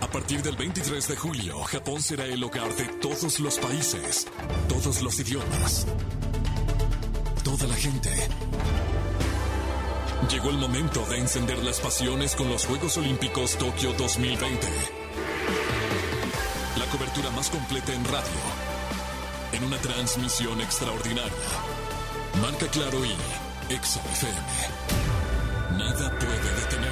[0.00, 4.26] A partir del 23 de julio, Japón será el hogar de todos los países,
[4.68, 5.86] todos los idiomas,
[7.44, 8.10] toda la gente.
[10.28, 14.66] Llegó el momento de encender las pasiones con los Juegos Olímpicos Tokio 2020.
[16.78, 18.40] La cobertura más completa en radio.
[19.52, 21.32] En una transmisión extraordinaria.
[22.40, 23.14] Marca Claro y
[23.72, 24.38] Exa FM.
[25.78, 26.89] Nada puede detenernos.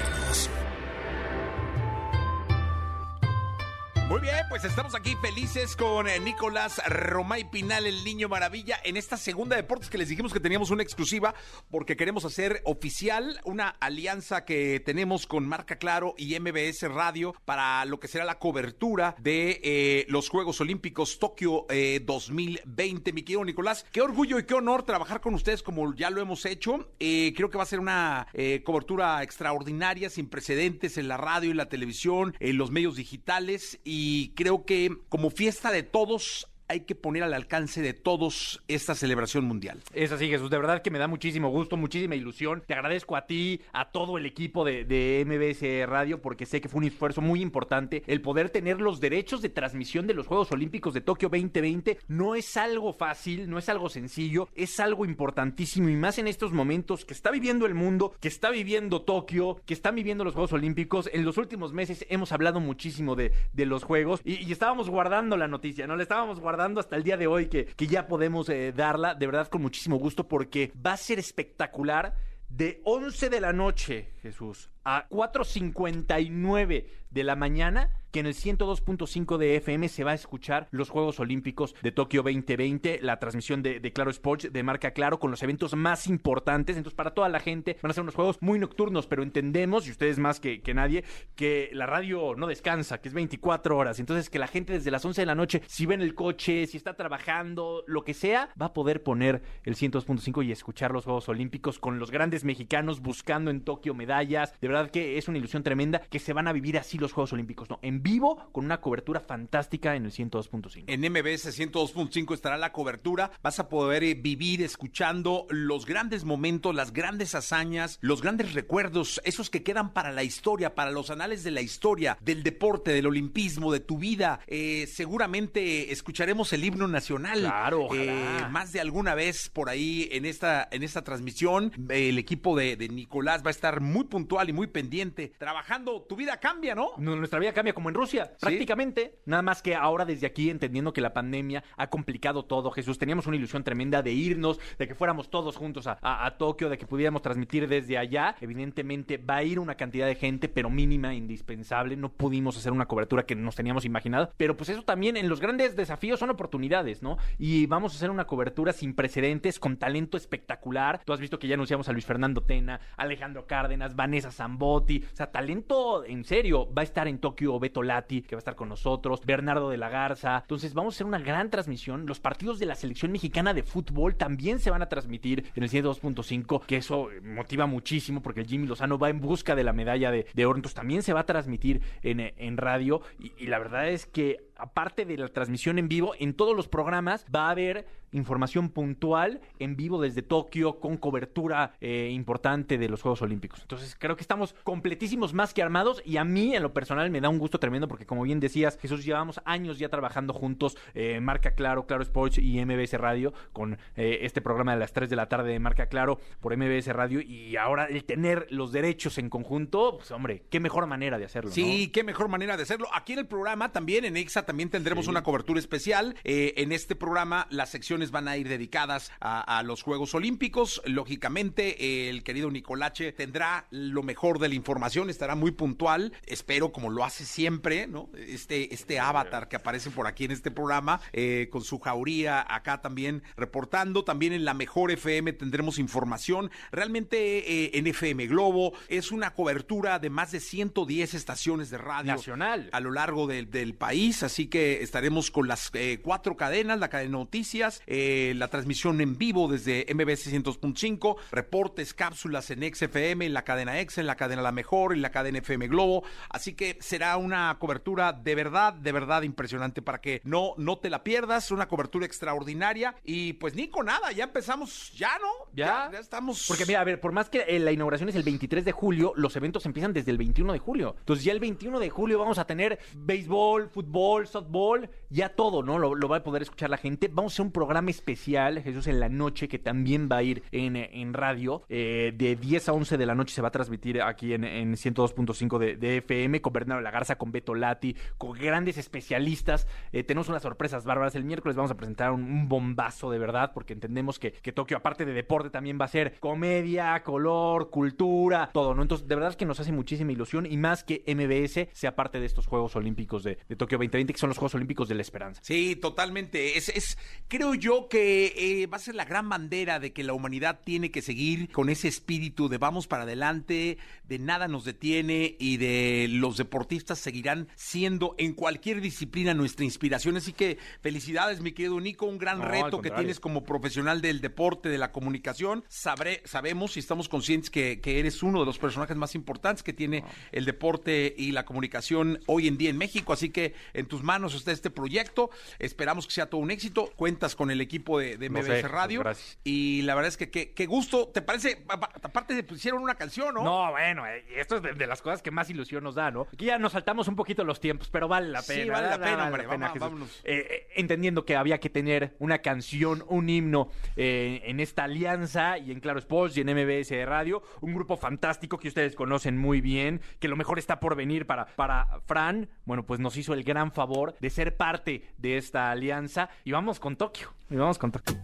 [4.08, 8.96] Muy bien, pues estamos aquí felices con eh, Nicolás Romay Pinal, el niño maravilla, en
[8.96, 11.34] esta segunda deportes que les dijimos que teníamos una exclusiva
[11.70, 17.84] porque queremos hacer oficial una alianza que tenemos con Marca Claro y MBS Radio para
[17.84, 23.12] lo que será la cobertura de eh, los Juegos Olímpicos Tokio eh, 2020.
[23.12, 26.46] Mi querido Nicolás, qué orgullo y qué honor trabajar con ustedes como ya lo hemos
[26.46, 26.88] hecho.
[26.98, 31.50] Eh, creo que va a ser una eh, cobertura extraordinaria, sin precedentes en la radio
[31.50, 33.97] y la televisión, en los medios digitales y
[34.34, 39.44] creo que como fiesta de todos hay que poner al alcance de todos esta celebración
[39.44, 39.82] mundial.
[39.94, 40.50] Es así, Jesús.
[40.50, 42.62] De verdad que me da muchísimo gusto, muchísima ilusión.
[42.66, 46.68] Te agradezco a ti, a todo el equipo de, de MBS Radio, porque sé que
[46.68, 50.52] fue un esfuerzo muy importante el poder tener los derechos de transmisión de los Juegos
[50.52, 51.98] Olímpicos de Tokio 2020.
[52.08, 56.52] No es algo fácil, no es algo sencillo, es algo importantísimo y más en estos
[56.52, 60.52] momentos que está viviendo el mundo, que está viviendo Tokio, que están viviendo los Juegos
[60.52, 61.08] Olímpicos.
[61.12, 65.48] En los últimos meses hemos hablado muchísimo de, los Juegos y, y estábamos guardando la
[65.48, 65.96] noticia, ¿no?
[65.96, 69.26] La estábamos guardando hasta el día de hoy que, que ya podemos eh, darla, de
[69.26, 72.14] verdad con muchísimo gusto porque va a ser espectacular.
[72.48, 79.36] De 11 de la noche, Jesús, a 4.59 de la mañana, que en el 102.5
[79.36, 83.80] de FM se va a escuchar los Juegos Olímpicos de Tokio 2020, la transmisión de,
[83.80, 86.76] de Claro Sports de marca Claro con los eventos más importantes.
[86.76, 89.90] Entonces, para toda la gente van a ser unos juegos muy nocturnos, pero entendemos, y
[89.90, 94.00] ustedes más que, que nadie, que la radio no descansa, que es 24 horas.
[94.00, 96.66] Entonces, que la gente desde las 11 de la noche, si va en el coche,
[96.66, 101.04] si está trabajando, lo que sea, va a poder poner el 102.5 y escuchar los
[101.04, 104.17] Juegos Olímpicos con los grandes mexicanos buscando en Tokio medallas.
[104.26, 107.32] De verdad, que es una ilusión tremenda que se van a vivir así los Juegos
[107.32, 107.78] Olímpicos, ¿no?
[107.82, 110.84] En vivo, con una cobertura fantástica en el 102.5.
[110.86, 113.30] En MBS 102.5 estará la cobertura.
[113.42, 119.20] Vas a poder eh, vivir escuchando los grandes momentos, las grandes hazañas, los grandes recuerdos,
[119.24, 123.06] esos que quedan para la historia, para los anales de la historia, del deporte, del
[123.06, 124.40] olimpismo, de tu vida.
[124.46, 127.40] Eh, seguramente escucharemos el himno nacional.
[127.40, 128.02] Claro, ojalá.
[128.02, 131.72] Eh, más de alguna vez por ahí en esta, en esta transmisión.
[131.88, 135.32] El equipo de, de Nicolás va a estar muy puntual y muy pendiente.
[135.38, 136.90] Trabajando, tu vida cambia, ¿no?
[136.98, 139.18] Nu- Nuestra vida cambia como en Rusia, prácticamente.
[139.26, 143.26] Nada más que ahora desde aquí, entendiendo que la pandemia ha complicado todo, Jesús, teníamos
[143.26, 146.78] una ilusión tremenda de irnos, de que fuéramos todos juntos a, a- a Tokio, de
[146.78, 148.36] que pudiéramos transmitir desde allá.
[148.40, 151.96] Evidentemente va a ir una cantidad de gente, pero mínima, indispensable.
[151.96, 154.32] No pudimos hacer una cobertura que nos teníamos imaginado.
[154.36, 157.18] Pero pues eso también en los grandes desafíos son oportunidades, ¿no?
[157.38, 161.02] Y vamos a hacer una cobertura sin precedentes, con talento espectacular.
[161.04, 165.04] Tú has visto que ya anunciamos a Luis Fernando Tena, Alejandro Cárdenas, Vanessa Zambotti.
[165.12, 166.72] O sea, talento en serio.
[166.72, 169.76] Va a estar en Tokio Beto Lati, que va a estar con nosotros, Bernardo de
[169.76, 170.38] la Garza.
[170.38, 172.06] Entonces vamos a hacer una gran transmisión.
[172.06, 175.70] Los partidos de la selección mexicana de fútbol también se van a transmitir en el
[175.70, 180.46] 102.5, que eso motiva muchísimo porque Jimmy Lozano va en busca de la medalla de,
[180.46, 180.56] oro.
[180.56, 183.02] Entonces también se va a transmitir en, en radio.
[183.18, 187.24] Y la verdad es que aparte de la transmisión en vivo, en todos los programas
[187.34, 193.02] va a haber información puntual en vivo desde Tokio con cobertura eh, importante de los
[193.02, 193.60] Juegos Olímpicos.
[193.62, 197.20] Entonces creo que estamos completísimos más que armados y a mí en lo personal me
[197.20, 201.20] da un gusto tremendo porque como bien decías, Jesús, llevamos años ya trabajando juntos, eh,
[201.20, 205.16] Marca Claro, Claro Sports y MBS Radio con eh, este programa de las 3 de
[205.16, 209.28] la tarde de Marca Claro por MBS Radio y ahora el tener los derechos en
[209.28, 211.50] conjunto, pues hombre, qué mejor manera de hacerlo.
[211.50, 212.88] Sí, qué mejor manera de hacerlo.
[212.94, 215.10] Aquí en el programa también, en EXA, también tendremos Sí.
[215.12, 216.16] una cobertura especial.
[216.24, 220.82] Eh, en este programa las secciones van a ir dedicadas a, a los Juegos Olímpicos.
[220.86, 226.12] Lógicamente, eh, el querido Nicolache tendrá lo mejor de la información, estará muy puntual.
[226.26, 228.08] Espero, como lo hace siempre, ¿no?
[228.16, 232.80] Este, este avatar que aparece por aquí en este programa, eh, con su jauría acá
[232.80, 234.02] también reportando.
[234.04, 236.50] También en la mejor FM tendremos información.
[236.72, 237.18] Realmente
[237.64, 242.70] eh, en FM Globo es una cobertura de más de 110 estaciones de radio Nacional.
[242.72, 246.88] a lo largo del, del país, así que estaremos con las eh, cuatro cadenas, la
[246.88, 253.26] cadena de noticias, eh, la transmisión en vivo desde MBC 100.5, reportes, cápsulas en XFM,
[253.26, 256.54] en la cadena X, en la cadena La Mejor, en la cadena FM Globo, así
[256.54, 261.02] que será una cobertura de verdad, de verdad impresionante para que no, no te la
[261.02, 262.94] pierdas, una cobertura extraordinaria.
[263.04, 265.90] Y pues Nico, nada, ya empezamos, ya no, ¿Ya?
[265.92, 266.46] ya, estamos...
[266.46, 269.12] Porque mira, a ver, por más que eh, la inauguración es el 23 de julio,
[269.16, 270.94] los eventos empiezan desde el 21 de julio.
[270.98, 275.78] Entonces ya el 21 de julio vamos a tener béisbol, fútbol, softball, ya todo, ¿no?
[275.78, 277.08] Lo, va a poder escuchar la gente.
[277.12, 280.42] Vamos a hacer un programa especial, Jesús, en la noche, que también va a ir
[280.52, 281.62] en, en radio.
[281.68, 284.74] Eh, de 10 a 11 de la noche se va a transmitir aquí en, en
[284.74, 289.66] 102.5 de, de FM, con Bernardo de la Garza, con Beto Lati, con grandes especialistas.
[289.92, 291.14] Eh, tenemos unas sorpresas bárbaras.
[291.14, 294.76] El miércoles vamos a presentar un, un bombazo de verdad, porque entendemos que, que Tokio,
[294.76, 298.82] aparte de deporte, también va a ser comedia, color, cultura, todo, ¿no?
[298.82, 302.20] Entonces, de verdad es que nos hace muchísima ilusión y más que MBS sea parte
[302.20, 305.02] de estos Juegos Olímpicos de, de Tokio 2020, que son los Juegos Olímpicos de la
[305.02, 305.40] Esperanza.
[305.44, 306.58] Sí, totalmente.
[306.58, 310.12] Es, es creo yo que eh, va a ser la gran bandera de que la
[310.12, 313.78] humanidad tiene que seguir con ese espíritu de vamos para adelante,
[314.08, 320.16] de nada nos detiene y de los deportistas seguirán siendo en cualquier disciplina nuestra inspiración.
[320.16, 324.20] Así que felicidades, mi querido Nico, un gran No, reto que tienes como profesional del
[324.20, 325.64] deporte, de la comunicación.
[325.68, 329.72] Sabré, sabemos y estamos conscientes que, que eres uno de los personajes más importantes que
[329.72, 333.12] tiene el deporte y la comunicación hoy en día en México.
[333.12, 335.28] Así que en tus manos está este proyecto.
[335.58, 336.90] Esperamos que sea todo un éxito.
[336.96, 339.00] Cuentas con el equipo de, de No MBS sé, pues, Radio.
[339.00, 339.38] gracias.
[339.44, 341.08] Y la verdad es que qué gusto.
[341.08, 341.64] ¿Te parece?
[341.68, 343.44] Aparte de pusieron una canción, ¿no?
[343.44, 346.26] No, bueno, eh, esto es de, de las cosas que más ilusión nos da, ¿no?
[346.32, 348.72] Aquí ya nos saltamos un poquito los tiempos, pero vale la Sí, pena.
[348.72, 349.80] vale la pena, hombre, pena, vamos, Jesús.
[349.80, 350.20] vámonos.
[350.24, 355.58] Eh, eh, entendiendo que había que tener una canción, un himno eh, en esta alianza
[355.58, 359.60] y en Claro Sports y en MBS Radio, un grupo fantástico que ustedes conocen muy
[359.60, 363.44] bien, que lo mejor está por venir para, para Fran, bueno, pues nos hizo el
[363.44, 367.90] gran favor de ser parte de esta alianza y vamos con Tokio, y vamos con
[367.90, 368.16] Tokio.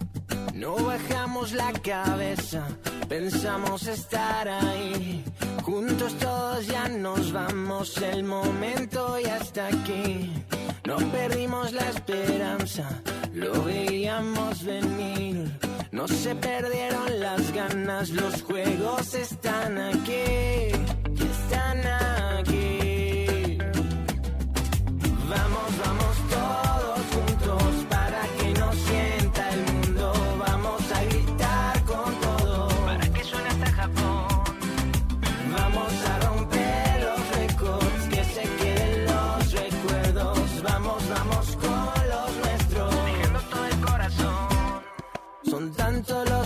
[0.55, 2.67] No bajamos la cabeza,
[3.09, 5.25] pensamos estar ahí.
[5.63, 10.33] Juntos todos ya nos vamos, el momento ya está aquí.
[10.87, 13.03] No perdimos la esperanza,
[13.33, 15.51] lo veíamos venir.
[15.91, 20.71] No se perdieron las ganas, los juegos están aquí,
[21.19, 21.87] están
[22.39, 22.54] aquí.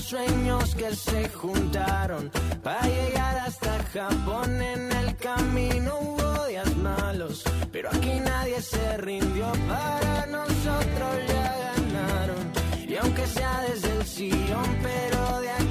[0.09, 2.31] Sueños que se juntaron
[2.63, 4.63] para llegar hasta Japón.
[4.63, 9.53] En el camino hubo días malos, pero aquí nadie se rindió.
[9.69, 12.43] Para nosotros ya ganaron.
[12.89, 15.68] Y aunque sea desde el sillón, pero de acá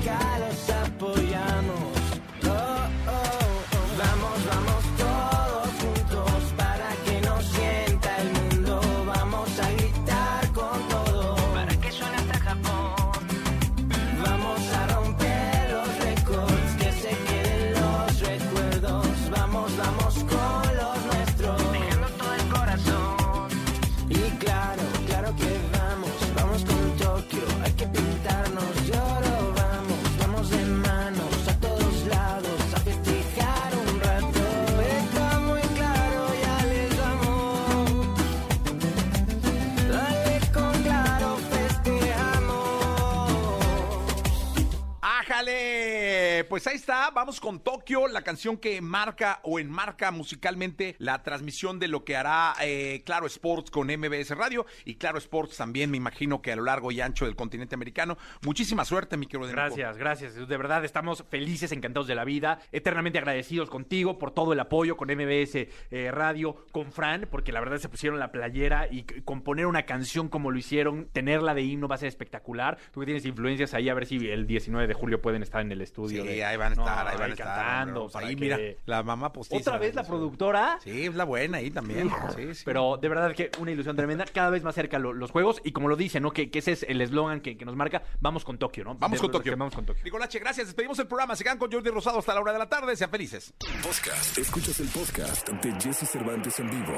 [46.58, 51.78] Pues ahí está, vamos con Tokio, la canción que marca o enmarca musicalmente la transmisión
[51.78, 55.98] de lo que hará eh, Claro Sports con MBS Radio y Claro Sports también, me
[55.98, 58.18] imagino que a lo largo y ancho del continente americano.
[58.42, 59.52] Muchísima suerte, mi querido.
[59.52, 60.34] Gracias, gracias.
[60.48, 64.98] De verdad estamos felices, encantados de la vida, eternamente agradecidos contigo por todo el apoyo
[64.98, 69.68] con MBS eh, Radio, con Fran, porque la verdad se pusieron la playera y componer
[69.68, 72.80] una canción como lo hicieron, tenerla de himno va a ser espectacular.
[72.92, 75.72] Tú que tienes influencias ahí, a ver si el 19 de julio pueden estar en
[75.72, 76.24] el estudio.
[76.24, 77.48] Sí, de- ahí van a No, estar, ahí van a estar.
[77.48, 78.00] cantando.
[78.02, 79.60] hombre, para ahí, que- mira, la mamá postiza.
[79.62, 80.80] ¿Otra vez la productora?
[80.84, 82.10] Sí, es la buena ahí también.
[82.36, 82.62] Sí, sí.
[82.66, 84.26] Pero de verdad que una ilusión tremenda.
[84.26, 85.62] Cada vez más cerca lo- los juegos.
[85.64, 86.32] Y como lo dice, ¿no?
[86.32, 88.02] Que, que ese es el eslogan que, que nos marca.
[88.20, 88.96] Vamos con Tokio, ¿no?
[88.96, 89.56] Vamos De- con Tokio.
[89.58, 90.04] Vamos con Tokio.
[90.04, 90.68] Nicolache, gracias.
[90.68, 91.36] Despedimos el programa.
[91.36, 92.96] Se quedan con Jordi Rosado hasta la hora de la tarde.
[92.96, 93.54] Sean felices.
[93.84, 94.38] Podcast.
[94.38, 96.94] Escuchas el podcast de Jesse Cervantes en vivo.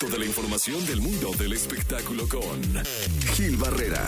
[0.00, 2.84] Toda la información del mundo del espectáculo con
[3.34, 4.04] Gil Barrera.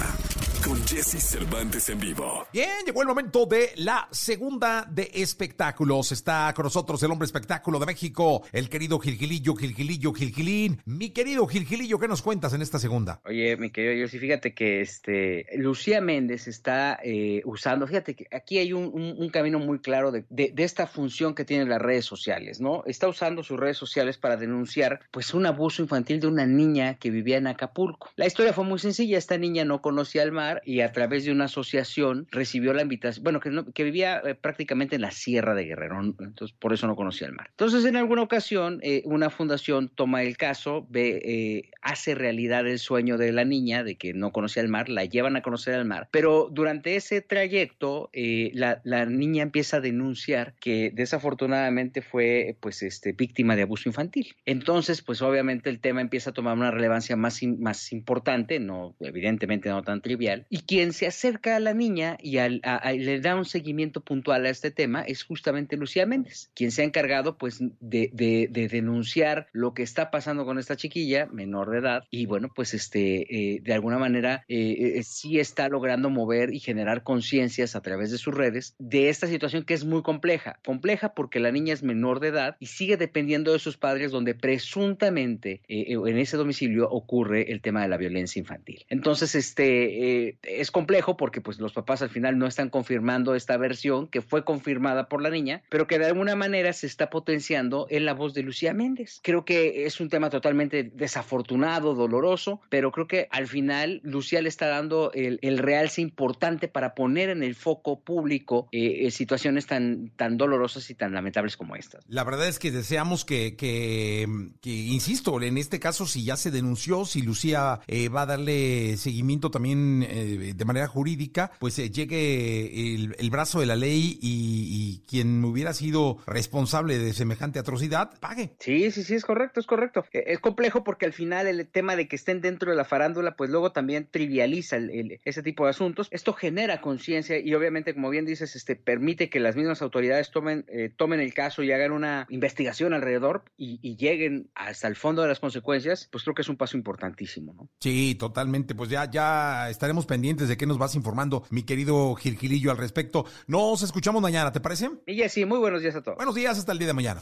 [0.65, 2.45] Con Jesse Cervantes en vivo.
[2.53, 6.11] Bien, llegó el momento de la segunda de espectáculos.
[6.11, 10.83] Está con nosotros el hombre espectáculo de México, el querido Gilgilillo, Gilgilillo, Gilgilín.
[10.85, 13.21] Mi querido Gilgilillo, ¿qué nos cuentas en esta segunda?
[13.27, 18.59] Oye, mi querido Yossi, fíjate que este Lucía Méndez está eh, usando, fíjate que aquí
[18.59, 21.81] hay un, un- un camino muy claro de, de- de esta función que tienen las
[21.81, 22.83] redes sociales, ¿no?
[22.87, 27.11] Está usando sus redes sociales para denunciar pues un abuso infantil de una niña que
[27.11, 28.11] vivía en Acapulco.
[28.17, 31.33] La historia fue muy sencilla, esta niña no conocía el mar y a través de
[31.33, 35.55] una asociación recibió la invitación, bueno, que, no- que vivía eh, prácticamente en la Sierra
[35.55, 37.49] de Guerrero, entonces por eso no conocía el mar.
[37.51, 42.79] Entonces en alguna ocasión eh, una fundación toma el caso, ve, eh, hace realidad el
[42.79, 45.85] sueño de la niña de que no conocía el mar, la llevan a conocer el
[45.85, 52.57] mar, pero durante ese trayecto eh, la, la niña empieza a denunciar que desafortunadamente fue
[52.61, 54.35] pues este víctima de abuso infantil.
[54.45, 59.69] Entonces pues obviamente el tema empieza a tomar una relevancia más, más importante, no evidentemente
[59.69, 64.01] no tan trivial, y quien se acerca a la niña y le da un seguimiento
[64.01, 68.49] puntual a este tema es justamente Lucía Méndez, quien se ha encargado pues de, de-
[68.51, 72.75] de denunciar lo que está pasando con esta chiquilla menor de edad y bueno pues
[72.75, 77.83] este eh, de alguna manera eh, eh, sí está logrando mover y generar conciencias a
[77.83, 81.73] través de sus redes de esta situación que es muy compleja, compleja porque la niña
[81.75, 86.37] es menor de edad y sigue dependiendo de sus padres donde presuntamente eh, en ese
[86.37, 88.85] domicilio ocurre el tema de la violencia infantil.
[88.89, 93.57] Entonces este eh, es complejo porque pues los papás al final no están confirmando esta
[93.57, 97.87] versión que fue confirmada por la niña, pero que de alguna manera se está potenciando
[97.91, 99.21] en la voz de Lucía Méndez.
[99.23, 104.49] Creo que es un tema totalmente desafortunado, doloroso, pero creo que al final Lucía le
[104.49, 109.67] está dando el, el realce importante para poner en el foco público eh, eh, situaciones
[109.67, 112.05] tan, tan dolorosas y tan lamentables como estas.
[112.09, 114.27] La verdad es que deseamos que, que,
[114.61, 117.81] que, insisto, en este caso, si ya se denunció, si Lucía
[118.15, 123.61] va a darle seguimiento también eh, de manera jurídica, pues eh, llegue el, el brazo
[123.61, 124.69] de la ley y,
[125.03, 128.55] y quien hubiera sido responsable de semejante atrocidad, pague.
[128.61, 130.05] Sí, sí, sí, es correcto, es correcto.
[130.13, 133.37] Eh, Es complejo porque al final el tema de que estén dentro de la farándula,
[133.37, 136.09] pues luego también trivializa el- el- ese tipo de asuntos.
[136.11, 140.65] Esto genera conciencia y obviamente, como bien dices, este permite que las mismas autoridades tomen,
[140.69, 145.23] eh, tomen el caso y hagan una investigación alrededor y, y lleguen hasta el fondo
[145.23, 147.69] de las consecuencias, pues creo que es un paso importantísimo, ¿no?
[147.81, 148.75] Sí, totalmente.
[148.75, 153.27] Pues ya, ya estaremos pendientes de qué nos vas informando, mi querido Gilgilillo, al respecto.
[153.47, 154.91] Nos escuchamos mañana, ¿te parece?
[155.07, 156.17] Y sí, muy buenos días a todos.
[156.17, 157.21] Buenos días, hasta el día de mañana.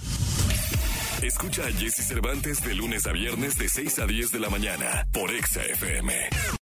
[1.23, 5.06] Escucha a Jesse Cervantes de lunes a viernes de 6 a 10 de la mañana
[5.12, 6.12] por Exa FM.